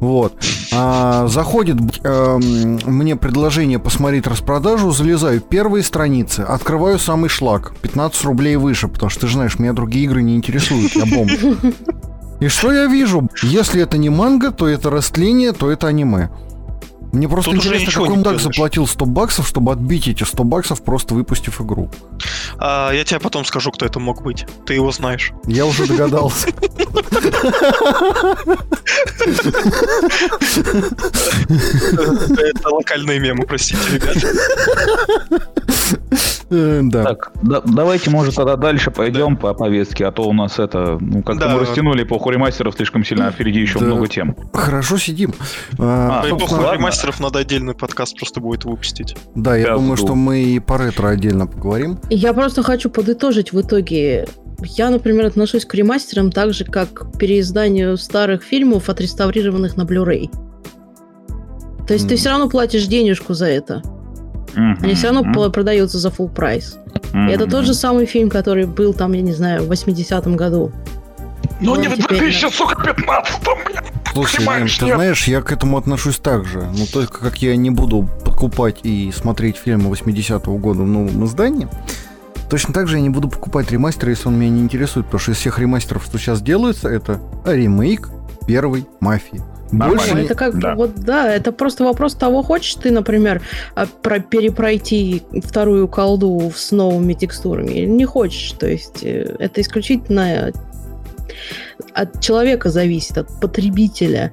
Вот. 0.00 0.34
А, 0.72 1.26
заходит 1.26 1.76
эм, 2.04 2.78
мне 2.84 3.16
предложение 3.16 3.78
посмотреть 3.78 4.26
распродажу, 4.26 4.90
залезаю 4.92 5.40
первые 5.40 5.82
страницы, 5.82 6.40
открываю 6.40 6.98
самый 6.98 7.28
шлак, 7.28 7.74
15 7.82 8.24
рублей 8.24 8.56
выше, 8.56 8.88
потому 8.88 9.10
что 9.10 9.22
ты 9.22 9.26
же 9.26 9.34
знаешь, 9.34 9.58
меня 9.58 9.72
другие 9.72 10.04
игры 10.04 10.22
не 10.22 10.36
интересуют, 10.36 10.92
я 10.94 11.04
бомж. 11.04 11.32
И 12.40 12.48
что 12.48 12.72
я 12.72 12.86
вижу? 12.86 13.28
Если 13.42 13.82
это 13.82 13.98
не 13.98 14.10
манга, 14.10 14.52
то 14.52 14.68
это 14.68 14.90
растление, 14.90 15.52
то 15.52 15.70
это 15.70 15.88
аниме. 15.88 16.30
Мне 17.12 17.28
просто 17.28 17.50
Тут 17.52 17.60
интересно, 17.64 17.92
какой 17.92 18.08
мудак 18.10 18.22
делаешь. 18.24 18.42
заплатил 18.42 18.86
100 18.86 19.06
баксов, 19.06 19.48
чтобы 19.48 19.72
отбить 19.72 20.08
эти 20.08 20.24
100 20.24 20.44
баксов, 20.44 20.82
просто 20.82 21.14
выпустив 21.14 21.60
игру. 21.60 21.90
А, 22.58 22.90
я 22.92 23.04
тебе 23.04 23.18
потом 23.20 23.44
скажу, 23.44 23.70
кто 23.70 23.86
это 23.86 23.98
мог 23.98 24.22
быть. 24.22 24.46
Ты 24.66 24.74
его 24.74 24.90
знаешь. 24.92 25.32
Я 25.46 25.64
уже 25.66 25.86
догадался. 25.86 26.48
Это 31.48 32.68
локальные 32.70 33.20
мемы, 33.20 33.44
простите, 33.46 33.80
ребят. 33.92 34.16
Э, 36.50 36.80
Да. 36.82 37.04
Так, 37.04 37.32
да- 37.42 37.60
давайте, 37.64 38.08
может, 38.10 38.34
тогда 38.36 38.56
дальше 38.56 38.90
пойдем 38.90 39.36
по 39.36 39.52
повестке, 39.52 40.06
а 40.06 40.12
то 40.12 40.22
у 40.22 40.32
нас 40.32 40.58
это, 40.58 40.96
ну, 41.00 41.22
как-то 41.22 41.46
Да. 41.46 41.54
мы 41.54 41.60
растянули 41.60 42.04
эпоху 42.04 42.30
ремастеров 42.30 42.74
слишком 42.74 43.04
сильно, 43.04 43.28
а 43.28 43.30
впереди 43.32 43.60
еще 43.60 43.78
Да. 43.78 43.84
много 43.86 44.08
тем. 44.08 44.34
Хорошо 44.54 44.96
сидим. 44.98 45.34
А, 45.78 46.22
А, 46.24 46.28
эпоху 46.28 46.54
ладно. 46.54 46.68
Ремастеров 46.98 47.20
надо 47.20 47.38
отдельный 47.38 47.74
подкаст 47.74 48.16
просто 48.18 48.40
будет 48.40 48.64
выпустить. 48.64 49.14
Да, 49.34 49.56
я 49.56 49.68
Я 49.68 49.74
думаю, 49.74 49.96
жду. 49.96 50.06
что 50.06 50.14
мы 50.16 50.40
и 50.42 50.58
по 50.58 50.78
ретро 50.78 51.08
отдельно 51.10 51.46
поговорим. 51.46 51.98
Я 52.10 52.32
просто 52.32 52.62
хочу 52.62 52.90
подытожить 52.90 53.52
в 53.52 53.60
итоге. 53.60 54.26
Я, 54.64 54.90
например, 54.90 55.26
отношусь 55.26 55.64
к 55.64 55.74
ремастерам 55.74 56.32
так 56.32 56.52
же, 56.52 56.64
как 56.64 56.92
к 56.92 57.18
переизданию 57.18 57.96
старых 57.96 58.42
фильмов, 58.42 58.88
отреставрированных 58.88 59.76
на 59.76 59.82
Blu-ray. 59.82 60.28
То 61.86 61.94
есть 61.94 62.08
ты 62.08 62.14
Мгм. 62.14 62.18
все 62.18 62.30
равно 62.30 62.48
платишь 62.48 62.86
денежку 62.86 63.34
за 63.34 63.46
это. 63.46 63.82
Они 64.56 64.94
все 64.94 65.10
равно 65.12 65.22
пла- 65.32 65.50
продаются 65.52 65.98
за 65.98 66.08
full 66.08 66.28
прайс. 66.34 66.78
И 67.14 67.30
это 67.30 67.46
тот 67.48 67.64
же 67.64 67.74
самый 67.74 68.06
фильм, 68.06 68.28
который 68.28 68.66
был 68.66 68.92
там, 68.92 69.12
я 69.12 69.22
не 69.22 69.32
знаю, 69.32 69.62
в 69.62 69.68
80-м 69.70 70.34
году. 70.36 70.72
Ну, 71.60 71.76
не 71.76 71.86
в 71.88 71.94
теперь 71.96 72.18
2000, 72.18 72.50
сука, 72.50 72.76
15 72.94 73.40
блядь. 73.66 73.84
Слушай, 74.12 74.36
Понимаешь, 74.38 74.72
Лен, 74.72 74.78
ты 74.80 74.84
нет? 74.86 74.94
знаешь, 74.96 75.28
я 75.28 75.42
к 75.42 75.52
этому 75.52 75.76
отношусь 75.78 76.18
так 76.18 76.44
же. 76.44 76.60
Ну, 76.76 76.86
только 76.92 77.18
как 77.20 77.38
я 77.42 77.54
не 77.56 77.70
буду 77.70 78.08
покупать 78.24 78.78
и 78.82 79.12
смотреть 79.14 79.56
фильмы 79.56 79.90
80-го 79.90 80.56
года 80.58 80.82
в 80.82 80.86
новом 80.86 81.24
издании, 81.24 81.68
точно 82.50 82.72
так 82.74 82.88
же 82.88 82.96
я 82.96 83.02
не 83.02 83.10
буду 83.10 83.28
покупать 83.28 83.70
ремастер, 83.70 84.08
если 84.08 84.28
он 84.28 84.38
меня 84.38 84.50
не 84.50 84.60
интересует, 84.62 85.06
потому 85.06 85.20
что 85.20 85.32
из 85.32 85.36
всех 85.38 85.58
ремастеров, 85.58 86.04
что 86.04 86.18
сейчас 86.18 86.40
делается, 86.42 86.88
это 86.88 87.20
ремейк 87.44 88.08
первой 88.46 88.86
«Мафии». 89.00 89.42
Больше 89.70 90.14
Ну, 90.14 90.20
это 90.22 90.34
как 90.34 90.54
бы 90.54 90.60
да. 90.62 90.74
вот 90.74 90.94
да, 90.94 91.30
это 91.30 91.52
просто 91.52 91.84
вопрос 91.84 92.14
того, 92.14 92.42
хочешь 92.42 92.74
ты, 92.76 92.90
например, 92.90 93.42
а, 93.74 93.84
про- 93.84 94.18
перепройти 94.20 95.22
вторую 95.44 95.88
колду 95.88 96.50
с 96.56 96.70
новыми 96.72 97.12
текстурами 97.12 97.72
или 97.72 97.84
не 97.84 98.06
хочешь. 98.06 98.52
То 98.52 98.66
есть 98.66 99.04
э, 99.04 99.36
это 99.38 99.60
исключительно 99.60 100.52
от 101.94 102.20
человека 102.20 102.70
зависит, 102.70 103.18
от 103.18 103.40
потребителя. 103.40 104.32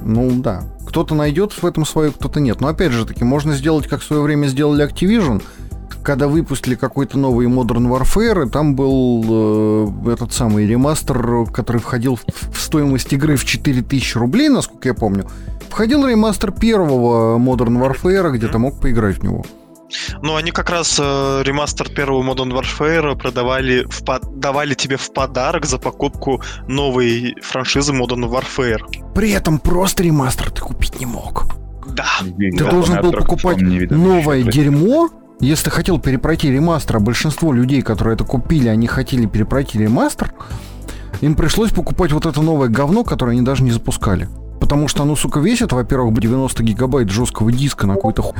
Ну 0.00 0.30
да. 0.40 0.62
Кто-то 0.86 1.14
найдет 1.14 1.52
в 1.52 1.64
этом 1.64 1.84
свое, 1.84 2.12
кто-то 2.12 2.40
нет. 2.40 2.60
Но 2.60 2.68
опять 2.68 2.92
же 2.92 3.06
таки, 3.06 3.24
можно 3.24 3.54
сделать, 3.54 3.86
как 3.86 4.00
в 4.00 4.04
свое 4.04 4.22
время 4.22 4.46
сделали 4.46 4.86
Activision, 4.86 5.42
когда 6.02 6.28
выпустили 6.28 6.74
какой-то 6.74 7.18
новый 7.18 7.46
Modern 7.46 7.88
Warfare, 7.88 8.46
и 8.46 8.50
там 8.50 8.76
был 8.76 9.94
э, 10.06 10.12
этот 10.12 10.32
самый 10.32 10.66
ремастер, 10.66 11.46
который 11.52 11.80
входил 11.80 12.16
в, 12.16 12.24
в 12.26 12.60
стоимость 12.60 13.12
игры 13.12 13.36
в 13.36 13.44
4000 13.44 14.16
рублей, 14.18 14.48
насколько 14.50 14.88
я 14.88 14.94
помню. 14.94 15.26
Входил 15.70 16.06
ремастер 16.06 16.52
первого 16.52 17.38
Modern 17.38 17.80
Warfare, 17.80 18.30
где 18.32 18.46
ты 18.46 18.58
мог 18.58 18.78
поиграть 18.78 19.18
в 19.18 19.22
него. 19.24 19.44
Ну, 20.22 20.36
они 20.36 20.50
как 20.50 20.70
раз 20.70 20.98
э, 21.00 21.42
ремастер 21.44 21.88
первого 21.88 22.22
Modern 22.22 22.50
Warfare 22.52 23.16
продавали, 23.16 23.84
в 23.88 24.04
по- 24.04 24.20
давали 24.20 24.74
тебе 24.74 24.96
в 24.96 25.12
подарок 25.12 25.66
за 25.66 25.78
покупку 25.78 26.42
новой 26.68 27.36
франшизы 27.42 27.92
Modern 27.92 28.28
Warfare. 28.30 29.12
При 29.14 29.30
этом 29.30 29.58
просто 29.58 30.02
ремастер 30.02 30.50
ты 30.50 30.60
купить 30.60 30.98
не 31.00 31.06
мог. 31.06 31.46
Да. 31.88 32.06
Ты 32.20 32.64
должен 32.70 33.00
был 33.02 33.12
покупать 33.12 33.58
новое 33.90 34.42
дерьмо. 34.42 35.10
Если 35.40 35.64
ты 35.64 35.70
хотел 35.70 35.98
перепройти 35.98 36.50
ремастер, 36.50 36.96
а 36.96 37.00
большинство 37.00 37.52
людей, 37.52 37.82
которые 37.82 38.14
это 38.14 38.24
купили, 38.24 38.68
они 38.68 38.86
хотели 38.86 39.26
перепройти 39.26 39.78
ремастер, 39.78 40.32
им 41.20 41.34
пришлось 41.34 41.70
покупать 41.72 42.12
вот 42.12 42.24
это 42.26 42.40
новое 42.40 42.68
говно, 42.68 43.04
которое 43.04 43.32
они 43.32 43.42
даже 43.42 43.62
не 43.62 43.70
запускали. 43.70 44.28
Потому 44.64 44.88
что 44.88 45.02
оно, 45.02 45.14
сука, 45.14 45.40
весит, 45.40 45.72
во-первых, 45.72 46.18
90 46.18 46.62
гигабайт 46.62 47.10
жесткого 47.10 47.52
диска 47.52 47.86
на 47.86 47.96
какой-то 47.96 48.22
ху... 48.22 48.34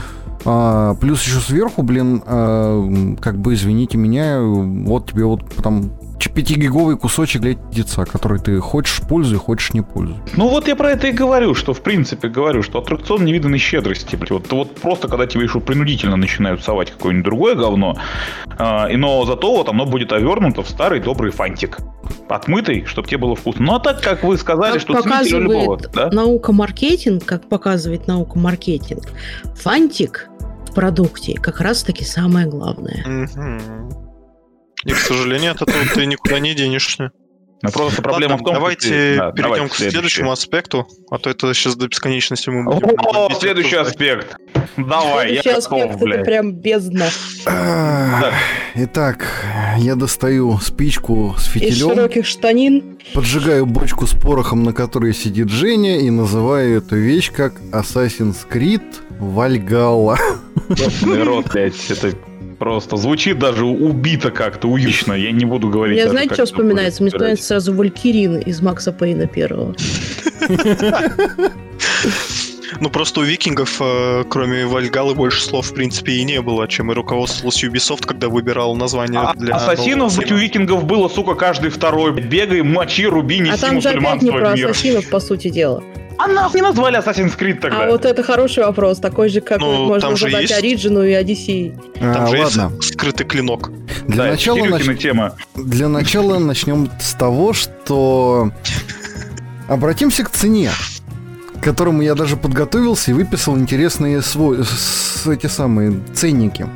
а, 0.46 0.94
плюс 0.94 1.22
еще 1.22 1.38
сверху, 1.38 1.82
блин, 1.82 2.22
а, 2.24 3.14
как 3.20 3.36
бы, 3.36 3.52
извините 3.52 3.98
меня, 3.98 4.40
вот 4.40 5.10
тебе 5.10 5.26
вот 5.26 5.44
там 5.62 5.90
5-гиговый 6.18 6.96
кусочек 6.96 7.42
для 7.42 7.56
яйца, 7.72 8.04
который 8.04 8.38
ты 8.40 8.58
хочешь 8.60 9.00
пользуй, 9.08 9.38
хочешь 9.38 9.72
не 9.72 9.82
пользуй. 9.82 10.16
Ну 10.36 10.48
вот 10.48 10.68
я 10.68 10.76
про 10.76 10.90
это 10.90 11.08
и 11.08 11.12
говорю, 11.12 11.54
что 11.54 11.74
в 11.74 11.80
принципе 11.82 12.28
говорю, 12.28 12.62
что 12.62 12.78
аттракцион 12.78 13.24
невиданной 13.24 13.58
щедрости. 13.58 14.16
блядь. 14.16 14.30
Вот, 14.30 14.50
вот 14.52 14.74
просто 14.76 15.08
когда 15.08 15.26
тебе 15.26 15.44
еще 15.44 15.60
принудительно 15.60 16.16
начинают 16.16 16.62
совать 16.62 16.90
какое-нибудь 16.90 17.24
другое 17.24 17.54
говно, 17.54 17.96
а, 18.58 18.86
и 18.90 18.96
но 18.96 19.24
зато 19.24 19.54
вот 19.56 19.68
оно 19.68 19.86
будет 19.86 20.12
овернуто 20.12 20.62
в 20.62 20.68
старый 20.68 21.00
добрый 21.00 21.30
фантик. 21.30 21.78
Отмытый, 22.28 22.84
чтобы 22.86 23.08
тебе 23.08 23.18
было 23.18 23.36
вкусно. 23.36 23.64
Но 23.64 23.78
так 23.78 24.00
как 24.00 24.24
вы 24.24 24.36
сказали, 24.38 24.72
Как 24.72 24.80
что 24.80 25.00
ценитель 25.00 25.38
любого, 25.38 25.78
да? 25.92 26.10
наука-маркетинг, 26.10 27.24
как 27.24 27.48
показывает 27.48 28.06
наука-маркетинг, 28.06 29.04
фантик 29.56 30.28
в 30.68 30.74
продукте 30.74 31.34
как 31.34 31.60
раз-таки 31.60 32.04
самое 32.04 32.46
главное. 32.46 33.04
Мгм. 33.06 34.03
И, 34.84 34.90
к 34.92 34.96
сожалению, 34.98 35.52
от 35.52 35.62
этого 35.62 35.84
ты 35.94 36.06
никуда 36.06 36.38
не 36.38 36.54
денешься. 36.54 37.10
Но 37.62 37.70
просто 37.70 38.02
проблема 38.02 38.32
Ладно, 38.32 38.44
в 38.44 38.46
том, 38.46 38.54
давайте 38.56 38.80
что 38.86 38.88
ты- 38.90 39.16
да, 39.16 39.30
перейдем 39.32 39.52
давайте 39.54 39.74
к 39.74 39.76
следующему 39.76 40.30
аспекту, 40.32 40.86
а 41.10 41.16
то 41.18 41.30
это 41.30 41.54
сейчас 41.54 41.76
до 41.76 41.88
бесконечности 41.88 42.50
мы 42.50 42.64
будем... 42.64 42.90
О, 42.98 43.30
следующий 43.32 43.76
аспект. 43.76 44.36
Давай, 44.76 45.34
я 45.34 45.40
Следующий 45.40 45.68
готов, 45.68 45.80
аспект 45.80 45.96
это 45.96 46.04
блядь. 46.04 46.24
прям 46.24 46.52
бездна. 46.52 47.06
Итак, 48.74 49.26
я 49.78 49.94
достаю 49.94 50.58
спичку 50.58 51.34
с 51.38 51.46
Из 51.46 51.52
фитилем. 51.52 51.90
широких 51.94 52.26
штанин. 52.26 52.98
Поджигаю 53.14 53.66
бочку 53.66 54.06
с 54.06 54.12
порохом, 54.12 54.64
на 54.64 54.72
которой 54.72 55.14
сидит 55.14 55.48
Женя, 55.48 56.00
и 56.00 56.10
называю 56.10 56.78
эту 56.78 56.96
вещь 56.96 57.30
как 57.30 57.54
Assassin's 57.72 58.46
Creed 58.50 58.82
Valhalla. 59.20 60.18
Народ, 61.02 61.50
блядь, 61.52 61.90
это 61.90 62.12
просто 62.64 62.96
звучит 62.96 63.38
даже 63.38 63.66
убито 63.66 64.30
как-то 64.30 64.68
уютно. 64.68 65.12
Я 65.12 65.32
не 65.32 65.44
буду 65.44 65.68
говорить. 65.68 65.98
Даже, 65.98 66.10
знаете, 66.12 66.32
что 66.32 66.46
вспоминается? 66.46 67.02
Мне 67.02 67.10
вспоминается 67.10 67.44
сразу 67.44 67.74
Валькирин 67.74 68.38
из 68.38 68.62
Макса 68.62 68.90
Пейна 68.90 69.26
первого. 69.26 69.74
Ну, 72.80 72.90
просто 72.90 73.20
у 73.20 73.22
викингов, 73.22 73.76
э, 73.80 74.24
кроме 74.28 74.66
Вальгалы, 74.66 75.14
больше 75.14 75.42
слов, 75.42 75.66
в 75.70 75.74
принципе, 75.74 76.12
и 76.14 76.24
не 76.24 76.40
было, 76.42 76.66
чем 76.68 76.90
и 76.90 76.94
руководствовался 76.94 77.66
Ubisoft, 77.66 78.06
когда 78.06 78.28
выбирал 78.28 78.74
название 78.76 79.20
А, 79.20 79.34
для... 79.34 79.54
ассасинов, 79.54 80.16
быть, 80.16 80.32
у 80.32 80.36
викингов 80.36 80.84
было, 80.84 81.08
сука, 81.08 81.34
каждый 81.34 81.70
второй. 81.70 82.12
Бегай, 82.12 82.62
мочи, 82.62 83.06
руби, 83.06 83.38
неси 83.38 83.52
А 83.52 83.58
там 83.58 83.80
же 83.80 83.90
опять 83.90 84.22
не 84.22 84.30
про 84.30 84.54
мир. 84.54 84.70
ассасинов, 84.70 85.08
по 85.08 85.20
сути 85.20 85.48
дела. 85.50 85.82
А 86.16 86.28
нас 86.28 86.54
не 86.54 86.62
назвали 86.62 86.98
Assassin's 86.98 87.36
Creed 87.36 87.54
тогда. 87.60 87.84
А 87.86 87.90
вот 87.90 88.04
это 88.04 88.22
хороший 88.22 88.64
вопрос, 88.64 88.98
такой 88.98 89.28
же, 89.28 89.40
как 89.40 89.58
Ну, 89.58 89.86
можно 89.86 90.00
там 90.00 90.16
же 90.16 90.26
задать 90.26 90.42
есть- 90.42 90.52
Ориджину 90.54 91.02
и 91.04 91.12
Одиссей. 91.12 91.74
Там 91.98 92.24
А, 92.24 92.26
же 92.28 92.38
ладно, 92.38 92.72
есть 92.76 92.92
скрытый 92.94 93.26
клинок. 93.26 93.70
для, 94.06 94.24
да, 94.24 94.30
начала 94.30 94.58
нач- 94.58 94.96
тема. 94.96 95.34
для 95.56 95.88
начала 95.88 96.38
начнем 96.38 96.88
с 97.00 97.14
того, 97.14 97.52
что 97.52 98.52
обратимся 99.68 100.24
к 100.24 100.30
цене, 100.30 100.70
к 101.64 101.66
которому 101.66 102.02
я 102.02 102.14
даже 102.14 102.36
подготовился 102.36 103.10
и 103.10 103.14
выписал 103.14 103.56
интересные 103.56 104.20
свой... 104.20 104.62
с- 104.64 105.26
эти 105.26 105.46
самые 105.46 105.98
ценники. 106.12 106.66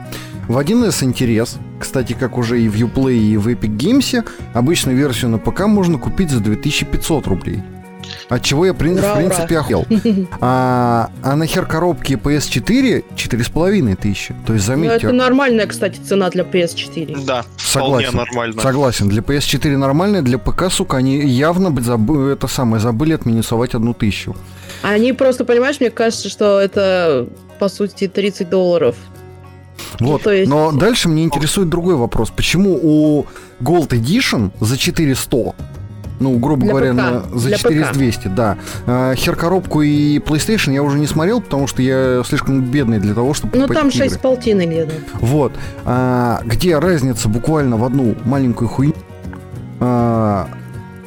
В 0.48 0.56
1С 0.56 1.04
интерес, 1.04 1.58
кстати, 1.78 2.14
как 2.18 2.38
уже 2.38 2.58
и 2.62 2.70
в 2.70 2.74
Uplay, 2.76 3.18
и 3.18 3.36
в 3.36 3.48
Epic 3.48 3.76
Games, 3.76 4.24
обычную 4.54 4.96
версию 4.96 5.30
на 5.32 5.38
ПК 5.38 5.66
можно 5.66 5.98
купить 5.98 6.30
за 6.30 6.40
2500 6.40 7.26
рублей. 7.26 7.62
От 8.30 8.42
чего 8.42 8.64
я, 8.64 8.72
при- 8.72 8.92
Ура, 8.94 9.12
в 9.12 9.16
принципе, 9.18 9.58
охел. 9.58 9.84
А, 10.40 11.10
а 11.22 11.36
нахер 11.36 11.66
коробки 11.66 12.14
PS4 12.14 13.04
4,5 13.14 13.96
тысячи. 13.96 14.34
То 14.46 14.54
есть, 14.54 14.66
Ну, 14.68 14.72
заметьте, 14.74 15.06
это 15.08 15.12
нормальная, 15.12 15.66
кстати, 15.66 15.98
цена 16.00 16.30
для 16.30 16.44
PS4. 16.44 17.26
Да, 17.26 17.44
Согласен. 17.58 18.16
нормально. 18.16 18.62
Согласен, 18.62 19.08
для 19.08 19.20
PS4 19.20 19.76
нормально, 19.76 20.22
для 20.22 20.38
ПК, 20.38 20.70
сука, 20.70 20.96
они 20.96 21.18
явно 21.18 21.70
бы 21.70 21.82
забы- 21.82 22.32
это 22.32 22.46
самое, 22.48 22.80
забыли 22.80 23.12
отминусовать 23.12 23.74
одну 23.74 23.92
тысячу. 23.92 24.34
Они 24.82 25.12
просто, 25.12 25.44
понимаешь, 25.44 25.80
мне 25.80 25.90
кажется, 25.90 26.28
что 26.28 26.60
это, 26.60 27.28
по 27.58 27.68
сути, 27.68 28.08
30 28.08 28.48
долларов. 28.48 28.96
Ну, 30.00 30.12
Вот. 30.12 30.22
то 30.22 30.32
есть- 30.32 30.50
Но 30.50 30.72
дальше 30.72 31.08
мне 31.08 31.24
интересует 31.24 31.68
другой 31.68 31.96
вопрос. 31.96 32.30
Почему 32.30 32.78
у 32.82 33.26
Gold 33.60 33.88
Edition 33.90 34.50
за 34.60 34.76
400 34.76 35.54
ну, 36.20 36.36
грубо 36.36 36.62
Для 36.62 36.70
говоря, 36.72 36.92
ПК, 36.94 36.96
на- 36.96 37.38
за 37.38 37.46
для 37.48 37.58
4200, 37.58 38.26
да. 38.26 38.58
А, 38.86 39.14
хер-коробку 39.14 39.82
и 39.82 40.18
PlayStation 40.18 40.72
я 40.74 40.82
уже 40.82 40.98
не 40.98 41.06
смотрел, 41.06 41.40
потому 41.40 41.68
что 41.68 41.80
я 41.80 42.22
слишком 42.26 42.60
бедный 42.60 42.98
для 42.98 43.14
того, 43.14 43.34
чтобы 43.34 43.56
Ну, 43.56 43.68
там 43.68 43.86
игры. 43.86 43.98
6 43.98 44.14
с 44.16 44.18
полтиной 44.18 44.66
где-то. 44.66 44.94
Вот. 45.20 45.52
А, 45.84 46.40
где 46.44 46.76
разница 46.80 47.28
буквально 47.28 47.76
в 47.76 47.84
одну 47.84 48.16
маленькую 48.24 48.66
хуйню. 48.68 48.94
А, 49.78 50.48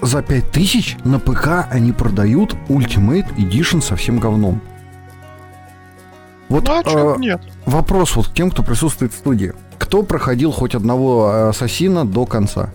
за 0.01 0.21
5000 0.21 0.97
на 1.03 1.19
ПК 1.19 1.67
они 1.69 1.91
продают 1.91 2.55
Ultimate 2.69 3.35
Edition 3.37 3.81
со 3.81 3.95
всем 3.95 4.19
говном. 4.19 4.61
Вот 6.49 6.67
Ну, 6.67 6.73
а 6.73 7.13
а, 7.15 7.17
нет? 7.17 7.41
вопрос 7.65 8.15
вот 8.15 8.27
к 8.27 8.33
тем, 8.33 8.51
кто 8.51 8.61
присутствует 8.63 9.13
в 9.13 9.17
студии. 9.17 9.53
Кто 9.77 10.03
проходил 10.03 10.51
хоть 10.51 10.75
одного 10.75 11.47
ассасина 11.49 12.05
до 12.05 12.25
конца? 12.25 12.71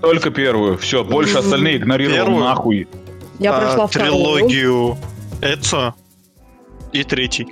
Только 0.00 0.30
первую. 0.30 0.78
Все, 0.78 1.02
больше 1.02 1.38
остальные 1.38 1.78
игнорировал 1.78 2.16
Первую? 2.16 2.44
нахуй. 2.44 2.88
Я 3.38 3.56
А, 3.56 3.60
прошла 3.60 3.88
трилогию 3.88 4.96
Эцо 5.42 5.94
и 6.92 7.02
третий. 7.02 7.48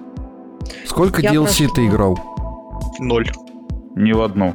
Сколько 0.87 1.21
Я 1.21 1.33
DLC 1.33 1.67
ты 1.67 1.67
прошла. 1.67 1.87
играл? 1.87 2.19
Ноль. 3.01 3.31
Ни 3.97 4.13
в 4.13 4.23
одну. 4.23 4.55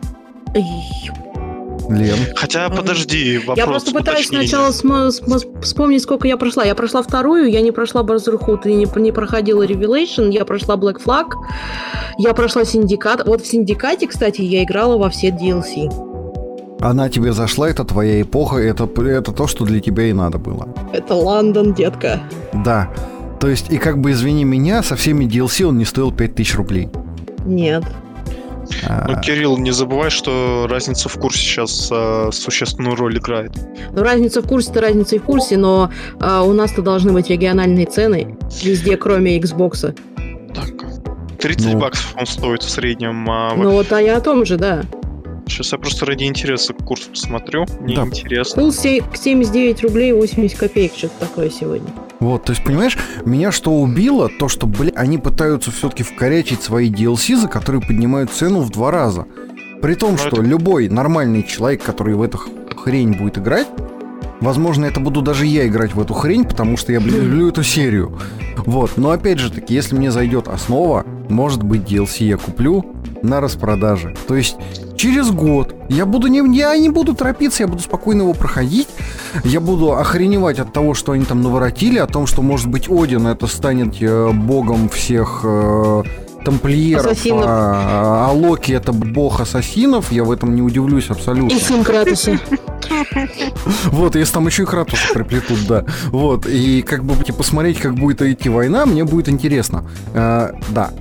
Лен. 1.89 2.17
Хотя, 2.35 2.69
подожди, 2.69 3.37
вопрос 3.39 3.57
Я 3.57 3.65
просто 3.65 3.91
пытаюсь 3.91 4.27
сначала 4.27 4.71
см- 4.71 5.11
см- 5.11 5.61
вспомнить, 5.61 6.01
сколько 6.03 6.27
я 6.27 6.37
прошла. 6.37 6.63
Я 6.63 6.75
прошла 6.75 7.01
вторую, 7.01 7.49
я 7.49 7.61
не 7.61 7.71
прошла 7.71 8.03
Brotherhood 8.03 8.67
и 8.67 8.73
не, 8.73 8.87
не 9.01 9.11
проходила 9.11 9.65
Revelation, 9.65 10.31
я 10.31 10.45
прошла 10.45 10.75
Black 10.75 11.03
Flag, 11.03 11.31
я 12.17 12.33
прошла 12.33 12.63
Синдикат. 12.63 13.25
Вот 13.25 13.41
в 13.41 13.47
Синдикате, 13.47 14.07
кстати, 14.07 14.41
я 14.41 14.63
играла 14.63 14.97
во 14.97 15.09
все 15.09 15.29
DLC. 15.29 15.89
Она 16.81 17.09
тебе 17.09 17.33
зашла, 17.33 17.69
это 17.69 17.83
твоя 17.83 18.21
эпоха, 18.21 18.57
это, 18.57 18.89
это 19.01 19.31
то, 19.33 19.47
что 19.47 19.65
для 19.65 19.81
тебя 19.81 20.05
и 20.05 20.13
надо 20.13 20.37
было. 20.37 20.73
Это 20.93 21.13
Лондон, 21.13 21.73
детка. 21.73 22.21
Да. 22.53 22.89
То 23.39 23.49
есть, 23.49 23.69
и 23.69 23.77
как 23.77 23.99
бы, 23.99 24.11
извини 24.11 24.45
меня, 24.45 24.83
со 24.83 24.95
всеми 24.95 25.25
DLC 25.25 25.65
он 25.65 25.77
не 25.77 25.85
стоил 25.85 26.11
5000 26.11 26.55
рублей. 26.55 26.89
Нет. 27.45 27.83
А, 28.87 29.05
Ну, 29.07 29.19
Кирилл, 29.21 29.57
не 29.57 29.71
забывай, 29.71 30.09
что 30.09 30.67
разница 30.69 31.09
в 31.09 31.15
курсе 31.15 31.39
сейчас 31.39 31.89
э, 31.91 32.29
существенную 32.31 32.95
роль 32.95 33.17
играет. 33.17 33.51
Ну, 33.91 34.03
разница 34.03 34.41
в 34.41 34.47
курсе-то 34.47 34.81
разница 34.81 35.15
и 35.15 35.19
в 35.19 35.23
курсе, 35.23 35.57
но 35.57 35.91
а, 36.19 36.43
у 36.43 36.53
нас-то 36.53 36.81
должны 36.81 37.11
быть 37.11 37.29
региональные 37.29 37.85
цены 37.85 38.37
везде, 38.63 38.97
кроме 38.97 39.37
Xbox. 39.39 39.95
Так. 40.53 40.69
30 41.39 41.73
Ну. 41.73 41.79
баксов 41.79 42.15
он 42.19 42.25
стоит 42.27 42.63
в 42.63 42.69
среднем. 42.69 43.29
А 43.29 43.53
Ну 43.55 43.71
вот, 43.71 43.91
а 43.93 44.01
я 44.01 44.17
о 44.17 44.21
том 44.21 44.45
же, 44.45 44.57
да. 44.57 44.83
Сейчас 45.47 45.71
я 45.71 45.77
просто 45.79 46.05
ради 46.05 46.25
интереса 46.25 46.73
курс 46.73 47.03
посмотрю. 47.05 47.65
Мне 47.79 47.95
Да. 47.95 48.03
интересно. 48.03 48.61
Кул 48.61 48.71
се- 48.71 49.01
79 49.13 49.81
рублей 49.83 50.11
80 50.13 50.57
копеек, 50.59 50.91
что-то 50.95 51.13
такое 51.21 51.49
сегодня. 51.49 51.89
Вот, 52.19 52.43
то 52.43 52.51
есть, 52.51 52.63
понимаешь, 52.63 52.97
меня 53.25 53.51
что 53.51 53.71
убило, 53.71 54.29
то, 54.39 54.49
что, 54.49 54.67
бля, 54.67 54.91
они 54.95 55.17
пытаются 55.17 55.71
все-таки 55.71 56.03
вкорячить 56.03 56.61
свои 56.61 56.91
DLC, 56.91 57.37
за 57.37 57.47
которые 57.47 57.81
поднимают 57.81 58.29
цену 58.31 58.59
в 58.61 58.69
два 58.71 58.91
раза. 58.91 59.25
При 59.81 59.93
том, 59.95 60.11
Ну, 60.11 60.17
что 60.17 60.27
это- 60.27 60.41
любой 60.41 60.89
нормальный 60.89 61.43
человек, 61.43 61.81
который 61.83 62.15
в 62.15 62.21
эту 62.21 62.39
хрень 62.75 63.13
будет 63.13 63.37
играть, 63.37 63.67
возможно, 64.41 64.85
это 64.85 64.99
буду 64.99 65.21
даже 65.21 65.45
я 65.45 65.67
играть 65.67 65.93
в 65.93 66.01
эту 66.01 66.13
хрень, 66.13 66.45
потому 66.45 66.77
что 66.77 66.91
я, 66.91 66.99
блин, 66.99 67.23
люблю 67.23 67.49
эту 67.49 67.63
серию. 67.63 68.17
Вот, 68.65 68.97
но 68.97 69.11
опять 69.11 69.39
же 69.39 69.51
таки, 69.51 69.73
если 69.73 69.95
мне 69.95 70.11
зайдет 70.11 70.47
основа, 70.47 71.05
может 71.29 71.63
быть, 71.63 71.81
DLC 71.81 72.25
я 72.25 72.37
куплю 72.37 72.85
на 73.21 73.41
распродаже. 73.41 74.15
То 74.27 74.35
есть 74.35 74.57
через 74.95 75.31
год 75.31 75.75
я 75.89 76.05
буду 76.05 76.27
не, 76.27 76.39
я 76.57 76.77
не 76.77 76.89
буду 76.89 77.13
торопиться, 77.13 77.63
я 77.63 77.67
буду 77.67 77.81
спокойно 77.81 78.23
его 78.23 78.33
проходить, 78.33 78.87
я 79.43 79.59
буду 79.59 79.93
охреневать 79.93 80.59
от 80.59 80.73
того, 80.73 80.93
что 80.93 81.13
они 81.13 81.25
там 81.25 81.41
наворотили, 81.41 81.99
о 81.99 82.07
том, 82.07 82.27
что, 82.27 82.41
может 82.41 82.67
быть, 82.67 82.89
Один 82.89 83.27
это 83.27 83.47
станет 83.47 84.01
э, 84.01 84.31
богом 84.31 84.89
всех 84.89 85.41
э, 85.43 86.03
тамплиеров, 86.43 87.05
Ассасинов. 87.05 87.45
а, 87.47 88.27
а 88.29 88.31
Локи 88.31 88.71
это 88.71 88.91
бог 88.91 89.39
ассасинов, 89.41 90.11
я 90.11 90.23
в 90.23 90.31
этом 90.31 90.55
не 90.55 90.61
удивлюсь 90.61 91.09
абсолютно. 91.09 91.55
И 91.55 91.59
сын 91.59 91.83
Кратоса. 91.83 92.39
Вот, 93.85 94.15
если 94.15 94.33
там 94.33 94.47
еще 94.47 94.63
и 94.63 94.65
Кратуса 94.65 95.13
приплетут, 95.13 95.59
да. 95.67 95.85
Вот, 96.07 96.45
и 96.47 96.81
как 96.81 97.03
бы 97.03 97.15
типа, 97.23 97.39
посмотреть, 97.39 97.77
как 97.79 97.95
будет 97.95 98.21
идти 98.21 98.49
война, 98.49 98.85
мне 98.85 99.03
будет 99.03 99.29
интересно. 99.29 99.85
Э, 100.13 100.51
да. 100.69 100.91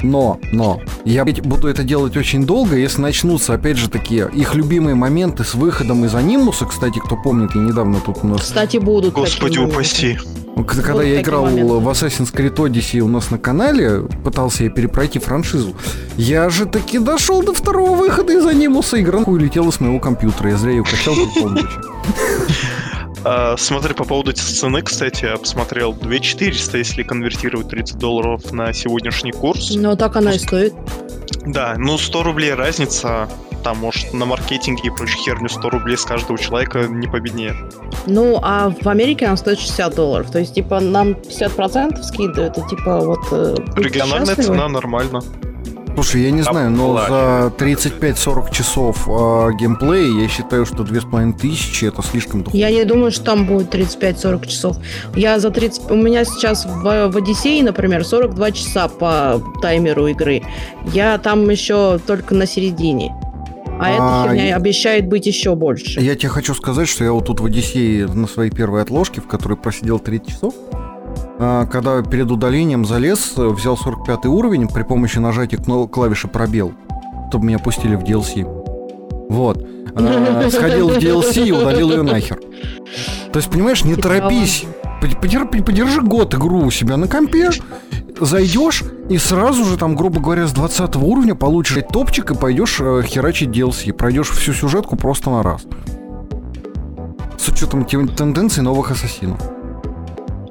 Но, 0.00 0.38
но, 0.52 0.80
я 1.04 1.24
ведь 1.24 1.40
буду 1.42 1.66
это 1.68 1.82
делать 1.82 2.16
очень 2.16 2.46
долго, 2.46 2.76
если 2.76 3.00
начнутся, 3.00 3.54
опять 3.54 3.76
же, 3.76 3.88
такие 3.90 4.30
их 4.32 4.54
любимые 4.54 4.94
моменты 4.94 5.42
с 5.42 5.54
выходом 5.54 6.04
из 6.04 6.14
анимуса, 6.14 6.66
кстати, 6.66 7.00
кто 7.00 7.16
помнит, 7.16 7.54
я 7.56 7.60
недавно 7.60 7.98
тут 8.04 8.18
у 8.22 8.28
нас 8.28 8.42
Кстати, 8.42 8.76
будут 8.76 9.14
Господи 9.14 9.56
такие 9.56 9.60
моменты. 9.60 9.74
упаси. 9.76 10.14
К- 10.14 10.47
Когда 10.64 10.92
Будут 10.92 11.06
я 11.06 11.20
играл 11.20 11.44
моменты. 11.44 11.72
в 11.74 11.88
Assassin's 11.88 12.32
Creed 12.32 12.56
Odyssey 12.56 13.00
у 13.00 13.08
нас 13.08 13.30
на 13.30 13.38
канале, 13.38 14.02
пытался 14.24 14.64
я 14.64 14.70
перепройти 14.70 15.18
франшизу, 15.18 15.74
я 16.16 16.50
же 16.50 16.66
таки 16.66 16.98
дошел 16.98 17.42
до 17.42 17.52
второго 17.52 17.96
выхода 17.96 18.32
из 18.32 18.46
анимуса, 18.46 19.00
игра 19.00 19.20
нахуй 19.20 19.34
улетела 19.34 19.70
с 19.70 19.80
моего 19.80 19.98
компьютера, 20.00 20.50
я 20.50 20.56
зря 20.56 20.72
ее 20.72 20.84
качал 20.84 21.14
тут 21.14 21.34
полночи. 21.34 21.66
А, 23.24 23.56
смотри, 23.58 23.94
по 23.94 24.04
поводу 24.04 24.32
цены, 24.32 24.80
кстати, 24.80 25.24
я 25.24 25.36
посмотрел 25.36 25.92
2400, 25.92 26.78
если 26.78 27.02
конвертировать 27.02 27.68
30 27.68 27.98
долларов 27.98 28.52
на 28.52 28.72
сегодняшний 28.72 29.32
курс. 29.32 29.74
Но 29.74 29.96
так 29.96 30.16
она 30.16 30.34
и 30.34 30.38
стоит. 30.38 30.72
Да, 31.44 31.74
ну 31.76 31.98
100 31.98 32.22
рублей 32.22 32.54
разница. 32.54 33.28
Там, 33.62 33.78
может, 33.78 34.12
на 34.14 34.24
маркетинге 34.24 34.82
и 34.84 34.90
прочую 34.90 35.18
херню 35.18 35.48
100 35.48 35.70
рублей 35.70 35.96
с 35.96 36.04
каждого 36.04 36.38
человека 36.38 36.86
не 36.88 37.06
победнее. 37.06 37.54
Ну, 38.06 38.38
а 38.42 38.70
в 38.70 38.88
Америке 38.88 39.26
она 39.26 39.36
стоит 39.36 39.58
60 39.58 39.94
долларов. 39.94 40.30
То 40.30 40.38
есть, 40.38 40.54
типа, 40.54 40.80
нам 40.80 41.10
50% 41.10 42.02
скидывают, 42.02 42.56
и 42.58 42.62
типа 42.68 43.00
вот... 43.00 43.20
э, 43.32 43.56
Региональная 43.76 44.26
счастливы. 44.26 44.54
цена 44.54 44.68
нормально. 44.68 45.22
Слушай, 45.94 46.22
я 46.22 46.30
не 46.30 46.42
знаю, 46.42 46.70
но 46.70 46.96
за 47.08 47.52
35-40 47.58 48.54
часов 48.54 49.08
э, 49.08 49.50
геймплея 49.58 50.22
я 50.22 50.28
считаю, 50.28 50.64
что 50.64 50.84
2500 50.84 51.92
это 51.92 52.02
слишком 52.08 52.44
дохуя. 52.44 52.68
Я 52.68 52.70
не 52.70 52.84
думаю, 52.84 53.10
что 53.10 53.24
там 53.24 53.46
будет 53.46 53.74
35-40 53.74 54.46
часов. 54.46 54.76
Я 55.16 55.40
за 55.40 55.50
30... 55.50 55.90
У 55.90 55.96
меня 55.96 56.24
сейчас 56.24 56.66
в, 56.66 57.08
в 57.08 57.16
Одиссее, 57.16 57.64
например, 57.64 58.04
42 58.04 58.52
часа 58.52 58.86
по 58.86 59.42
таймеру 59.60 60.06
игры. 60.06 60.44
Я 60.92 61.18
там 61.18 61.50
еще 61.50 61.98
только 62.06 62.32
на 62.32 62.46
середине. 62.46 63.12
А, 63.80 63.84
А, 63.84 64.22
эта 64.24 64.28
херня 64.30 64.48
и- 64.48 64.52
обещает 64.52 65.08
быть 65.08 65.26
еще 65.26 65.54
больше. 65.54 66.00
Я 66.00 66.14
тебе 66.14 66.28
хочу 66.28 66.54
сказать, 66.54 66.88
что 66.88 67.04
я 67.04 67.12
вот 67.12 67.26
тут 67.26 67.40
в 67.40 67.44
Одиссее 67.46 68.06
на 68.06 68.26
своей 68.26 68.50
первой 68.50 68.82
отложке, 68.82 69.20
в 69.20 69.26
которой 69.26 69.56
просидел 69.56 69.98
30 69.98 70.28
часов, 70.28 70.54
а, 71.38 71.66
когда 71.66 72.02
перед 72.02 72.30
удалением 72.30 72.84
залез, 72.84 73.32
взял 73.36 73.76
45 73.76 74.26
уровень 74.26 74.68
при 74.68 74.82
помощи 74.82 75.18
нажатия 75.18 75.58
клавиши 75.58 76.28
пробел, 76.28 76.72
чтобы 77.28 77.46
меня 77.46 77.58
пустили 77.58 77.94
в 77.94 78.02
DLC. 78.02 78.44
Вот. 79.30 79.64
А, 79.94 80.48
Сходил 80.50 80.88
в 80.88 80.98
DLC 80.98 81.46
и 81.46 81.52
удалил 81.52 81.90
ее 81.90 82.02
нахер. 82.02 82.40
То 83.32 83.38
есть, 83.38 83.50
понимаешь, 83.50 83.84
не 83.84 83.94
торопись. 83.94 84.64
Под- 85.00 85.20
Подержи, 85.20 85.46
подержи 85.46 86.00
год 86.02 86.34
игру 86.34 86.60
у 86.64 86.70
себя 86.70 86.96
на 86.96 87.06
компе, 87.08 87.50
зайдешь 88.20 88.82
и 89.08 89.16
сразу 89.18 89.64
же 89.64 89.76
там, 89.76 89.94
грубо 89.94 90.20
говоря, 90.20 90.46
с 90.46 90.52
20 90.52 90.96
уровня 90.96 91.34
получишь 91.34 91.82
топчик 91.92 92.30
и 92.30 92.34
пойдешь 92.34 92.78
э, 92.80 93.02
херачить 93.06 93.50
DLC. 93.50 93.92
Пройдешь 93.92 94.30
всю 94.30 94.52
сюжетку 94.52 94.96
просто 94.96 95.30
на 95.30 95.42
раз. 95.42 95.62
С 97.38 97.48
учетом 97.48 97.84
тенденций 97.84 98.62
новых 98.62 98.90
ассасинов. 98.90 99.40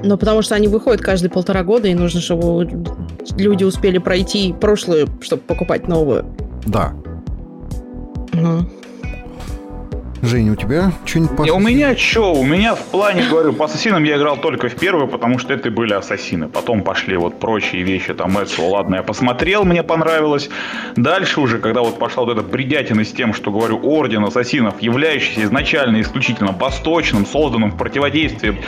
Ну, 0.03 0.17
потому 0.17 0.41
что 0.43 0.55
они 0.55 0.67
выходят 0.67 1.01
каждые 1.01 1.29
полтора 1.31 1.63
года, 1.63 1.87
и 1.87 1.95
нужно, 1.95 2.21
чтобы 2.21 2.69
люди 3.37 3.63
успели 3.63 3.97
пройти 3.97 4.53
прошлую, 4.53 5.07
чтобы 5.21 5.41
покупать 5.41 5.87
новую. 5.87 6.25
Да. 6.65 6.93
Мгм. 8.31 8.69
Женя, 10.22 10.53
у 10.53 10.55
тебя 10.55 10.91
что-нибудь 11.05 11.49
у 11.49 11.59
меня 11.59 11.95
что? 11.95 12.34
У 12.34 12.43
меня 12.43 12.76
в 12.76 12.84
плане, 12.86 13.24
говорю, 13.30 13.53
по 13.53 13.65
ассасинам 13.65 14.03
я 14.03 14.18
играл 14.18 14.38
только 14.38 14.70
в 14.70 14.76
первую, 14.76 15.07
потому 15.07 15.38
что 15.38 15.53
это 15.53 15.70
были 15.70 15.93
ассасины. 15.93 16.47
Потом 16.47 16.82
пошли 16.82 17.18
вот 17.18 17.39
прочие 17.39 17.84
вещи, 17.84 18.13
там 18.13 18.41
Эцио, 18.41 18.68
ладно, 18.70 18.95
я 18.95 19.03
посмотрел, 19.03 19.63
мне 19.63 19.84
понравилось. 19.84 20.49
Дальше 20.95 21.39
уже, 21.39 21.59
когда 21.59 21.82
вот 21.82 21.99
пошла 21.99 22.24
вот 22.24 22.38
эта 22.38 22.41
бредятина 22.41 23.03
с 23.03 23.11
тем, 23.11 23.34
что, 23.34 23.51
говорю, 23.51 23.80
орден 23.84 24.24
ассасинов, 24.24 24.82
являющийся 24.82 25.43
изначально 25.43 26.01
исключительно 26.01 26.51
восточным, 26.51 27.26
созданным 27.26 27.72
в 27.72 27.78
противодействии 27.78 28.59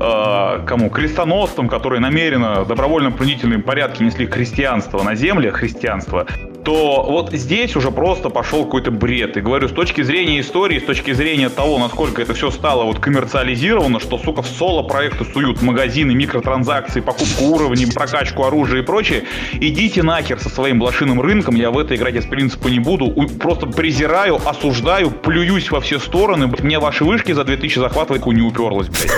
э, 0.00 0.64
кому? 0.66 0.90
Крестоносцам, 0.90 1.68
которые 1.68 2.00
намеренно 2.00 2.64
в 2.64 2.68
добровольно-принудительном 2.68 3.62
порядке 3.62 4.04
несли 4.04 4.26
христианство 4.26 5.02
на 5.02 5.14
земле, 5.14 5.50
христианство, 5.52 6.26
то 6.66 7.06
вот 7.08 7.32
здесь 7.32 7.76
уже 7.76 7.92
просто 7.92 8.28
пошел 8.28 8.64
какой-то 8.64 8.90
бред. 8.90 9.36
И 9.36 9.40
говорю, 9.40 9.68
с 9.68 9.72
точки 9.72 10.02
зрения 10.02 10.40
истории, 10.40 10.80
с 10.80 10.82
точки 10.82 11.12
зрения 11.12 11.48
того, 11.48 11.78
насколько 11.78 12.20
это 12.20 12.34
все 12.34 12.50
стало 12.50 12.82
вот 12.82 12.98
коммерциализировано, 12.98 14.00
что, 14.00 14.18
сука, 14.18 14.42
в 14.42 14.48
соло-проекты 14.48 15.24
суют 15.32 15.62
магазины, 15.62 16.12
микротранзакции, 16.12 16.98
покупку 16.98 17.44
уровней, 17.44 17.86
прокачку 17.86 18.42
оружия 18.42 18.82
и 18.82 18.84
прочее, 18.84 19.22
идите 19.52 20.02
нахер 20.02 20.40
со 20.40 20.48
своим 20.48 20.80
блошиным 20.80 21.20
рынком, 21.20 21.54
я 21.54 21.70
в 21.70 21.78
это 21.78 21.94
играть 21.94 22.16
из 22.16 22.26
принципа 22.26 22.66
не 22.66 22.80
буду, 22.80 23.12
просто 23.38 23.68
презираю, 23.68 24.40
осуждаю, 24.44 25.12
плююсь 25.12 25.70
во 25.70 25.80
все 25.80 26.00
стороны, 26.00 26.48
мне 26.48 26.80
ваши 26.80 27.04
вышки 27.04 27.30
за 27.30 27.44
2000 27.44 27.78
захватывать 27.78 28.26
не 28.26 28.42
уперлась, 28.42 28.88
блядь. 28.88 29.12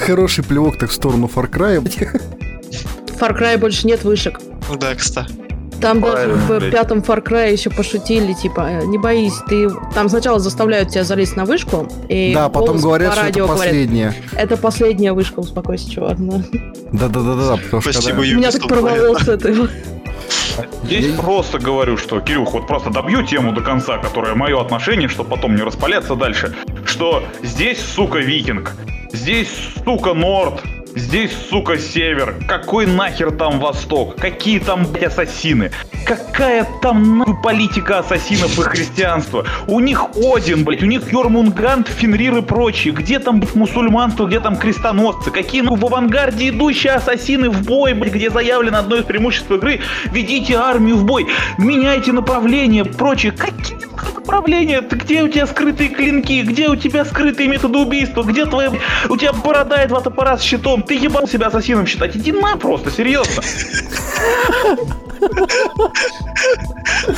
Хороший 0.00 0.44
плевок 0.44 0.78
так 0.78 0.90
в 0.90 0.92
сторону 0.92 1.28
Far 1.34 1.50
Cry. 1.50 2.43
В 3.14 3.20
Far 3.22 3.38
Cry 3.38 3.56
больше 3.58 3.86
нет 3.86 4.04
вышек. 4.04 4.40
Да, 4.78 4.94
кстати. 4.94 5.32
Там 5.80 6.00
даже 6.00 6.32
в 6.32 6.48
блядь. 6.58 6.70
пятом 6.72 7.00
Far 7.00 7.22
Cry 7.22 7.52
еще 7.52 7.68
пошутили, 7.68 8.32
типа, 8.32 8.60
«Э, 8.60 8.84
не 8.86 8.96
боись, 8.96 9.34
ты... 9.48 9.68
Там 9.94 10.08
сначала 10.08 10.38
заставляют 10.38 10.88
тебя 10.90 11.04
залезть 11.04 11.36
на 11.36 11.44
вышку, 11.44 11.88
и 12.08 12.32
Да, 12.32 12.48
потом 12.48 12.78
говорят, 12.78 13.10
по 13.10 13.16
что 13.16 13.20
это 13.26 13.26
радио 13.26 13.46
говорят, 13.46 14.14
это 14.36 14.56
последняя 14.56 15.12
вышка, 15.12 15.40
успокойся, 15.40 15.90
чувак. 15.90 16.16
да». 16.18 16.42
Да-да-да-да, 16.92 17.56
потому 17.56 17.82
что 17.82 17.92
Спасибо, 17.92 18.18
когда-. 18.20 18.34
Меня 18.36 18.50
так 18.50 18.66
порвало 18.66 19.18
с 19.18 19.28
этого. 19.28 19.68
Здесь 20.84 21.06
Я- 21.06 21.20
просто 21.20 21.58
говорю, 21.58 21.96
что, 21.96 22.20
Кирюх, 22.20 22.52
вот 22.52 22.66
просто 22.66 22.90
добью 22.90 23.22
тему 23.26 23.52
до 23.52 23.60
конца, 23.60 23.98
которая 23.98 24.34
мое 24.36 24.60
отношение, 24.60 25.08
чтобы 25.08 25.30
потом 25.30 25.56
не 25.56 25.62
распаляться 25.62 26.14
дальше, 26.14 26.54
что 26.86 27.24
здесь, 27.42 27.80
сука, 27.80 28.18
викинг, 28.18 28.72
здесь, 29.12 29.48
сука, 29.84 30.14
норд, 30.14 30.62
Здесь, 30.96 31.32
сука, 31.50 31.76
север. 31.76 32.36
Какой 32.46 32.86
нахер 32.86 33.32
там 33.32 33.58
восток? 33.58 34.14
Какие 34.16 34.60
там, 34.60 34.86
блядь, 34.86 35.06
ассасины? 35.06 35.72
Какая 36.06 36.68
там 36.82 37.18
нахуй 37.18 37.34
политика 37.42 37.98
ассасинов 37.98 38.56
и 38.56 38.62
христианства? 38.62 39.44
У 39.66 39.80
них 39.80 40.04
Один, 40.14 40.62
блядь, 40.62 40.84
у 40.84 40.86
них 40.86 41.12
Йормунгант, 41.12 41.88
Фенрир 41.88 42.36
и 42.36 42.42
прочие. 42.42 42.94
Где 42.94 43.18
там, 43.18 43.40
блядь, 43.40 43.56
мусульманство, 43.56 44.26
где 44.26 44.38
там 44.38 44.56
крестоносцы? 44.56 45.32
Какие, 45.32 45.62
ну, 45.62 45.74
в 45.74 45.84
авангарде 45.84 46.50
идущие 46.50 46.92
ассасины 46.92 47.50
в 47.50 47.64
бой, 47.64 47.94
блядь, 47.94 48.14
где 48.14 48.30
заявлено 48.30 48.78
одно 48.78 48.94
из 48.94 49.04
преимуществ 49.04 49.50
игры? 49.50 49.80
Ведите 50.12 50.54
армию 50.54 50.96
в 50.96 51.04
бой, 51.04 51.26
меняйте 51.58 52.12
направление, 52.12 52.84
прочее. 52.84 53.32
Какие 53.32 53.84
направления? 54.34 54.80
Ты 54.80 54.96
где 54.96 55.22
у 55.22 55.28
тебя 55.28 55.46
скрытые 55.46 55.90
клинки? 55.90 56.42
Где 56.42 56.68
у 56.68 56.76
тебя 56.76 57.04
скрытые 57.04 57.48
методы 57.48 57.78
убийства? 57.78 58.22
Где 58.22 58.46
твоя... 58.46 58.72
У 59.08 59.16
тебя 59.16 59.32
борода 59.32 59.82
и 59.82 59.88
два 59.88 60.00
топора 60.00 60.36
с 60.36 60.42
щитом. 60.42 60.83
Ты 60.86 60.94
ебал 60.94 61.26
себя 61.26 61.46
ассасином 61.48 61.86
считать. 61.86 62.16
Иди 62.16 62.32
на 62.32 62.56
просто, 62.56 62.90
серьезно. 62.90 63.42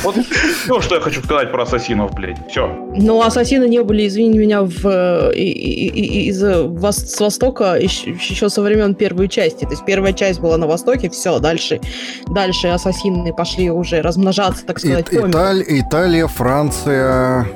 Вот 0.03 0.15
все, 0.63 0.81
что 0.81 0.95
я 0.95 1.01
хочу 1.01 1.21
сказать 1.23 1.51
про 1.51 1.63
ассасинов, 1.63 2.13
блядь. 2.13 2.37
Все. 2.49 2.67
Но 2.95 3.21
ассасины 3.21 3.67
не 3.67 3.83
были, 3.83 4.07
извини 4.07 4.37
меня, 4.37 4.61
в, 4.63 4.85
э, 4.87 5.33
и- 5.35 5.51
и- 5.51 5.87
и- 5.89 6.27
из 6.29 6.41
с 6.41 7.19
Востока 7.19 7.75
еще, 7.75 8.11
еще 8.11 8.49
со 8.49 8.61
времен 8.61 8.95
первой 8.95 9.27
части. 9.27 9.63
То 9.65 9.71
есть 9.71 9.85
первая 9.85 10.13
часть 10.13 10.39
была 10.39 10.57
на 10.57 10.67
Востоке, 10.67 11.09
все, 11.09 11.39
дальше, 11.39 11.79
дальше 12.27 12.67
ассасины 12.69 13.33
пошли 13.33 13.69
уже 13.69 14.01
размножаться, 14.01 14.65
так 14.65 14.77
И- 14.77 14.87
сказать, 14.87 15.11
миру. 15.11 15.27
Италь- 15.29 15.63
Италия, 15.67 16.27
Франция... 16.27 17.47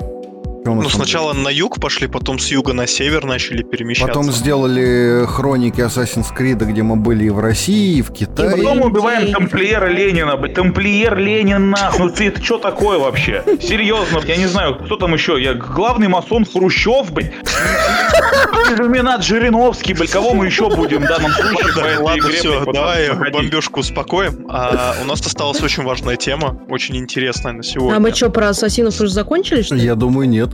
Ну, 0.64 0.88
сначала 0.90 1.34
на 1.34 1.50
юг 1.50 1.80
пошли, 1.80 2.08
потом 2.08 2.38
с 2.38 2.52
юга 2.52 2.74
на 2.74 2.86
север 2.86 3.26
начали 3.26 3.64
перемещаться. 3.64 4.08
Потом 4.08 4.32
сделали 4.32 5.26
хроники 5.26 5.80
Assassin's 5.82 6.28
Creed, 6.38 6.64
где 6.66 6.84
мы 6.84 6.98
были 6.98 7.26
и 7.26 7.30
в 7.30 7.40
России, 7.40 7.98
и 7.98 8.02
в 8.02 8.12
Китае. 8.14 8.58
И 8.58 8.62
Потом 8.62 8.82
убиваем 8.82 9.32
тамплиера 9.32 9.88
Ленина, 9.88 10.38
блядь. 10.38 10.54
Тамплиер 10.54 11.18
Ленин, 11.18 11.72
нахуй. 11.72 12.06
Ну 12.06 12.12
ты 12.12 12.28
это 12.28 12.44
что 12.44 12.60
такое 12.60 13.00
вообще? 13.00 13.44
Серьезно, 13.62 14.20
я 14.26 14.38
не 14.38 14.46
знаю, 14.46 14.76
кто 14.76 14.98
там 14.98 15.14
еще. 15.14 15.42
Я 15.42 15.56
главный 15.56 16.08
масон 16.08 16.46
Хрущев, 16.46 17.12
блядь. 17.12 17.34
Иллюминат 18.72 19.24
Жириновский, 19.24 19.94
блядь. 19.94 20.12
Кого 20.12 20.34
мы 20.34 20.46
еще 20.46 20.70
будем 20.70 21.02
в 21.04 21.08
данном 21.08 21.32
случае 21.32 21.74
по 21.74 21.82
Да, 21.82 21.88
этой 21.88 22.20
игре, 22.20 22.38
все, 22.38 22.66
давай 22.72 23.32
бомбежку 23.32 23.80
успокоим. 23.80 24.46
А 24.50 24.96
у 25.02 25.06
нас 25.06 25.22
осталась 25.26 25.62
очень 25.62 25.84
важная 25.84 26.18
тема, 26.18 26.60
очень 26.70 26.98
интересная 26.98 27.54
на 27.54 27.64
сегодня. 27.64 27.98
А 27.98 28.00
мы 28.00 28.12
что, 28.14 28.30
про 28.30 28.50
ассасинов 28.50 29.00
уже 29.02 29.12
закончили, 29.12 29.64
что 29.64 29.76
ли? 29.76 29.84
Я 29.84 29.96
думаю, 29.96 30.30
нет. 30.30 30.51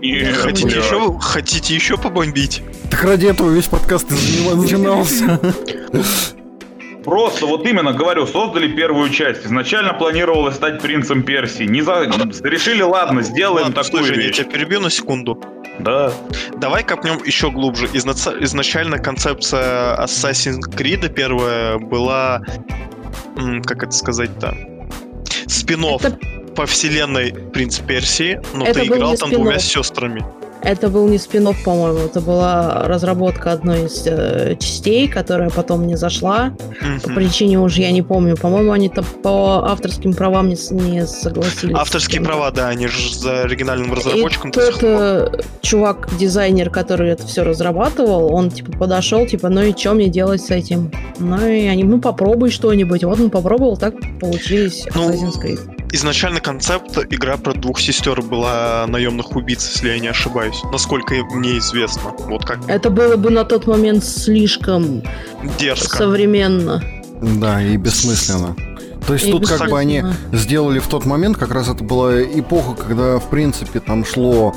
Нет, 0.00 0.36
Хотите 0.36 0.66
блядь. 0.68 0.84
еще, 0.84 1.18
хотите 1.18 1.74
еще 1.74 1.96
побомбить? 1.98 2.62
Так 2.90 3.02
ради 3.04 3.26
этого 3.26 3.50
весь 3.50 3.66
подкаст 3.66 4.08
начинался. 4.10 5.40
Просто 7.04 7.46
вот 7.46 7.66
именно 7.66 7.92
говорю, 7.92 8.26
создали 8.26 8.68
первую 8.68 9.08
часть. 9.10 9.46
Изначально 9.46 9.94
планировалось 9.94 10.56
стать 10.56 10.80
принцем 10.82 11.22
Персии. 11.22 11.64
Не 11.64 11.80
за... 11.80 12.02
Решили, 12.42 12.82
ладно, 12.82 13.22
сделаем 13.22 13.68
Ладно, 13.68 13.82
такую 13.82 14.04
слушай, 14.04 14.20
я 14.20 14.26
вещь. 14.28 14.36
тебя 14.36 14.50
перебью 14.50 14.80
на 14.80 14.90
секунду. 14.90 15.42
Да. 15.78 16.12
Давай 16.56 16.84
копнем 16.84 17.18
еще 17.24 17.50
глубже. 17.50 17.86
Изначально 17.94 18.98
концепция 18.98 19.96
Assassin's 20.04 20.60
Creed 20.68 21.08
первая 21.14 21.78
была, 21.78 22.42
как 23.64 23.84
это 23.84 23.92
сказать-то, 23.92 24.54
спин 25.46 25.84
Это- 25.84 26.18
по 26.58 26.66
вселенной 26.66 27.32
Принц 27.52 27.78
Персии, 27.78 28.40
но 28.52 28.66
Это 28.66 28.80
ты 28.80 28.86
играл 28.86 29.16
там 29.16 29.30
двумя 29.30 29.60
сестрами. 29.60 30.24
Это 30.60 30.88
был 30.88 31.06
не 31.06 31.18
спин 31.18 31.48
по-моему, 31.64 32.00
это 32.00 32.20
была 32.20 32.82
разработка 32.88 33.52
одной 33.52 33.86
из 33.86 34.02
э, 34.04 34.56
частей, 34.58 35.06
которая 35.06 35.50
потом 35.50 35.86
не 35.86 35.96
зашла. 35.96 36.52
По 36.80 37.10
Мгм. 37.10 37.14
причине 37.14 37.60
уже 37.60 37.82
я 37.82 37.92
не 37.92 38.02
помню. 38.02 38.36
По-моему, 38.36 38.72
они 38.72 38.88
там 38.88 39.04
по 39.22 39.70
авторским 39.70 40.14
правам 40.14 40.48
не, 40.48 40.56
не 40.72 41.06
согласились. 41.06 41.76
Авторские 41.76 42.22
права, 42.22 42.50
да, 42.50 42.70
они 42.70 42.88
же 42.88 43.14
за 43.14 43.42
оригинальным 43.42 43.92
И 43.92 43.96
разработчиком 43.96 44.50
до 44.50 44.72
тот 44.72 44.82
э, 44.82 45.40
чувак-дизайнер, 45.62 46.70
который 46.70 47.10
это 47.10 47.24
все 47.24 47.44
разрабатывал, 47.44 48.34
он 48.34 48.50
типа 48.50 48.72
подошел, 48.72 49.26
типа, 49.26 49.48
ну 49.50 49.62
и 49.62 49.76
что 49.76 49.94
мне 49.94 50.08
делать 50.08 50.40
с 50.40 50.50
этим? 50.50 50.90
Ну 51.20 51.46
и 51.46 51.68
они, 51.68 51.84
ну 51.84 52.00
попробуй 52.00 52.50
что-нибудь. 52.50 53.04
Вот 53.04 53.20
он 53.20 53.30
попробовал, 53.30 53.76
так 53.76 53.94
получились 54.20 54.88
Ну, 54.92 55.08
Assassin's 55.08 55.40
Creed. 55.40 55.77
Изначально 55.90 56.40
концепт 56.40 56.98
игра 57.10 57.36
про 57.38 57.54
двух 57.54 57.80
сестер 57.80 58.20
была 58.20 58.86
наемных 58.86 59.34
убийц, 59.34 59.68
если 59.72 59.88
я 59.88 59.98
не 59.98 60.08
ошибаюсь. 60.08 60.60
Насколько 60.70 61.14
мне 61.32 61.58
известно. 61.58 62.12
Вот 62.26 62.44
как 62.44 62.58
Это 62.68 62.90
было 62.90 63.16
бы 63.16 63.30
на 63.30 63.44
тот 63.44 63.66
момент 63.66 64.04
слишком 64.04 65.02
дерзко. 65.58 65.96
современно. 65.96 66.82
Да, 67.22 67.62
и 67.62 67.76
бессмысленно. 67.76 68.54
То 69.06 69.14
есть 69.14 69.26
И 69.26 69.32
тут 69.32 69.48
как 69.48 69.70
бы 69.70 69.78
они 69.78 70.04
сделали 70.32 70.78
в 70.78 70.88
тот 70.88 71.06
момент, 71.06 71.38
как 71.38 71.52
раз 71.52 71.68
это 71.68 71.82
была 71.82 72.22
эпоха, 72.22 72.74
когда, 72.74 73.18
в 73.18 73.30
принципе, 73.30 73.80
там 73.80 74.04
шло 74.04 74.54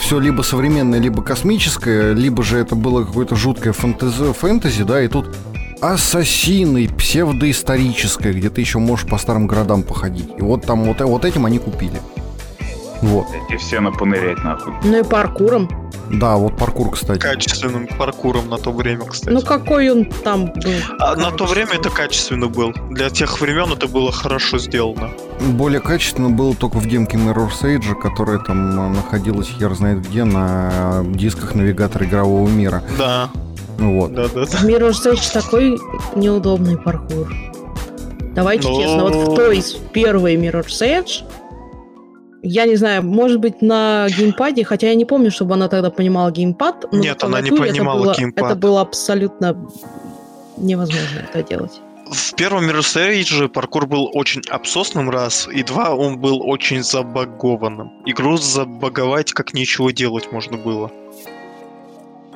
все 0.00 0.18
либо 0.18 0.42
современное, 0.42 0.98
либо 0.98 1.22
космическое, 1.22 2.12
либо 2.12 2.42
же 2.42 2.58
это 2.58 2.74
было 2.74 3.04
какое-то 3.04 3.36
жуткое 3.36 3.72
фэнтези, 3.72 4.32
фэнтези, 4.32 4.82
да, 4.82 5.02
и 5.02 5.08
тут 5.08 5.36
ассасины, 5.80 6.88
псевдоисторическое, 6.88 8.32
где 8.32 8.50
ты 8.50 8.60
еще 8.60 8.78
можешь 8.78 9.06
по 9.06 9.18
старым 9.18 9.46
городам 9.46 9.82
походить. 9.82 10.28
И 10.38 10.42
вот 10.42 10.64
там 10.66 10.84
вот, 10.84 11.00
вот 11.00 11.24
этим 11.24 11.46
они 11.46 11.58
купили. 11.58 12.00
Вот. 13.02 13.26
Эти 13.48 13.56
все 13.56 13.80
напонырять 13.80 14.44
нахуй. 14.44 14.74
Ну 14.84 15.00
и 15.00 15.02
паркуром. 15.02 15.68
Да, 16.12 16.36
вот 16.36 16.56
паркур, 16.56 16.90
кстати. 16.90 17.20
Качественным 17.20 17.86
паркуром 17.86 18.48
на 18.48 18.58
то 18.58 18.72
время, 18.72 19.04
кстати. 19.04 19.32
Ну 19.32 19.42
какой 19.42 19.90
он 19.90 20.04
там 20.06 20.46
был? 20.46 20.72
А 20.98 21.14
на 21.14 21.30
то 21.30 21.46
время 21.46 21.74
это 21.74 21.88
качественно 21.88 22.48
был. 22.48 22.72
Для 22.90 23.10
тех 23.10 23.40
времен 23.40 23.72
это 23.72 23.86
было 23.86 24.10
хорошо 24.10 24.58
сделано. 24.58 25.10
Более 25.40 25.80
качественно 25.80 26.28
было 26.28 26.54
только 26.54 26.78
в 26.78 26.86
демке 26.86 27.16
Mirror's 27.16 27.62
Edge, 27.62 27.94
которая 27.94 28.38
там 28.38 28.80
а, 28.80 28.88
находилась 28.88 29.48
хер 29.48 29.72
знает 29.74 30.06
где, 30.06 30.24
на 30.24 31.04
дисках 31.06 31.54
навигатора 31.54 32.04
игрового 32.04 32.48
мира. 32.48 32.82
Да, 32.98 33.30
Вот. 33.80 34.14
да, 34.14 34.28
да. 34.28 34.40
да. 34.40 34.46
В 34.46 34.64
Mirror's 34.64 35.04
Edge 35.10 35.32
такой 35.32 35.78
неудобный 36.14 36.76
паркур. 36.78 37.32
Давайте 38.34 38.68
Ну. 38.68 38.80
честно, 38.80 39.02
вот 39.04 39.14
в 39.14 39.34
той 39.34 39.58
из 39.58 39.72
первой 39.92 40.36
Mirror's 40.36 40.80
Edge, 40.82 41.24
я 42.42 42.66
не 42.66 42.76
знаю, 42.76 43.02
может 43.02 43.40
быть 43.40 43.60
на 43.60 44.06
геймпаде, 44.08 44.64
хотя 44.64 44.88
я 44.88 44.94
не 44.94 45.04
помню, 45.04 45.30
чтобы 45.30 45.54
она 45.54 45.68
тогда 45.68 45.90
понимала 45.90 46.30
геймпад. 46.30 46.86
но 46.92 46.98
Нет, 46.98 47.22
она 47.24 47.40
не 47.40 47.50
натуре 47.50 47.70
это 47.70 47.78
понимала 47.78 48.02
было- 48.04 48.14
геймпад. 48.16 48.44
Это 48.44 48.54
было 48.54 48.80
абсолютно 48.80 49.56
невозможно 50.56 51.26
это 51.32 51.42
делать. 51.42 51.80
В 52.10 52.34
первом 52.34 52.68
Mirror's 52.68 52.96
Edge 52.96 53.48
паркур 53.48 53.86
был 53.86 54.10
очень 54.12 54.42
обсосным 54.50 55.10
раз, 55.10 55.48
и 55.52 55.62
два, 55.62 55.94
он 55.94 56.18
был 56.18 56.40
очень 56.42 56.82
забагованным. 56.82 57.92
Игру 58.04 58.36
забаговать 58.36 59.32
как 59.32 59.54
нечего 59.54 59.92
делать 59.92 60.32
можно 60.32 60.56
было. 60.56 60.90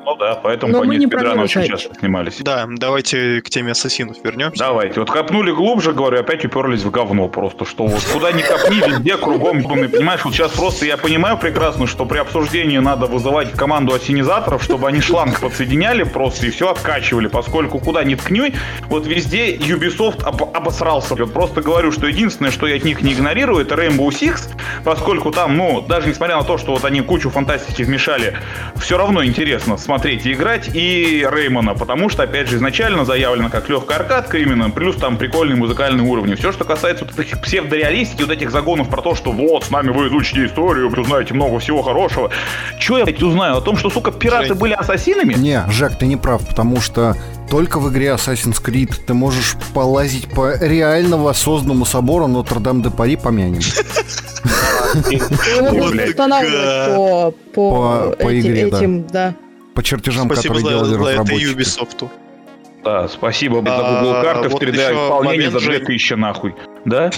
Ну 0.04 0.16
да, 0.16 0.34
поэтому 0.34 0.72
Но 0.72 0.80
по 0.80 0.86
про 0.86 0.94
спидраны 0.94 1.42
очень 1.42 1.64
часто 1.64 1.94
снимались. 1.94 2.38
Да, 2.40 2.66
давайте 2.68 3.40
к 3.40 3.48
теме 3.48 3.72
ассасинов 3.72 4.16
вернемся. 4.22 4.58
Давайте. 4.58 5.00
Вот 5.00 5.10
копнули 5.10 5.50
глубже, 5.52 5.92
говорю, 5.92 6.20
опять 6.20 6.44
уперлись 6.44 6.82
в 6.82 6.90
говно 6.90 7.28
просто. 7.28 7.64
Что 7.64 7.86
вот 7.86 8.02
куда 8.12 8.32
ни 8.32 8.42
копни, 8.42 8.76
везде 8.86 9.16
кругом 9.16 9.60
ебаный. 9.60 9.88
Понимаешь, 9.88 10.20
вот 10.24 10.34
сейчас 10.34 10.52
просто 10.52 10.84
я 10.86 10.96
понимаю 10.96 11.38
прекрасно, 11.38 11.86
что 11.86 12.04
при 12.04 12.18
обсуждении 12.18 12.78
надо 12.78 13.06
вызывать 13.06 13.52
команду 13.52 13.94
ассенизаторов, 13.94 14.62
чтобы 14.62 14.88
они 14.88 15.00
шланг 15.00 15.40
подсоединяли 15.40 16.02
просто 16.04 16.46
и 16.46 16.50
все 16.50 16.70
откачивали, 16.70 17.28
поскольку 17.28 17.78
куда 17.78 18.04
ни 18.04 18.14
ткни, 18.14 18.52
вот 18.88 19.06
везде 19.06 19.56
Ubisoft 19.56 20.22
об- 20.24 20.54
обосрался. 20.54 21.14
Вот 21.14 21.32
просто 21.32 21.62
говорю, 21.62 21.92
что 21.92 22.06
единственное, 22.06 22.50
что 22.50 22.66
я 22.66 22.76
от 22.76 22.84
них 22.84 23.00
не 23.02 23.14
игнорирую, 23.14 23.62
это 23.62 23.74
Rainbow 23.74 24.08
Six, 24.08 24.50
поскольку 24.84 25.30
там, 25.30 25.56
ну, 25.56 25.80
даже 25.80 26.08
несмотря 26.08 26.36
на 26.36 26.44
то, 26.44 26.58
что 26.58 26.72
вот 26.72 26.84
они 26.84 27.00
кучу 27.00 27.30
фантастики 27.30 27.82
вмешали, 27.82 28.36
все 28.76 28.98
равно 28.98 29.24
интересно 29.24 29.76
смотреть 29.78 29.93
и 30.02 30.32
играть, 30.32 30.70
и 30.74 31.26
Реймона, 31.30 31.74
потому 31.74 32.08
что, 32.08 32.24
опять 32.24 32.48
же, 32.48 32.56
изначально 32.56 33.04
заявлено 33.04 33.48
как 33.50 33.68
легкая 33.68 33.98
аркадка 33.98 34.38
именно, 34.38 34.70
плюс 34.70 34.96
там 34.96 35.16
прикольные 35.16 35.56
музыкальные 35.56 36.06
уровни. 36.06 36.34
Все, 36.34 36.52
что 36.52 36.64
касается 36.64 37.04
вот 37.04 37.18
этих 37.18 37.40
псевдореалистики, 37.40 38.22
вот 38.22 38.30
этих 38.30 38.50
загонов 38.50 38.88
про 38.88 39.02
то, 39.02 39.14
что 39.14 39.32
вот, 39.32 39.64
с 39.64 39.70
нами 39.70 39.90
вы 39.90 40.08
изучите 40.08 40.46
историю, 40.46 40.88
вы 40.88 41.00
узнаете 41.00 41.34
много 41.34 41.58
всего 41.58 41.82
хорошего. 41.82 42.30
Че 42.78 42.98
я, 42.98 43.04
блядь, 43.04 43.22
узнаю? 43.22 43.56
О 43.56 43.60
том, 43.60 43.76
что, 43.76 43.90
сука, 43.90 44.10
пираты 44.10 44.48
Жень. 44.48 44.58
были 44.58 44.72
ассасинами? 44.72 45.34
Не, 45.34 45.64
Жак, 45.70 45.96
ты 45.98 46.06
не 46.06 46.16
прав, 46.16 46.46
потому 46.46 46.80
что 46.80 47.16
только 47.50 47.78
в 47.78 47.90
игре 47.92 48.08
Assassin's 48.08 48.62
Creed 48.62 48.94
ты 49.06 49.14
можешь 49.14 49.56
полазить 49.74 50.28
по 50.30 50.56
реально 50.58 51.16
воссозданному 51.18 51.84
собору 51.84 52.26
Нотр-Дам-де-Пари 52.26 53.16
помянем. 53.16 53.60
Его 55.10 56.04
устанавливать 56.08 56.96
по, 56.96 57.34
по, 57.54 58.16
По- 58.18 58.40
игре, 58.40 58.66
да. 58.70 58.78
этим, 58.78 59.06
да. 59.06 59.34
По 59.74 59.82
чертежам, 59.82 60.26
Спасибо 60.26 60.54
которые 60.54 60.62
за, 60.62 60.68
делали 60.70 60.88
за 60.88 60.94
это 60.94 61.20
разработчики. 61.22 61.56
Ubisoft. 61.58 62.08
Да, 62.84 63.08
спасибо 63.08 63.62
за 63.62 63.74
А, 63.76 64.02
Google 64.02 64.22
карты 64.22 64.48
в 64.48 64.52
вот 64.52 64.62
3D 64.62 64.68
еще 64.74 64.82
исполнение 64.92 65.50
за 65.50 65.54
момент, 65.56 65.60
Жень. 65.62 65.78
2000 65.86 66.14
нахуй. 66.14 66.54
Да? 66.84 67.10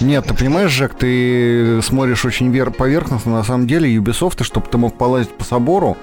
Нет, 0.00 0.26
ты 0.26 0.34
понимаешь, 0.34 0.70
Жак, 0.70 0.94
ты 0.94 1.80
смотришь 1.82 2.24
очень 2.26 2.50
вер- 2.54 2.70
поверхностно. 2.70 3.32
На 3.32 3.42
самом 3.42 3.66
деле 3.66 3.88
Ubisoft, 3.96 4.44
чтобы 4.44 4.66
ты 4.68 4.76
мог 4.76 4.98
полазить 4.98 5.30
по 5.30 5.42
собору, 5.44 5.96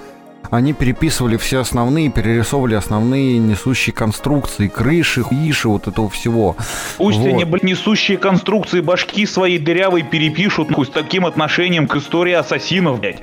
они 0.49 0.73
переписывали 0.73 1.37
все 1.37 1.59
основные, 1.59 2.09
перерисовывали 2.09 2.73
основные 2.73 3.37
несущие 3.37 3.93
конструкции, 3.93 4.67
крыши, 4.67 5.21
иши, 5.21 5.69
вот 5.69 5.87
этого 5.87 6.09
всего. 6.09 6.57
Пусть 6.97 7.19
Вот. 7.19 7.27
они, 7.27 7.45
блядь, 7.45 7.63
несущие 7.63 8.17
конструкции 8.17 8.81
башки 8.81 9.27
своей 9.27 9.59
дырявой 9.59 10.01
перепишут 10.01 10.71
нахуй, 10.71 10.87
с 10.87 10.89
таким 10.89 11.27
отношением 11.27 11.87
к 11.87 11.95
истории 11.95 12.33
ассасинов, 12.33 12.99
блядь. 12.99 13.21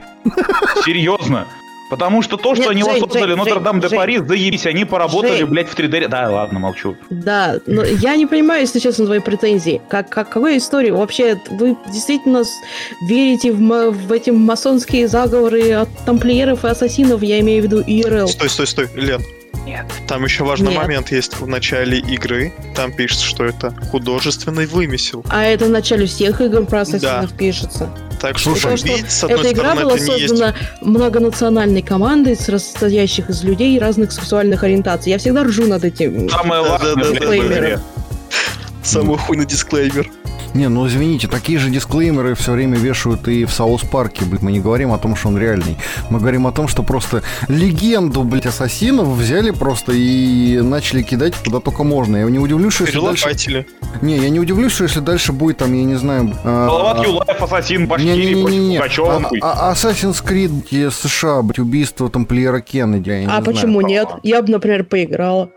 Серьезно. 0.84 1.46
Потому 1.90 2.22
что 2.22 2.36
то, 2.36 2.54
что 2.54 2.64
Нет, 2.64 2.72
они 2.72 2.82
Жень, 2.82 2.92
воссоздали 3.00 3.30
Жень, 3.30 3.36
Нотр-Дам 3.36 3.80
де 3.80 3.88
Жень, 3.88 3.98
Парис, 3.98 4.22
заебись, 4.26 4.66
они 4.66 4.84
поработали, 4.84 5.38
Жень. 5.38 5.46
блядь, 5.46 5.68
в 5.68 5.78
3D. 5.78 6.08
Да, 6.08 6.30
ладно, 6.30 6.58
молчу. 6.58 6.96
Да, 7.10 7.58
но 7.66 7.84
я 7.84 8.16
не 8.16 8.26
понимаю, 8.26 8.62
если 8.62 8.78
честно, 8.78 9.06
твои 9.06 9.20
претензии. 9.20 9.80
Как, 9.88 10.08
как, 10.08 10.28
какой 10.28 10.58
истории? 10.58 10.90
Вообще, 10.90 11.40
вы 11.50 11.76
действительно 11.92 12.42
верите 13.08 13.52
в, 13.52 13.90
в 13.90 14.12
эти 14.12 14.30
масонские 14.30 15.08
заговоры 15.08 15.72
от 15.72 15.88
тамплиеров 16.04 16.64
и 16.64 16.68
ассасинов, 16.68 17.22
я 17.22 17.40
имею 17.40 17.62
в 17.62 17.64
виду 17.66 17.80
ИРЛ? 17.80 18.28
Стой, 18.28 18.48
стой, 18.48 18.66
стой, 18.66 18.88
Лен. 18.94 19.22
Нет. 19.68 19.84
Там 20.06 20.24
еще 20.24 20.44
важный 20.44 20.70
Нет. 20.70 20.78
момент 20.78 21.12
есть 21.12 21.38
в 21.38 21.46
начале 21.46 21.98
игры. 21.98 22.54
Там 22.74 22.90
пишется, 22.90 23.26
что 23.26 23.44
это 23.44 23.74
художественный 23.90 24.64
вымысел. 24.64 25.22
А 25.28 25.44
это 25.44 25.66
в 25.66 25.68
начале 25.68 26.06
всех 26.06 26.40
игр 26.40 26.64
про 26.64 26.80
ассасинов 26.82 27.34
пишется. 27.34 27.90
Так 28.18 28.38
что 28.38 28.56
Слушай, 28.56 28.74
убить, 28.80 29.10
с 29.10 29.24
одной 29.24 29.40
Эта 29.40 29.52
игра 29.52 29.64
стороны, 29.72 29.82
была 29.82 29.94
это 29.96 30.04
не 30.04 30.12
есть 30.20 30.28
создана 30.28 30.54
многонациональной 30.80 31.82
командой, 31.82 32.34
состоящих 32.34 33.28
из 33.28 33.44
людей 33.44 33.78
разных 33.78 34.10
сексуальных 34.10 34.64
ориентаций. 34.64 35.12
Я 35.12 35.18
всегда 35.18 35.44
ржу 35.44 35.66
над 35.66 35.84
этим. 35.84 36.30
Самое 36.30 36.64
Да, 36.64 36.70
важное, 36.70 36.94
да, 36.94 37.12
да, 37.12 37.20
да, 37.20 37.60
да. 37.60 37.80
самый 38.82 39.18
хуйный 39.18 39.44
дисклеймер. 39.44 40.10
Не, 40.54 40.68
ну 40.68 40.86
извините, 40.86 41.28
такие 41.28 41.58
же 41.58 41.70
дисклеймеры 41.70 42.34
все 42.34 42.52
время 42.52 42.76
вешают 42.78 43.28
и 43.28 43.44
в 43.44 43.52
Саус 43.52 43.82
Парке, 43.82 44.24
блядь. 44.24 44.42
Мы 44.42 44.50
не 44.52 44.60
говорим 44.60 44.92
о 44.92 44.98
том, 44.98 45.14
что 45.14 45.28
он 45.28 45.38
реальный. 45.38 45.76
Мы 46.10 46.18
говорим 46.18 46.46
о 46.46 46.52
том, 46.52 46.68
что 46.68 46.82
просто 46.82 47.22
легенду, 47.48 48.24
блядь, 48.24 48.46
ассасинов 48.46 49.08
взяли 49.08 49.50
просто 49.50 49.92
и 49.92 50.58
начали 50.60 51.02
кидать 51.02 51.34
куда 51.44 51.60
только 51.60 51.84
можно. 51.84 52.16
Я 52.16 52.24
не 52.24 52.38
удивлюсь, 52.38 52.74
что 52.74 52.84
если 52.84 53.00
дальше... 53.00 53.66
Не, 54.02 54.16
я 54.18 54.28
не 54.30 54.40
удивлюсь, 54.40 54.72
что 54.72 54.84
если 54.84 55.00
дальше 55.00 55.32
будет 55.32 55.58
там, 55.58 55.72
я 55.74 55.84
не 55.84 55.96
знаю... 55.96 56.32
а, 56.44 56.66
Салават 56.68 57.00
а, 57.00 57.02
Юлаев, 57.04 57.42
ассасин, 57.42 57.86
башкирий 57.86 58.32
против 58.42 58.50
Не-не-не-не. 58.56 58.76
Пугачева. 58.78 59.16
А- 59.16 59.20
нахуй. 59.20 59.38
а- 59.42 59.72
Assassin's 59.72 60.24
Creed 60.24 60.90
США, 60.90 61.42
блядь, 61.42 61.58
убийство 61.58 62.08
тамплиера 62.08 62.60
Кеннеди, 62.60 63.10
я 63.10 63.18
не 63.20 63.26
А 63.26 63.28
знаю. 63.28 63.44
почему 63.44 63.80
нет? 63.80 64.08
Я 64.22 64.42
бы, 64.42 64.50
например, 64.50 64.84
поиграла. 64.84 65.50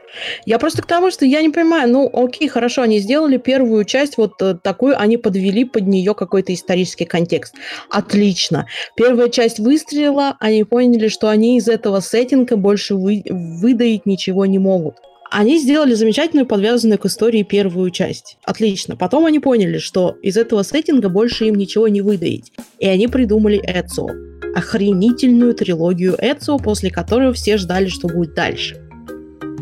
Я 0.45 0.59
просто 0.59 0.81
к 0.81 0.85
тому, 0.85 1.11
что 1.11 1.25
я 1.25 1.41
не 1.41 1.49
понимаю, 1.49 1.89
ну, 1.89 2.09
окей, 2.13 2.47
хорошо, 2.47 2.81
они 2.81 2.99
сделали 2.99 3.37
первую 3.37 3.85
часть 3.85 4.17
вот 4.17 4.41
э, 4.41 4.55
такую, 4.61 4.99
они 4.99 5.17
подвели 5.17 5.65
под 5.65 5.87
нее 5.87 6.13
какой-то 6.13 6.53
исторический 6.53 7.05
контекст. 7.05 7.55
Отлично. 7.89 8.67
Первая 8.95 9.29
часть 9.29 9.59
выстрелила, 9.59 10.37
они 10.39 10.63
поняли, 10.63 11.07
что 11.07 11.29
они 11.29 11.57
из 11.57 11.67
этого 11.67 11.99
сеттинга 11.99 12.55
больше 12.55 12.95
вы- 12.95 13.23
выдаить 13.29 14.05
ничего 14.05 14.45
не 14.45 14.59
могут. 14.59 14.95
Они 15.33 15.59
сделали 15.59 15.93
замечательную 15.93 16.45
подвязанную 16.45 16.99
к 16.99 17.05
истории 17.05 17.43
первую 17.43 17.89
часть. 17.91 18.37
Отлично. 18.43 18.97
Потом 18.97 19.25
они 19.25 19.39
поняли, 19.39 19.77
что 19.77 20.17
из 20.21 20.35
этого 20.35 20.61
сеттинга 20.63 21.07
больше 21.07 21.45
им 21.45 21.55
ничего 21.55 21.87
не 21.87 22.01
выдаить. 22.01 22.51
И 22.79 22.85
они 22.85 23.07
придумали 23.07 23.61
Эцио. 23.63 24.09
Охренительную 24.53 25.53
трилогию 25.53 26.17
Эцио, 26.17 26.57
после 26.57 26.91
которой 26.91 27.31
все 27.31 27.55
ждали, 27.55 27.87
что 27.87 28.09
будет 28.09 28.33
дальше. 28.33 28.80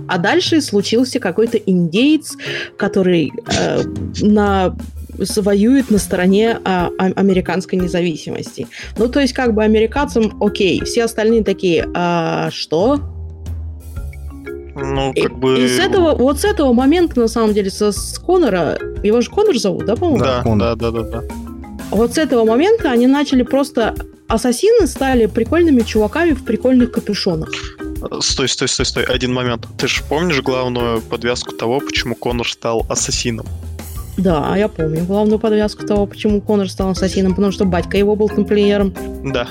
А 0.10 0.18
дальше 0.18 0.62
случился 0.62 1.20
какой-то 1.20 1.57
индеец, 1.57 2.36
который 2.78 3.32
э, 3.57 3.84
на 4.22 4.76
воюет 5.38 5.89
на 5.91 5.97
стороне 5.97 6.60
а, 6.64 6.89
а- 6.97 7.12
американской 7.16 7.78
независимости. 7.78 8.68
Ну, 8.97 9.07
то 9.07 9.20
есть, 9.20 9.34
как 9.34 9.53
бы 9.53 9.64
американцам 9.64 10.41
окей, 10.41 10.84
все 10.84 11.03
остальные 11.03 11.43
такие, 11.43 11.89
а, 11.93 12.49
что? 12.51 13.01
Ну, 14.76 15.12
И, 15.12 15.22
как 15.22 15.38
бы... 15.38 15.60
и 15.60 15.68
с 15.68 15.80
этого, 15.80 16.16
вот 16.16 16.39
с 16.39 16.45
этого 16.45 16.72
момента, 16.72 17.20
на 17.20 17.28
самом 17.28 17.53
деле, 17.53 17.70
со, 17.70 17.91
с 17.91 18.18
Конора, 18.18 18.78
его 19.03 19.20
же 19.20 19.30
Конор 19.30 19.57
зовут, 19.57 19.86
да, 19.86 19.95
по-моему? 19.95 20.24
Да, 20.24 20.43
да, 20.43 20.76
да, 20.76 20.91
да, 20.91 21.03
да. 21.03 21.24
Вот 21.91 22.14
с 22.14 22.18
этого 22.18 22.45
момента 22.45 22.91
они 22.91 23.07
начали 23.07 23.43
просто... 23.43 23.95
Ассасины 24.28 24.86
стали 24.86 25.26
прикольными 25.26 25.82
чуваками 25.82 26.32
в 26.32 26.45
прикольных 26.45 26.91
капюшонах. 26.91 27.49
Стой, 28.22 28.47
стой, 28.47 28.68
стой, 28.68 28.86
стой, 28.86 29.04
один 29.04 29.34
момент. 29.34 29.68
Ты 29.78 29.88
же 29.88 30.02
помнишь 30.08 30.41
главную 30.41 31.02
подвязку 31.02 31.52
того, 31.56 31.80
почему 31.80 32.16
Конор 32.16 32.50
стал 32.50 32.86
ассасином? 32.89 33.45
Да, 34.18 34.56
я 34.58 34.68
помню 34.68 35.04
главную 35.06 35.39
подвязку 35.39 35.86
того, 35.86 36.06
почему 36.06 36.41
Конор 36.41 36.70
стал 36.70 36.89
ассасином, 36.89 37.36
потому 37.36 37.52
что 37.52 37.66
батька 37.66 37.97
его 37.97 38.16
был 38.16 38.30
тамплиером. 38.30 38.93
Да. 39.24 39.47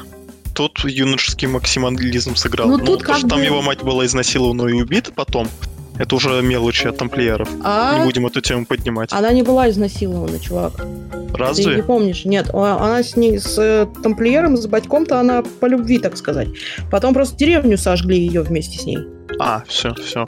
Тут 0.54 0.80
юношеский 0.84 1.46
максимализм 1.46 2.34
сыграл. 2.34 2.68
Ну, 2.68 2.78
Ну, 2.78 2.84
тут 2.84 3.00
то, 3.00 3.04
как 3.06 3.18
что 3.18 3.28
там 3.28 3.38
бы- 3.38 3.44
его 3.44 3.62
мать 3.62 3.82
была 3.82 4.04
изнасилована 4.06 4.66
и 4.68 4.72
убита 4.72 5.12
потом, 5.12 5.48
это 5.98 6.14
уже 6.16 6.40
мелочи 6.42 6.86
от 6.86 6.96
тамплиеров. 6.98 7.48
А 7.62 7.98
Не 7.98 8.04
будем 8.04 8.26
эту 8.26 8.40
тему 8.40 8.66
поднимать. 8.66 9.12
она 9.12 9.32
не 9.32 9.42
была 9.42 9.68
изнасилована, 9.70 10.38
чувак. 10.40 10.72
Ты 10.76 10.84
не 11.34 11.38
Разве? 11.38 11.82
помнишь? 11.82 12.24
Нет, 12.24 12.50
а- 12.52 12.78
она 12.84 13.02
с, 13.02 13.16
ней, 13.16 13.38
с 13.38 13.58
э, 13.58 13.86
тамплиером, 14.02 14.56
с 14.56 14.66
батьком-то 14.66 15.20
она 15.20 15.42
по 15.60 15.66
любви, 15.66 15.98
так 15.98 16.16
сказать. 16.16 16.48
Потом 16.90 17.14
просто 17.14 17.36
деревню 17.36 17.76
сожгли 17.78 18.18
ее 18.18 18.42
вместе 18.42 18.78
с 18.78 18.84
ней. 18.84 18.98
А, 19.38 19.62
все, 19.68 19.94
все. 19.94 20.26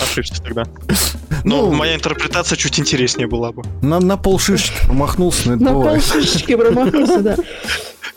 Ошибся 0.00 0.40
тогда. 0.42 0.64
Но 1.44 1.66
Ну, 1.66 1.72
моя 1.72 1.96
интерпретация 1.96 2.56
чуть 2.56 2.78
интереснее 2.78 3.26
была 3.26 3.52
бы. 3.52 3.62
на, 3.82 4.00
на 4.00 4.16
полшишечки 4.16 4.86
промахнулся, 4.86 5.48
но 5.50 5.54
это 5.56 5.64
На 5.64 5.72
полшишечки 5.72 6.54
промахнулся, 6.56 7.20
да. 7.20 7.36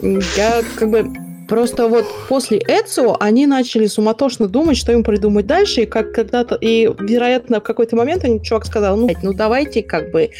Я 0.36 0.62
как 0.76 0.90
бы... 0.90 1.10
Просто 1.48 1.88
вот 1.88 2.04
после 2.28 2.58
Эцио 2.58 3.16
они 3.18 3.46
начали 3.46 3.86
суматошно 3.86 4.48
думать, 4.48 4.76
что 4.76 4.92
им 4.92 5.02
придумать 5.02 5.46
дальше, 5.46 5.82
и 5.82 5.86
как 5.86 6.12
когда-то, 6.12 6.56
и, 6.56 6.90
вероятно, 6.98 7.60
в 7.60 7.62
какой-то 7.62 7.96
момент 7.96 8.24
они, 8.24 8.42
чувак 8.42 8.66
сказал, 8.66 8.96
ну, 8.96 9.08
ну 9.22 9.32
давайте 9.32 9.82
как 9.82 10.10
бы, 10.10 10.30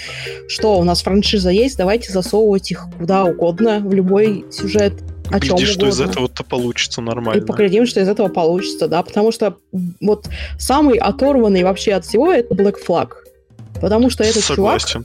что, 0.48 0.78
у 0.78 0.84
нас 0.84 1.02
франшиза 1.02 1.50
есть, 1.50 1.78
давайте 1.78 2.12
засовывать 2.12 2.70
их 2.70 2.84
куда 2.98 3.24
угодно, 3.24 3.80
в 3.80 3.92
любой 3.94 4.44
сюжет, 4.50 4.92
о 5.30 5.40
чем 5.40 5.56
Глядишь, 5.56 5.74
что 5.74 5.88
из 5.88 6.00
этого-то 6.00 6.44
получится 6.44 7.00
И 7.00 7.04
нормально. 7.04 7.46
поглядим, 7.46 7.86
что 7.86 8.00
из 8.00 8.08
этого 8.08 8.28
получится, 8.28 8.88
да, 8.88 9.02
потому 9.02 9.32
что 9.32 9.56
вот 10.00 10.26
самый 10.58 10.98
оторванный 10.98 11.64
вообще 11.64 11.92
от 11.92 12.04
всего 12.04 12.32
это 12.32 12.54
Black 12.54 12.76
Flag. 12.86 13.08
Потому 13.80 14.10
что 14.10 14.24
этот 14.24 14.42
чувак, 14.42 14.80
Согласен. 14.80 15.04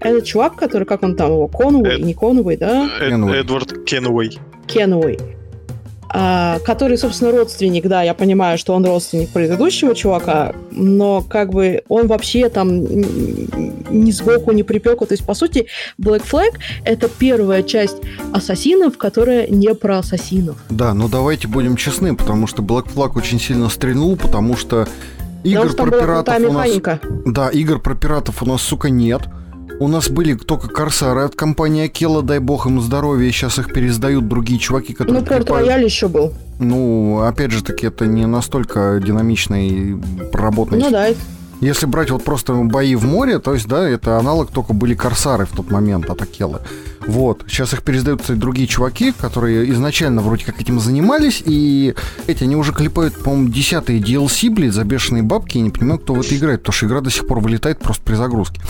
этот 0.00 0.24
чувак, 0.24 0.56
который, 0.56 0.84
как 0.84 1.02
он 1.02 1.16
там 1.16 1.32
его, 1.32 1.48
Конуэй, 1.48 1.98
Эд- 1.98 2.04
не 2.04 2.14
Конуэй, 2.14 2.56
да? 2.56 2.88
Эд-. 3.00 3.34
Эдвард 3.34 3.84
Кенуэй. 3.84 4.38
Кенуэй. 4.66 5.18
А, 6.14 6.58
который, 6.60 6.98
собственно, 6.98 7.30
родственник, 7.32 7.86
да, 7.86 8.02
я 8.02 8.12
понимаю, 8.12 8.58
что 8.58 8.74
он 8.74 8.84
родственник 8.84 9.30
предыдущего 9.30 9.94
чувака, 9.94 10.54
но 10.70 11.22
как 11.22 11.50
бы 11.50 11.82
он 11.88 12.06
вообще 12.06 12.50
там 12.50 12.84
ни 12.84 14.10
сбоку, 14.10 14.52
ни 14.52 14.62
припеку. 14.62 15.06
То 15.06 15.14
есть, 15.14 15.24
по 15.24 15.32
сути, 15.32 15.68
Black 15.98 16.22
Flag— 16.30 16.58
это 16.84 17.08
первая 17.08 17.62
часть 17.62 17.96
ассасинов, 18.32 18.98
которая 18.98 19.46
не 19.46 19.74
про 19.74 19.98
ассасинов. 19.98 20.56
Да, 20.68 20.92
но 20.92 21.08
давайте 21.08 21.48
будем 21.48 21.76
честны, 21.76 22.14
потому 22.14 22.46
что 22.46 22.62
Black 22.62 22.92
Flag 22.92 23.12
очень 23.16 23.40
сильно 23.40 23.70
стрельнул, 23.70 24.16
потому 24.16 24.54
что 24.54 24.86
игр 25.44 25.62
Потому 25.62 25.70
что 25.70 25.84
про 25.84 26.00
пиратов 26.00 26.36
у 26.36 26.52
нас... 26.52 26.66
механика. 26.66 27.00
Да, 27.24 27.48
игр 27.48 27.80
про 27.80 27.94
пиратов 27.94 28.42
у 28.42 28.46
нас, 28.46 28.60
сука, 28.60 28.90
нет. 28.90 29.22
У 29.82 29.88
нас 29.88 30.08
были 30.08 30.34
только 30.34 30.68
Корсары 30.68 31.22
от 31.22 31.34
компании 31.34 31.86
Акела, 31.86 32.22
дай 32.22 32.38
бог 32.38 32.66
им 32.66 32.80
здоровья, 32.80 33.28
сейчас 33.32 33.58
их 33.58 33.72
пересдают 33.72 34.28
другие 34.28 34.60
чуваки, 34.60 34.92
которые... 34.92 35.22
Ну, 35.22 35.26
Порт. 35.26 35.50
Рояль 35.50 35.84
еще 35.84 36.06
был. 36.06 36.32
Ну, 36.60 37.22
опять 37.22 37.50
же 37.50 37.64
таки, 37.64 37.86
это 37.86 38.06
не 38.06 38.26
настолько 38.26 39.00
динамично 39.04 39.66
и 39.66 39.96
проработанный 40.30 40.84
Ну 40.84 40.90
да, 40.92 41.08
Если 41.60 41.86
брать 41.86 42.12
вот 42.12 42.22
просто 42.22 42.54
бои 42.54 42.94
в 42.94 43.04
море, 43.04 43.40
то 43.40 43.54
есть, 43.54 43.66
да, 43.66 43.88
это 43.88 44.18
аналог 44.18 44.52
только 44.52 44.72
были 44.72 44.94
корсары 44.94 45.46
в 45.46 45.50
тот 45.50 45.72
момент 45.72 46.08
от 46.10 46.22
Акелы. 46.22 46.60
Вот. 47.04 47.42
Сейчас 47.48 47.72
их 47.72 47.82
пересдают, 47.82 48.20
кстати, 48.20 48.38
другие 48.38 48.68
чуваки, 48.68 49.10
которые 49.10 49.68
изначально 49.72 50.22
вроде 50.22 50.44
как 50.44 50.60
этим 50.60 50.78
занимались, 50.78 51.42
и 51.44 51.96
эти, 52.28 52.44
они 52.44 52.54
уже 52.54 52.72
клепают, 52.72 53.20
по-моему, 53.20 53.48
десятые 53.48 53.98
DLC, 53.98 54.48
блядь, 54.48 54.74
за 54.74 54.84
бешеные 54.84 55.24
бабки, 55.24 55.58
я 55.58 55.64
не 55.64 55.70
понимаю, 55.70 55.98
кто 55.98 56.14
в 56.14 56.20
это 56.20 56.36
играет, 56.36 56.60
потому 56.60 56.72
что 56.72 56.86
игра 56.86 57.00
до 57.00 57.10
сих 57.10 57.26
пор 57.26 57.40
вылетает 57.40 57.80
просто 57.80 58.04
при 58.04 58.14
загрузке. 58.14 58.60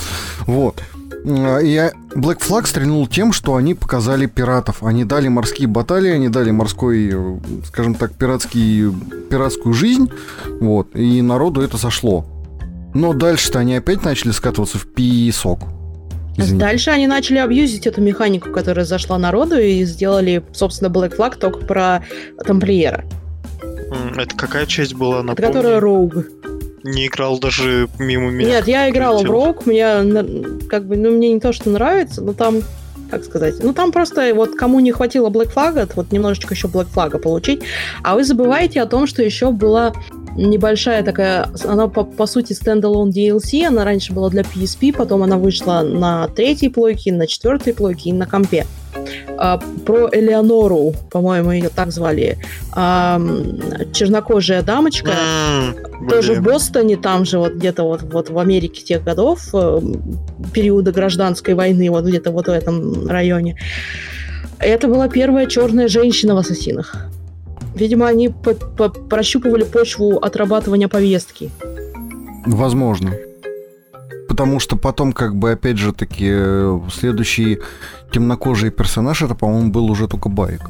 Вот. 0.47 0.81
А, 1.25 1.59
И 1.59 1.77
Black 2.15 2.41
Flag 2.41 2.67
стрельнул 2.67 3.07
тем, 3.07 3.33
что 3.33 3.55
они 3.57 3.75
показали 3.75 4.27
пиратов. 4.27 4.83
Они 4.83 5.05
дали 5.05 5.29
морские 5.29 5.69
баталии, 5.69 6.11
они 6.11 6.29
дали 6.29 6.51
морской, 6.51 7.11
э, 7.13 7.39
скажем 7.67 7.95
так, 7.95 8.13
пиратский, 8.15 8.93
пиратскую 9.31 9.73
жизнь. 9.73 10.11
Вот. 10.61 10.95
И 10.95 11.23
народу 11.23 11.61
это 11.63 11.77
зашло. 11.77 12.25
Но 12.95 13.13
дальше-то 13.15 13.61
они 13.61 13.77
опять 13.77 14.05
начали 14.05 14.33
скатываться 14.33 14.79
в 14.79 14.87
песок. 14.87 15.61
Извините. 16.37 16.65
Дальше 16.65 16.91
они 16.91 17.07
начали 17.07 17.39
абьюзить 17.39 17.87
эту 17.87 18.01
механику, 18.01 18.51
которая 18.51 18.85
зашла 18.85 19.19
народу, 19.19 19.59
и 19.59 19.85
сделали, 19.85 20.43
собственно, 20.53 20.89
Black 20.89 21.17
Flag 21.17 21.39
только 21.39 21.61
про 21.61 22.05
тамплиера. 22.47 23.05
Это 24.17 24.35
какая 24.37 24.67
часть 24.67 24.95
была? 24.95 25.17
Это 25.19 25.27
Напомни. 25.27 25.47
которая 25.47 25.81
Роуг. 25.81 26.15
Не 26.85 27.07
играл 27.07 27.39
даже 27.39 27.89
мимо 27.99 28.31
меня. 28.31 28.49
Нет, 28.49 28.69
я 28.69 28.91
играла 28.91 29.19
в. 29.19 29.25
Роуг, 29.25 29.67
мне 29.67 29.87
как 30.69 30.87
бы, 30.87 30.97
ну, 30.97 31.11
мне 31.11 31.33
не 31.33 31.41
то, 31.41 31.53
что 31.53 31.71
нравится, 31.71 32.23
но 32.23 32.33
там 32.33 32.63
как 33.13 33.25
сказать. 33.25 33.57
Ну, 33.63 33.75
там 33.75 33.93
просто 33.93 34.35
вот 34.35 34.55
кому 34.55 34.81
не 34.81 34.91
хватило 34.91 35.29
Black 35.29 35.53
Flag, 35.55 35.93
вот 35.97 36.13
немножечко 36.13 36.55
еще 36.55 36.67
Black 36.67 36.87
Flag 36.95 37.19
получить. 37.19 37.61
А 38.03 38.15
вы 38.15 38.25
забываете 38.25 38.81
о 38.81 38.87
том, 38.87 39.07
что 39.07 39.23
еще 39.23 39.51
была 39.51 39.93
небольшая 40.37 41.03
такая, 41.03 41.49
она 41.65 41.89
по, 41.89 42.05
по 42.05 42.27
сути 42.27 42.53
стендалон 42.53 43.11
DLC, 43.11 43.65
она 43.65 43.85
раньше 43.85 44.13
была 44.13 44.31
для 44.31 44.43
PSP, 44.43 44.95
потом 44.97 45.23
она 45.23 45.37
вышла 45.37 45.83
на 45.83 46.29
третьей 46.29 46.69
плойке, 46.69 47.13
на 47.13 47.27
четвертой 47.27 47.75
плойке 47.75 48.11
и 48.11 48.13
на 48.13 48.27
компе. 48.27 48.67
А, 49.39 49.59
про 49.87 50.09
Элеонору, 50.13 50.95
по-моему, 51.11 51.53
ее 51.53 51.69
так 51.69 51.93
звали, 51.93 52.39
а, 52.73 53.21
чернокожая 53.93 54.63
дамочка, 54.63 55.13
mm, 55.13 56.09
тоже 56.09 56.35
в 56.35 56.43
Бостоне, 56.43 56.97
там 56.97 57.25
же 57.25 57.39
вот 57.39 57.55
где-то 57.55 57.85
вот, 57.85 58.03
вот 58.03 58.31
в 58.31 58.39
Америке 58.39 58.83
тех 58.83 59.03
годов, 59.03 59.49
э, 59.55 59.81
периода 60.53 60.93
гражданской 60.93 61.55
войны, 61.55 61.91
вот 61.91 62.05
где-то 62.05 62.31
вот 62.31 62.47
в 62.47 62.51
этом 62.51 63.09
районе. 63.09 63.57
Это 64.59 64.87
была 64.87 65.09
первая 65.09 65.47
черная 65.47 65.89
женщина 65.89 66.35
в 66.35 66.39
«Ассасинах». 66.39 66.95
Видимо, 67.75 68.07
они 68.07 68.29
по 68.29 68.51
-по 68.51 69.09
прощупывали 69.09 69.65
почву 69.65 70.19
отрабатывания 70.19 70.89
повестки. 70.89 71.51
Возможно. 72.47 73.13
Потому 74.29 74.61
что 74.61 74.77
потом, 74.77 75.13
как 75.13 75.35
бы, 75.35 75.53
опять 75.53 75.79
же 75.79 75.93
таки, 75.93 76.29
э, 76.31 76.81
следующий 76.91 77.59
темнокожий 78.13 78.71
персонаж, 78.71 79.23
это, 79.23 79.35
по-моему, 79.35 79.71
был 79.71 79.91
уже 79.91 80.09
только 80.09 80.29
Байк. 80.29 80.63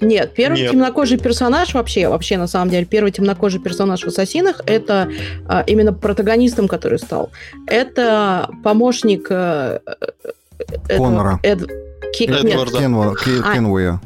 Нет, 0.00 0.32
первый 0.34 0.62
Нет. 0.62 0.70
темнокожий 0.72 1.18
персонаж 1.18 1.74
вообще, 1.74 2.08
вообще 2.08 2.38
на 2.38 2.46
самом 2.46 2.70
деле, 2.70 2.86
первый 2.86 3.12
темнокожий 3.12 3.60
персонаж 3.60 4.02
в 4.02 4.06
«Ассасинах» 4.06 4.62
это 4.66 5.10
а, 5.46 5.62
именно 5.66 5.92
протагонистом, 5.92 6.68
который 6.68 6.98
стал. 6.98 7.30
Это 7.66 8.48
помощник 8.64 9.26
э, 9.30 9.80
э 10.88 10.96
Конора. 10.96 11.38
Эд... 11.42 11.68
Ки... 12.14 12.24
Эдварда. 12.24 12.78
Кенва... 12.78 13.14
А, 13.44 13.54
Кенвея. 13.54 14.00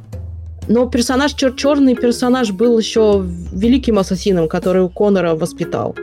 Но 0.69 0.89
персонаж, 0.89 1.35
чер 1.35 1.53
черный 1.53 1.95
персонаж 1.95 2.53
был 2.53 2.79
еще 2.79 3.25
великим 3.53 3.99
ассасином, 3.99 4.49
который 4.49 4.83
у 4.83 4.89
Конора 4.89 5.35
воспитал. 5.35 5.95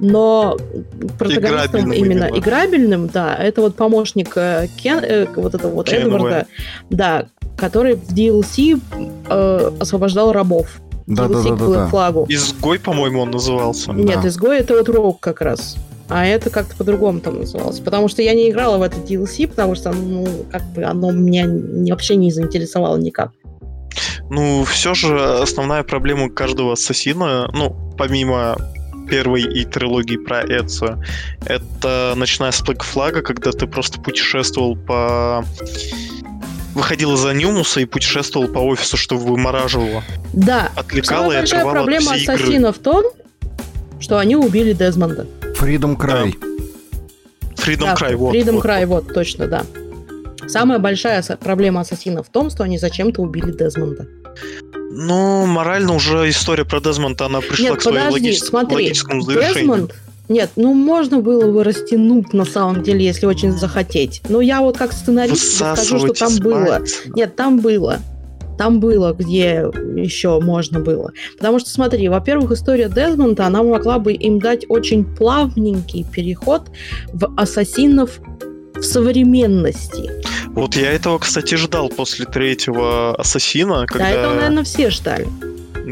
Но 0.00 0.56
протагонистом 1.18 1.92
именно 1.92 2.24
видимо. 2.24 2.38
играбельным, 2.38 3.06
да, 3.08 3.36
это 3.36 3.60
вот 3.60 3.76
помощник 3.76 4.36
э, 4.36 4.66
Кен, 4.82 4.98
э, 4.98 5.26
вот 5.36 5.54
этого 5.54 5.72
вот 5.72 5.88
Кен 5.88 6.08
Эдварда, 6.08 6.46
да, 6.90 7.26
который 7.56 7.94
в 7.94 8.08
DLC 8.12 8.80
э, 9.28 9.70
освобождал 9.78 10.32
рабов. 10.32 10.80
Да, 11.06 11.26
DLC 11.26 11.50
да, 11.50 11.50
да, 11.50 11.66
да, 11.66 11.72
да. 11.72 11.86
флагу. 11.88 12.26
Изгой, 12.28 12.78
по-моему, 12.78 13.20
он 13.20 13.30
назывался. 13.30 13.92
Нет, 13.92 14.22
да. 14.22 14.28
изгой 14.28 14.58
это 14.58 14.74
вот 14.74 14.88
Рок 14.88 15.20
как 15.20 15.40
раз. 15.40 15.76
А 16.08 16.26
это 16.26 16.50
как-то 16.50 16.76
по-другому 16.76 17.20
там 17.20 17.38
называлось. 17.38 17.78
Потому 17.78 18.08
что 18.08 18.22
я 18.22 18.34
не 18.34 18.50
играла 18.50 18.78
в 18.78 18.82
этот 18.82 19.08
DLC, 19.08 19.46
потому 19.46 19.76
что, 19.76 19.92
ну, 19.92 20.26
как 20.50 20.64
бы 20.72 20.82
оно 20.82 21.12
меня 21.12 21.48
вообще 21.92 22.16
не 22.16 22.32
заинтересовало 22.32 22.96
никак. 22.96 23.30
Ну, 24.30 24.64
все 24.64 24.94
же 24.94 25.38
основная 25.38 25.82
проблема 25.82 26.30
каждого 26.30 26.74
ассасина, 26.74 27.50
ну, 27.52 27.76
помимо 27.98 28.56
первой 29.08 29.42
и 29.42 29.64
трилогии 29.64 30.16
про 30.16 30.40
Эдсо, 30.42 31.02
это 31.44 32.14
начиная 32.16 32.52
с 32.52 32.62
Black 32.62 32.82
Flag, 32.82 33.22
когда 33.22 33.50
ты 33.50 33.66
просто 33.66 34.00
путешествовал 34.00 34.76
по 34.76 35.44
выходила 36.74 37.16
за 37.16 37.34
Нюмуса 37.34 37.80
и 37.80 37.84
путешествовал 37.84 38.46
по 38.46 38.60
офису, 38.60 38.96
что 38.96 39.16
вымораживало. 39.16 40.04
Да. 40.32 40.70
Отвлекало 40.76 41.24
Самая 41.24 41.40
и 41.40 41.44
отрывало 41.44 41.72
проблема 41.72 42.14
все 42.14 42.32
ассасина 42.32 42.68
игры. 42.68 42.72
в 42.72 42.78
том, 42.78 43.04
что 43.98 44.18
они 44.18 44.36
убили 44.36 44.72
Дезмонда. 44.72 45.26
Freedom 45.58 45.96
Cry. 45.96 46.32
Да. 46.32 47.62
Freedom 47.62 47.80
да, 47.80 47.94
Cry, 47.94 48.16
вот. 48.16 48.34
Freedom 48.34 48.52
вот. 48.52 48.64
Cry, 48.64 48.86
вот, 48.86 49.12
точно, 49.12 49.48
да. 49.48 49.64
Самая 50.50 50.78
большая 50.80 51.22
проблема 51.40 51.82
ассасина 51.82 52.22
в 52.22 52.28
том, 52.28 52.50
что 52.50 52.64
они 52.64 52.78
зачем-то 52.78 53.22
убили 53.22 53.52
Дезмонда. 53.52 54.06
Ну, 54.92 55.46
морально 55.46 55.94
уже 55.94 56.28
история 56.28 56.64
про 56.64 56.80
Дезмонда, 56.80 57.26
она 57.26 57.40
пришла 57.40 57.70
Нет, 57.70 57.78
к 57.78 57.82
своему 57.82 58.06
подожди, 58.06 58.28
логич... 58.28 58.42
смотри, 58.42 58.74
логическому 58.74 59.22
завершению. 59.22 59.54
Дезмонд, 59.54 59.94
нет, 60.28 60.50
ну 60.56 60.74
можно 60.74 61.20
было 61.20 61.50
бы 61.50 61.64
растянуть 61.64 62.32
на 62.32 62.44
самом 62.44 62.82
деле, 62.82 63.04
если 63.04 63.26
очень 63.26 63.52
захотеть. 63.52 64.22
Но 64.28 64.40
я 64.40 64.60
вот 64.60 64.76
как 64.76 64.92
сценарист 64.92 65.56
скажу, 65.56 65.98
что 65.98 66.12
там 66.12 66.36
было. 66.38 66.82
Нет, 67.14 67.36
там 67.36 67.60
было. 67.60 67.98
Там 68.58 68.78
было, 68.78 69.12
где 69.12 69.70
еще 69.96 70.38
можно 70.40 70.80
было. 70.80 71.12
Потому 71.36 71.58
что, 71.58 71.70
смотри, 71.70 72.08
во-первых, 72.08 72.52
история 72.52 72.88
Дезмонда, 72.88 73.46
она 73.46 73.62
могла 73.62 73.98
бы 73.98 74.12
им 74.12 74.38
дать 74.38 74.66
очень 74.68 75.04
плавненький 75.04 76.04
переход 76.04 76.70
в 77.12 77.32
ассасинов 77.36 78.20
в 78.80 78.82
современности. 78.82 80.10
Вот 80.54 80.76
я 80.76 80.92
этого, 80.92 81.18
кстати, 81.18 81.54
ждал 81.54 81.88
после 81.88 82.26
третьего 82.26 83.14
Ассасина. 83.14 83.86
Когда... 83.86 84.04
Да, 84.04 84.10
этого, 84.10 84.34
наверное, 84.34 84.64
все 84.64 84.90
ждали. 84.90 85.28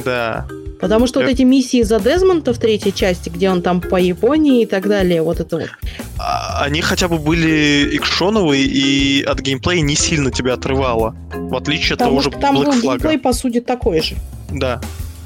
Да. 0.05 0.47
Потому 0.81 1.07
что 1.07 1.21
я... 1.21 1.27
вот 1.27 1.33
эти 1.33 1.43
миссии 1.43 1.83
за 1.83 1.99
Дезмонта 2.01 2.53
в 2.53 2.59
третьей 2.59 2.95
части, 2.95 3.29
где 3.29 3.51
он 3.51 3.63
там 3.63 3.81
по 3.81 3.97
Японии 3.97 4.63
и 4.63 4.67
так 4.67 4.89
далее, 4.89 5.23
вот 5.23 5.41
это 5.41 5.59
вот. 5.59 5.71
А, 6.19 6.63
они 6.63 6.83
хотя 6.83 7.09
бы 7.09 7.19
были 7.19 7.97
экшоновые 7.97 8.65
и 8.65 9.23
от 9.23 9.41
геймплея 9.41 9.81
не 9.81 9.95
сильно 9.95 10.31
тебя 10.31 10.55
отрывало. 10.55 11.17
В 11.33 11.57
отличие 11.57 11.95
от 11.95 12.01
того 12.01 12.21
же 12.21 12.31
Там 12.31 12.57
Black 12.57 12.65
был 12.65 12.81
геймплей, 12.81 13.19
по 13.19 13.33
сути, 13.33 13.61
такой 13.61 14.03
же. 14.03 14.17
Да. 14.51 14.81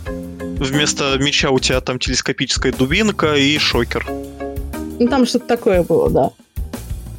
Вместо 0.07 1.17
меча 1.19 1.51
у 1.51 1.59
тебя 1.59 1.81
там 1.81 1.99
телескопическая 1.99 2.73
дубинка 2.73 3.35
и 3.35 3.59
шокер. 3.59 4.07
Ну, 4.99 5.09
там 5.09 5.27
что-то 5.27 5.47
такое 5.47 5.83
было, 5.83 6.11
да. 6.11 6.31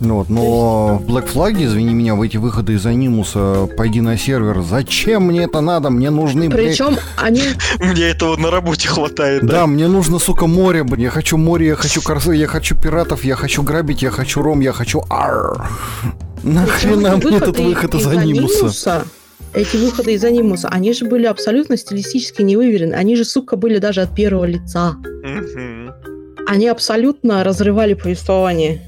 Ну, 0.03 0.15
вот, 0.15 0.29
но 0.29 0.97
в 0.97 1.09
Black 1.09 1.31
Flag, 1.33 1.63
извини 1.63 1.93
меня, 1.93 2.15
в 2.15 2.21
эти 2.21 2.35
выходы 2.35 2.73
из 2.73 2.85
анимуса 2.85 3.69
пойди 3.77 4.01
на 4.01 4.17
сервер. 4.17 4.61
Зачем 4.61 5.27
мне 5.27 5.43
это 5.43 5.61
надо? 5.61 5.89
Мне 5.89 6.09
нужны, 6.09 6.49
Причем 6.49 6.97
они... 7.15 7.41
Мне 7.79 8.09
этого 8.09 8.35
на 8.35 8.51
работе 8.51 8.89
хватает, 8.89 9.45
да? 9.45 9.51
Да, 9.53 9.67
мне 9.67 9.87
нужно, 9.87 10.19
сука, 10.19 10.45
море, 10.45 10.83
блин. 10.83 11.03
Я 11.05 11.09
хочу 11.09 11.37
море, 11.37 11.67
я 11.67 11.75
хочу 11.75 12.01
корсы, 12.01 12.33
я 12.35 12.47
хочу 12.47 12.75
пиратов, 12.75 13.23
я 13.23 13.35
хочу 13.35 13.63
грабить, 13.63 14.01
я 14.01 14.11
хочу 14.11 14.41
ром, 14.41 14.59
я 14.59 14.73
хочу 14.73 15.03
ар. 15.09 15.69
Нахрена 16.43 17.15
мне 17.15 17.37
этот 17.37 17.57
выход 17.59 17.95
из 17.95 18.05
анимуса? 18.05 19.05
эти 19.53 19.77
выходы 19.77 20.13
из 20.13 20.23
анимуса, 20.23 20.67
они 20.69 20.93
же 20.93 21.05
были 21.05 21.27
абсолютно 21.27 21.77
стилистически 21.77 22.41
невыверены. 22.41 22.95
Они 22.95 23.15
же, 23.15 23.23
сука, 23.23 23.55
были 23.55 23.77
даже 23.77 24.01
от 24.01 24.13
первого 24.13 24.45
лица. 24.45 24.95
Они 26.47 26.67
абсолютно 26.67 27.43
разрывали 27.43 27.93
повествование. 27.93 28.81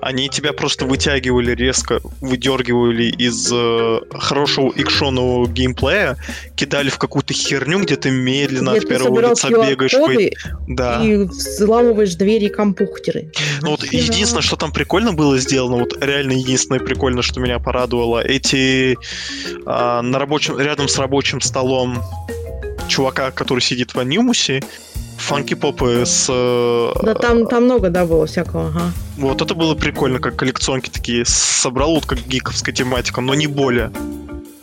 Они 0.00 0.28
тебя 0.28 0.52
просто 0.52 0.86
вытягивали 0.86 1.54
резко, 1.54 2.00
выдергивали 2.20 3.04
из 3.04 3.50
э, 3.52 4.00
хорошего 4.12 4.72
экшонового 4.74 5.48
геймплея, 5.48 6.16
кидали 6.56 6.90
в 6.90 6.98
какую-то 6.98 7.34
херню, 7.34 7.80
где 7.80 7.96
ты 7.96 8.10
медленно 8.10 8.70
где 8.70 8.80
от 8.80 8.88
первого 8.88 9.20
лица 9.20 9.48
бегаешь. 9.48 9.92
По... 9.92 10.54
Да. 10.68 11.04
И 11.04 11.16
взламываешь 11.16 12.14
двери 12.14 12.48
компьютеры. 12.48 13.30
Ну 13.62 13.70
вот 13.70 13.84
единственное, 13.84 14.42
что 14.42 14.56
там 14.56 14.72
прикольно 14.72 15.12
было 15.12 15.38
сделано, 15.38 15.76
вот 15.76 16.02
реально 16.02 16.32
единственное 16.32 16.80
прикольно, 16.80 17.22
что 17.22 17.40
меня 17.40 17.58
порадовало, 17.58 18.20
эти 18.20 18.92
э, 18.92 20.00
на 20.00 20.18
рабочем, 20.18 20.58
рядом 20.58 20.88
с 20.88 20.98
рабочим 20.98 21.40
столом 21.40 22.02
чувака, 22.88 23.30
который 23.30 23.60
сидит 23.60 23.94
в 23.94 23.98
анимусе, 23.98 24.62
фанки-попы 25.24 26.04
с... 26.06 26.26
Э, 26.28 26.92
да 27.02 27.14
там, 27.14 27.46
там 27.46 27.64
много, 27.64 27.90
да, 27.90 28.04
было 28.04 28.26
всякого, 28.26 28.68
ага. 28.68 28.92
Вот 29.16 29.42
это 29.42 29.54
было 29.54 29.74
прикольно, 29.74 30.18
как 30.18 30.36
коллекционки 30.36 30.90
такие. 30.90 31.24
Собрал 31.24 31.94
вот 31.94 32.06
как 32.06 32.18
гиковская 32.26 32.74
тематика, 32.74 33.20
но 33.20 33.34
не 33.34 33.46
более. 33.46 33.90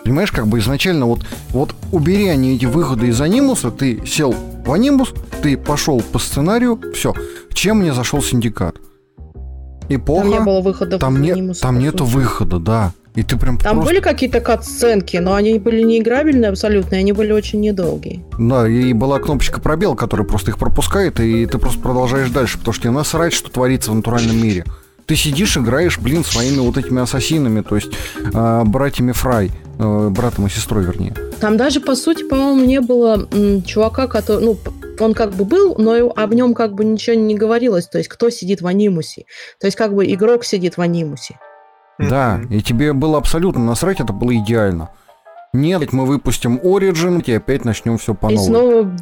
Понимаешь, 0.03 0.31
как 0.31 0.47
бы 0.47 0.59
изначально 0.59 1.05
вот, 1.05 1.25
вот 1.49 1.75
убери 1.91 2.27
они 2.27 2.55
эти 2.55 2.65
выходы 2.65 3.07
из 3.07 3.21
анимуса, 3.21 3.71
ты 3.71 4.05
сел 4.05 4.33
в 4.65 4.71
анимус, 4.71 5.13
ты 5.41 5.57
пошел 5.57 6.01
по 6.01 6.19
сценарию, 6.19 6.79
все. 6.93 7.13
Чем 7.53 7.79
мне 7.79 7.93
зашел 7.93 8.21
синдикат? 8.21 8.75
Эпоха. 9.89 10.21
Там 10.21 10.31
не 10.31 10.39
было 10.39 10.61
выхода 10.61 10.99
там 10.99 11.15
в 11.15 11.19
нет, 11.19 11.59
Там 11.59 11.79
нету 11.79 12.05
выхода, 12.05 12.59
да. 12.59 12.93
И 13.15 13.23
ты 13.23 13.37
прям 13.37 13.57
Там 13.57 13.77
просто... 13.77 13.93
были 13.93 14.01
какие-то 14.01 14.39
кат-сценки, 14.39 15.17
но 15.17 15.33
они 15.33 15.59
были 15.59 15.81
не 15.81 15.99
играбельные 15.99 16.49
абсолютно, 16.49 16.95
и 16.95 16.99
они 16.99 17.11
были 17.11 17.33
очень 17.33 17.59
недолгие. 17.59 18.23
Да, 18.39 18.67
и 18.67 18.93
была 18.93 19.19
кнопочка 19.19 19.59
пробел, 19.59 19.95
которая 19.95 20.25
просто 20.25 20.51
их 20.51 20.57
пропускает, 20.57 21.19
и 21.19 21.45
ты 21.45 21.57
просто 21.57 21.79
продолжаешь 21.81 22.29
дальше, 22.29 22.57
потому 22.57 22.73
что 22.73 22.83
тебе 22.83 22.91
насрать, 22.91 23.33
что 23.33 23.51
творится 23.51 23.91
в 23.91 23.95
натуральном 23.95 24.41
мире. 24.41 24.65
Ты 25.07 25.17
сидишь, 25.17 25.57
играешь, 25.57 25.99
блин, 25.99 26.23
своими 26.23 26.59
вот 26.59 26.77
этими 26.77 27.01
ассасинами, 27.01 27.61
то 27.61 27.75
есть 27.75 27.91
э, 28.33 28.63
братьями 28.65 29.11
Фрай, 29.11 29.51
э, 29.77 30.09
братом 30.09 30.47
и 30.47 30.49
сестрой, 30.49 30.85
вернее. 30.85 31.13
Там 31.41 31.57
даже, 31.57 31.81
по 31.81 31.95
сути, 31.95 32.23
по-моему, 32.23 32.63
не 32.63 32.79
было 32.79 33.27
м, 33.33 33.61
чувака, 33.63 34.07
который, 34.07 34.45
ну, 34.45 34.57
он 34.99 35.13
как 35.13 35.33
бы 35.33 35.43
был, 35.43 35.75
но 35.77 36.13
об 36.15 36.33
нем 36.33 36.53
как 36.53 36.75
бы 36.75 36.85
ничего 36.85 37.15
не 37.15 37.35
говорилось, 37.35 37.87
то 37.87 37.97
есть 37.97 38.09
кто 38.09 38.29
сидит 38.29 38.61
в 38.61 38.67
анимусе. 38.67 39.25
То 39.59 39.67
есть 39.67 39.75
как 39.75 39.93
бы 39.93 40.05
игрок 40.05 40.45
сидит 40.45 40.77
в 40.77 40.81
анимусе. 40.81 41.39
Да, 42.09 42.41
и 42.49 42.61
тебе 42.61 42.93
было 42.93 43.17
абсолютно 43.17 43.63
насрать, 43.63 43.99
это 43.99 44.13
было 44.13 44.35
идеально. 44.35 44.89
Нет, 45.53 45.91
мы 45.91 46.05
выпустим 46.05 46.57
Origin, 46.57 47.23
и 47.25 47.33
опять 47.33 47.65
начнем 47.65 47.97
все 47.97 48.13
по 48.13 48.29
новой. 48.29 48.41
И 48.41 48.45
снова 48.45 48.97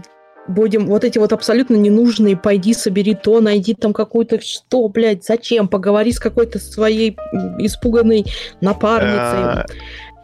будем 0.48 0.88
вот 0.88 1.04
эти 1.04 1.18
вот 1.18 1.32
абсолютно 1.32 1.76
ненужные, 1.76 2.36
пойди 2.36 2.74
собери 2.74 3.14
то, 3.14 3.40
найди 3.40 3.76
там 3.76 3.94
какую-то, 3.94 4.42
что, 4.42 4.88
блядь, 4.88 5.24
зачем, 5.24 5.68
поговори 5.68 6.12
с 6.12 6.20
какой-то 6.20 6.60
своей 6.60 7.16
испуганной 7.60 8.26
напарницей. 8.60 9.64
Э, 9.64 9.66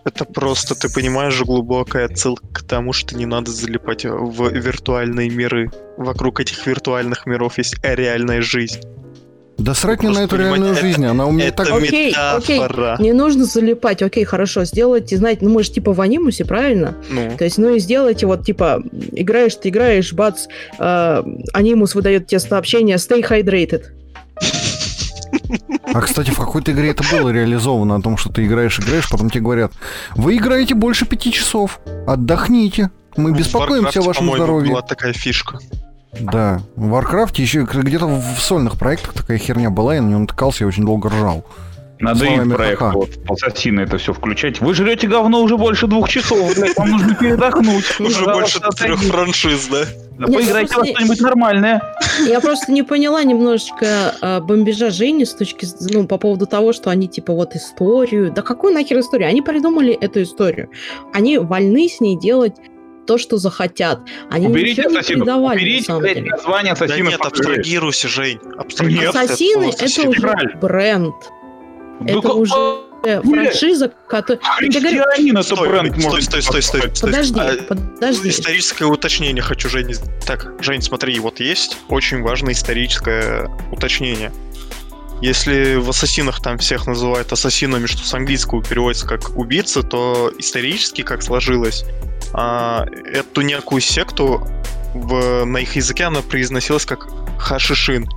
это 0.04 0.26
просто, 0.26 0.76
ты 0.76 0.92
понимаешь 0.94 1.34
же, 1.34 1.46
глубокая 1.46 2.06
отсылка 2.06 2.46
к 2.52 2.64
тому, 2.64 2.94
что 2.94 3.16
не 3.16 3.26
надо 3.26 3.52
залипать 3.52 4.06
в 4.06 4.50
виртуальные 4.50 5.30
миры. 5.30 5.72
Вокруг 5.98 6.40
этих 6.40 6.66
виртуальных 6.66 7.26
миров 7.26 7.58
есть 7.58 7.76
реальная 7.84 8.42
жизнь. 8.42 8.82
Да 9.58 9.74
срать 9.74 10.04
мне 10.04 10.12
на 10.12 10.24
эту 10.24 10.36
реальную 10.36 10.74
это, 10.74 10.82
жизнь, 10.82 11.06
она 11.06 11.26
у 11.26 11.32
меня 11.32 11.48
это 11.48 11.64
так... 11.64 11.74
Окей, 11.74 12.14
окей, 12.14 12.60
не 13.00 13.14
нужно 13.14 13.46
залипать, 13.46 14.02
окей, 14.02 14.26
хорошо, 14.26 14.66
сделайте, 14.66 15.18
знаете, 15.18 15.46
ну 15.46 15.52
мы 15.52 15.64
же 15.64 15.72
типа 15.72 15.94
в 15.94 16.02
анимусе, 16.02 16.46
правильно? 16.46 16.96
Ну. 17.10 17.38
То 17.38 17.46
есть, 17.46 17.58
ну 17.58 17.74
и 17.74 17.80
сделайте 17.80 18.26
вот 18.26 18.46
типа, 18.46 18.84
играешь, 19.14 19.56
ты 19.56 19.70
играешь, 19.70 20.14
бац, 20.14 20.48
э, 20.78 21.24
анимус 21.54 21.96
выдает 21.96 22.28
тебе 22.28 22.40
сообщение 22.40 22.98
«Stay 22.98 23.26
hydrated». 23.28 23.84
А, 25.94 26.02
кстати, 26.02 26.32
в 26.32 26.38
какой-то 26.38 26.72
игре 26.72 26.90
это 26.90 27.04
было 27.10 27.30
реализовано, 27.30 27.96
о 27.96 28.02
том, 28.02 28.18
что 28.18 28.32
ты 28.32 28.46
играешь, 28.46 28.80
играешь, 28.80 29.10
потом 29.10 29.30
тебе 29.30 29.42
говорят, 29.42 29.72
вы 30.16 30.36
играете 30.36 30.76
больше 30.76 31.06
пяти 31.06 31.32
часов, 31.32 31.80
отдохните, 32.06 32.92
мы 33.16 33.32
беспокоимся 33.32 34.00
о 34.00 34.04
вашем 34.04 34.34
здоровье. 34.34 34.72
была 34.72 34.82
такая 34.82 35.14
фишка. 35.14 35.60
Да, 36.20 36.62
в 36.76 36.94
Warcraft 36.94 37.42
еще 37.42 37.68
где-то 37.72 38.08
в 38.08 38.40
сольных 38.40 38.78
проектах 38.78 39.14
такая 39.14 39.38
херня 39.38 39.70
была, 39.70 39.96
я 39.96 40.02
на 40.02 40.08
нее 40.08 40.18
натыкался, 40.20 40.64
я 40.64 40.68
очень 40.68 40.86
долго 40.86 41.10
ржал. 41.10 41.46
Надо 42.00 42.26
и 42.26 42.50
проект 42.50 42.82
вот, 42.82 43.10
Ассасины 43.30 43.82
это 43.82 43.98
все 43.98 44.14
включать. 44.14 44.60
Вы 44.60 44.74
жрете 44.74 45.08
говно 45.08 45.42
уже 45.42 45.58
больше 45.58 45.88
двух 45.88 46.10
часов, 46.10 46.54
блядь, 46.56 46.76
вам 46.76 46.92
нужно 46.92 47.16
передохнуть. 47.16 47.86
Уже 48.00 48.26
больше 48.26 48.60
трех 48.60 49.00
франшиз, 49.00 49.68
да? 49.68 49.86
Да 50.20 50.28
поиграйте 50.28 50.76
во 50.76 50.86
что-нибудь 50.86 51.22
нормальное. 51.22 51.82
Я 52.28 52.40
просто 52.42 52.72
не 52.72 52.84
поняла 52.84 53.24
немножечко 53.24 54.14
а, 54.22 54.40
бомбежа 54.42 54.90
Жени 54.90 55.26
с 55.26 55.34
точки 55.34 55.68
ну, 55.94 56.06
по 56.06 56.18
поводу 56.18 56.46
того, 56.46 56.74
что 56.74 56.90
они 56.90 57.08
типа 57.08 57.34
вот 57.34 57.56
историю. 57.56 58.32
Да 58.32 58.42
какую 58.42 58.74
нахер 58.74 59.00
историю? 59.00 59.30
Они 59.30 59.42
придумали 59.42 59.94
эту 59.94 60.22
историю. 60.24 60.70
Они 61.14 61.38
вольны 61.38 61.90
с 61.90 62.00
ней 62.00 62.18
делать 62.18 62.56
то, 63.06 63.18
что 63.18 63.38
захотят. 63.38 64.00
Они 64.30 64.48
уберите 64.48 64.82
ничего 64.82 65.00
ассасинов, 65.00 65.10
не 65.10 65.16
придавали, 65.24 65.58
уберите 65.58 65.80
на 65.94 66.00
самом 66.00 66.04
деле. 66.14 66.32
название 66.32 66.74
ассасинов. 66.74 67.06
Да 67.06 67.12
нет, 67.12 67.22
абстрагируйся, 67.22 68.08
Жень. 68.08 68.40
Нет, 68.82 69.16
Ассасины— 69.16 69.72
это 69.80 70.10
уже 70.10 70.58
бренд. 70.62 71.16
Это 72.06 72.34
уже 72.34 72.82
франшиза, 73.04 73.92
которая... 74.08 74.42
Христианин 74.58 75.38
это 75.38 75.56
Стой, 75.56 75.70
бренд 75.70 75.92
стой, 75.92 76.04
может 76.04 76.24
стой, 76.24 76.42
стой, 76.42 76.62
стой, 76.62 76.82
стой. 76.94 77.12
Подожди, 77.12 77.40
А, 77.40 77.58
подожди. 77.68 78.30
Историческое 78.30 78.86
уточнение 78.86 79.44
хочу, 79.44 79.70
Жень. 79.70 79.94
Так, 80.26 80.54
Жень, 80.62 80.82
смотри, 80.82 81.20
вот 81.20 81.40
есть 81.40 81.78
очень 81.90 82.22
важное 82.22 82.54
историческое 82.54 83.50
уточнение. 83.72 84.32
Если 85.22 85.76
в 85.76 85.90
ассасинах 85.90 86.42
там 86.42 86.58
всех 86.58 86.88
называют 86.88 87.32
ассасинами, 87.32 87.86
что 87.86 88.06
с 88.06 88.14
английского 88.14 88.62
переводится 88.64 89.08
как 89.08 89.38
убийца, 89.38 89.82
то 89.82 90.32
исторически 90.38 91.04
как 91.04 91.24
сложилось, 91.24 91.86
а, 92.38 92.86
эту 93.06 93.42
некую 93.42 93.80
секту 93.82 94.46
в, 94.94 95.46
на 95.46 95.58
их 95.58 95.76
языке 95.78 96.04
она 96.06 96.22
произносилась 96.22 96.86
как 96.86 97.08
хашишин. 97.40 98.10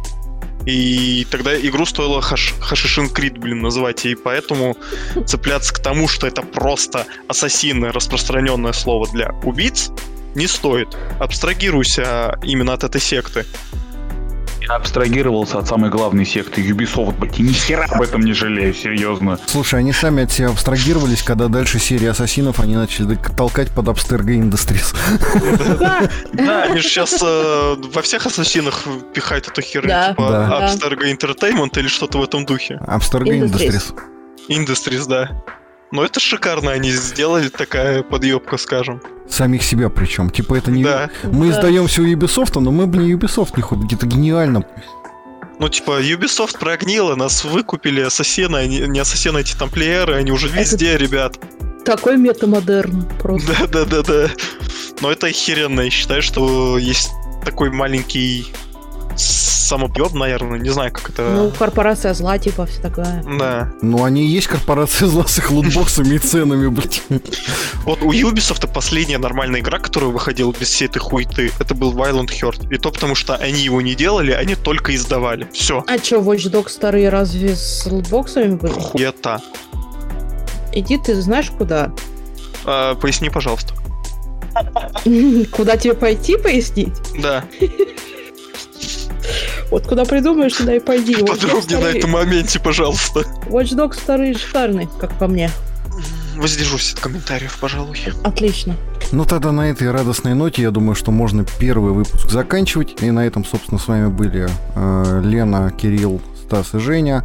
И 0.67 1.25
тогда 1.31 1.57
игру 1.59 1.87
стоило 1.87 2.21
хаш, 2.21 2.53
Хашишин 2.61 3.09
Крид, 3.09 3.39
блин, 3.39 3.61
называть. 3.61 4.05
И 4.07 4.17
поэтому 4.17 4.77
цепляться 5.25 5.73
к 5.73 5.79
тому, 5.79 6.09
что 6.09 6.27
это 6.27 6.43
просто 6.43 7.07
ассасины, 7.29 7.93
распространенное 7.93 8.73
слово 8.73 9.09
для 9.13 9.31
убийц, 9.45 9.91
не 10.35 10.47
стоит. 10.49 10.97
Абстрагируйся 11.21 12.39
именно 12.43 12.73
от 12.73 12.85
этой 12.85 13.01
секты. 13.01 13.47
Я 14.69 14.77
абстрагировался 14.77 15.59
от 15.59 15.67
самой 15.67 15.91
главной 15.91 16.27
секты 16.27 16.61
Ubisoft, 16.61 17.19
блядь, 17.19 17.39
и 17.39 17.43
ни 17.43 17.53
хера 17.53 17.87
об 17.91 18.03
этом 18.03 18.21
не 18.21 18.35
жалею, 18.35 18.75
серьезно. 18.75 19.39
Слушай, 19.47 19.81
они 19.81 19.93
сами 19.93 20.25
от 20.25 20.33
себя 20.33 20.49
абстрагировались, 20.49 21.23
когда 21.23 21.49
дальше 21.49 21.79
серии 21.79 22.07
ассасинов 22.07 22.61
они 22.61 22.77
начали 22.77 23.19
толкать 23.37 23.71
под 23.71 23.87
Abstergo 23.87 24.39
Industries. 24.39 24.95
Да, 26.33 26.63
они 26.65 26.81
же 26.81 26.89
сейчас 26.89 27.21
во 27.23 28.03
всех 28.03 28.27
ассасинах 28.27 28.85
пихают 29.15 29.49
эту 29.49 29.63
херню, 29.63 30.11
типа. 30.11 30.61
Abstergo 30.63 31.11
Entertainment 31.11 31.79
или 31.79 31.89
что-то 31.89 32.19
в 32.19 32.23
этом 32.23 32.45
духе. 32.45 32.79
Abstergo. 32.87 33.31
Industries. 33.31 33.95
Industries, 34.49 35.07
да. 35.09 35.31
Но 35.91 36.05
это 36.05 36.21
шикарно, 36.21 36.71
они 36.71 36.91
сделали 36.91 37.49
такая 37.49 38.03
подъебка, 38.03 38.59
скажем. 38.59 39.01
Самих 39.29 39.63
себя 39.63 39.89
причем. 39.89 40.31
Типа 40.31 40.55
это 40.55 40.71
не... 40.71 40.85
Да. 40.85 41.11
Мы 41.25 41.49
Да. 41.49 41.53
издаем 41.55 41.87
все 41.87 42.03
Ubisoft, 42.05 42.59
но 42.61 42.71
мы, 42.71 42.87
блин, 42.87 43.17
Ubisoft 43.19 43.53
не 43.57 43.63
ходим. 43.63 43.89
Это 43.91 44.07
гениально. 44.07 44.65
Ну, 45.59 45.69
типа, 45.69 46.01
Ubisoft 46.01 46.59
прогнила, 46.61 47.15
нас 47.17 47.45
выкупили 47.45 48.01
ассасины, 48.01 48.57
они, 48.57 48.79
не 48.81 49.01
ассасины, 49.01 49.39
эти 49.41 49.57
тамплиеры, 49.57 50.15
они 50.15 50.31
уже 50.31 50.49
везде, 50.49 50.97
ребят. 50.97 51.37
Такой 51.85 52.17
метамодерн 52.17 53.07
просто. 53.21 53.53
Да-да-да-да. 53.67 54.31
Но 55.01 55.11
это 55.11 55.27
охеренно, 55.27 55.81
я 55.81 55.91
считаю, 55.91 56.23
что 56.23 56.79
есть 56.79 57.11
такой 57.45 57.71
маленький 57.71 58.53
самопьеб, 59.19 60.13
наверное, 60.13 60.59
не 60.59 60.71
знаю, 60.71 60.93
как 60.93 61.11
это... 61.11 61.31
Ну, 61.31 61.51
корпорация 61.51 62.15
зла, 62.15 62.39
типа, 62.39 62.67
все 62.67 62.81
такое. 62.81 63.23
Да. 63.39 63.73
Ну, 63.83 64.05
они 64.05 64.25
и 64.25 64.29
есть 64.29 64.47
корпорация 64.47 65.09
зла 65.09 65.27
с 65.27 65.39
их 65.39 65.51
лутбоксами 65.51 66.15
и 66.15 66.19
ценами, 66.19 66.69
блядь. 66.69 67.03
Вот 67.85 68.03
у 68.03 68.13
Ubisoft 68.13 68.73
последняя 68.73 69.19
нормальная 69.19 69.61
игра, 69.61 69.79
которая 69.79 70.11
выходила 70.11 70.53
без 70.59 70.69
всей 70.69 70.87
этой 70.87 70.99
хуеты, 70.99 71.53
это 71.59 71.75
был 71.75 71.93
Violent 71.93 72.29
Heart. 72.29 72.73
И 72.75 72.79
то 72.79 72.91
потому, 72.91 73.15
что 73.15 73.35
они 73.37 73.61
его 73.61 73.81
не 73.81 73.95
делали, 73.95 74.33
они 74.33 74.55
только 74.55 74.95
издавали. 74.95 75.49
Все. 75.53 75.85
А 75.87 75.99
что, 75.99 76.17
Watch 76.17 76.51
Dogs 76.51 76.71
старые 76.71 77.09
разве 77.09 77.55
с 77.55 77.87
лутбоксами 77.87 78.55
были? 78.55 78.73
Хуета. 78.73 79.41
Иди 80.73 80.99
ты 80.99 81.21
знаешь 81.21 81.51
куда? 81.51 81.93
А, 82.65 82.95
поясни, 82.95 83.31
пожалуйста. 83.31 83.75
Куда 85.53 85.77
тебе 85.77 85.95
пойти, 85.95 86.37
пояснить? 86.37 86.95
Да, 87.21 87.45
Вот 89.71 89.87
куда 89.87 90.05
придумаешь, 90.05 90.55
туда 90.55 90.77
и 90.77 90.81
пойди. 90.81 91.17
Подробнее 91.17 91.79
на 91.79 91.87
этом 91.87 92.11
моменте, 92.11 92.59
пожалуйста. 92.59 93.21
Watch 93.47 93.75
Dogs 93.77 93.99
вторые 94.01 94.35
шикарные, 94.35 94.89
как 95.01 95.19
по 95.19 95.27
мне. 95.27 95.51
Воздержусь 96.37 96.93
от 96.95 97.01
комментариев, 97.01 97.59
пожалуй. 97.61 97.99
Отлично. 98.23 98.77
Ну, 99.11 99.25
тогда 99.25 99.53
на 99.53 99.71
этой 99.71 99.91
радостной 99.91 100.35
ноте, 100.35 100.63
я 100.63 100.71
думаю, 100.71 100.95
что 100.95 101.11
можно 101.11 101.45
первый 101.59 101.93
выпуск 101.93 102.31
заканчивать. 102.31 103.03
И 103.03 103.11
на 103.11 103.27
этом, 103.27 103.45
собственно, 103.45 103.81
с 103.81 103.89
вами 103.89 104.09
были 104.09 104.49
э, 104.77 105.21
Лена, 105.25 105.73
Кирилл, 105.77 106.21
Стас 106.45 106.75
и 106.75 106.79
Женя. 106.79 107.25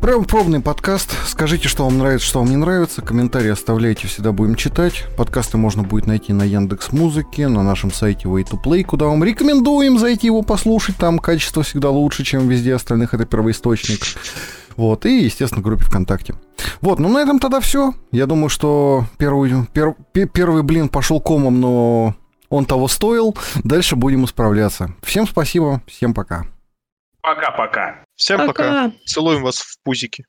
Прям 0.00 0.24
пробный 0.24 0.60
подкаст. 0.60 1.14
Скажите, 1.26 1.68
что 1.68 1.84
вам 1.84 1.98
нравится, 1.98 2.26
что 2.26 2.38
вам 2.40 2.48
не 2.48 2.56
нравится. 2.56 3.02
Комментарии 3.02 3.50
оставляйте, 3.50 4.08
всегда 4.08 4.32
будем 4.32 4.54
читать. 4.54 5.04
Подкасты 5.16 5.58
можно 5.58 5.82
будет 5.82 6.06
найти 6.06 6.32
на 6.32 6.42
Яндекс 6.42 6.92
Музыке, 6.92 7.48
на 7.48 7.62
нашем 7.62 7.92
сайте 7.92 8.26
Way 8.26 8.44
to 8.50 8.58
Play, 8.62 8.82
куда 8.82 9.06
вам 9.06 9.22
рекомендуем 9.22 9.98
зайти 9.98 10.28
его 10.28 10.40
послушать. 10.42 10.96
Там 10.96 11.18
качество 11.18 11.62
всегда 11.62 11.90
лучше, 11.90 12.24
чем 12.24 12.48
везде 12.48 12.74
остальных. 12.74 13.12
Это 13.12 13.26
первоисточник. 13.26 14.00
Вот, 14.76 15.04
и, 15.04 15.24
естественно, 15.24 15.60
в 15.60 15.64
группе 15.64 15.84
ВКонтакте. 15.84 16.34
Вот, 16.80 16.98
ну 16.98 17.10
на 17.10 17.18
этом 17.18 17.38
тогда 17.38 17.60
все. 17.60 17.92
Я 18.10 18.24
думаю, 18.26 18.48
что 18.48 19.04
первый, 19.18 19.50
пер- 19.74 19.96
пе- 20.12 20.26
первый 20.26 20.62
блин 20.62 20.88
пошел 20.88 21.20
комом, 21.20 21.60
но 21.60 22.14
он 22.48 22.64
того 22.64 22.88
стоил. 22.88 23.36
Дальше 23.64 23.96
будем 23.96 24.24
исправляться. 24.24 24.94
Всем 25.02 25.26
спасибо, 25.28 25.82
всем 25.86 26.14
пока. 26.14 26.46
Пока-пока. 27.20 27.96
Всем 28.20 28.46
пока. 28.46 28.52
Пока. 28.90 28.96
Целуем 29.06 29.42
вас 29.42 29.60
в 29.60 29.80
пузики. 29.82 30.26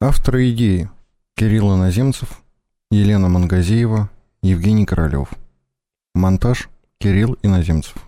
Авторы 0.00 0.50
идеи. 0.52 0.90
Кирилл 1.36 1.76
Иноземцев, 1.76 2.42
Елена 2.90 3.28
Мангазеева, 3.28 4.08
Евгений 4.42 4.86
Королев. 4.86 5.28
Монтаж 6.14 6.70
Кирилл 6.98 7.36
Иноземцев. 7.42 8.06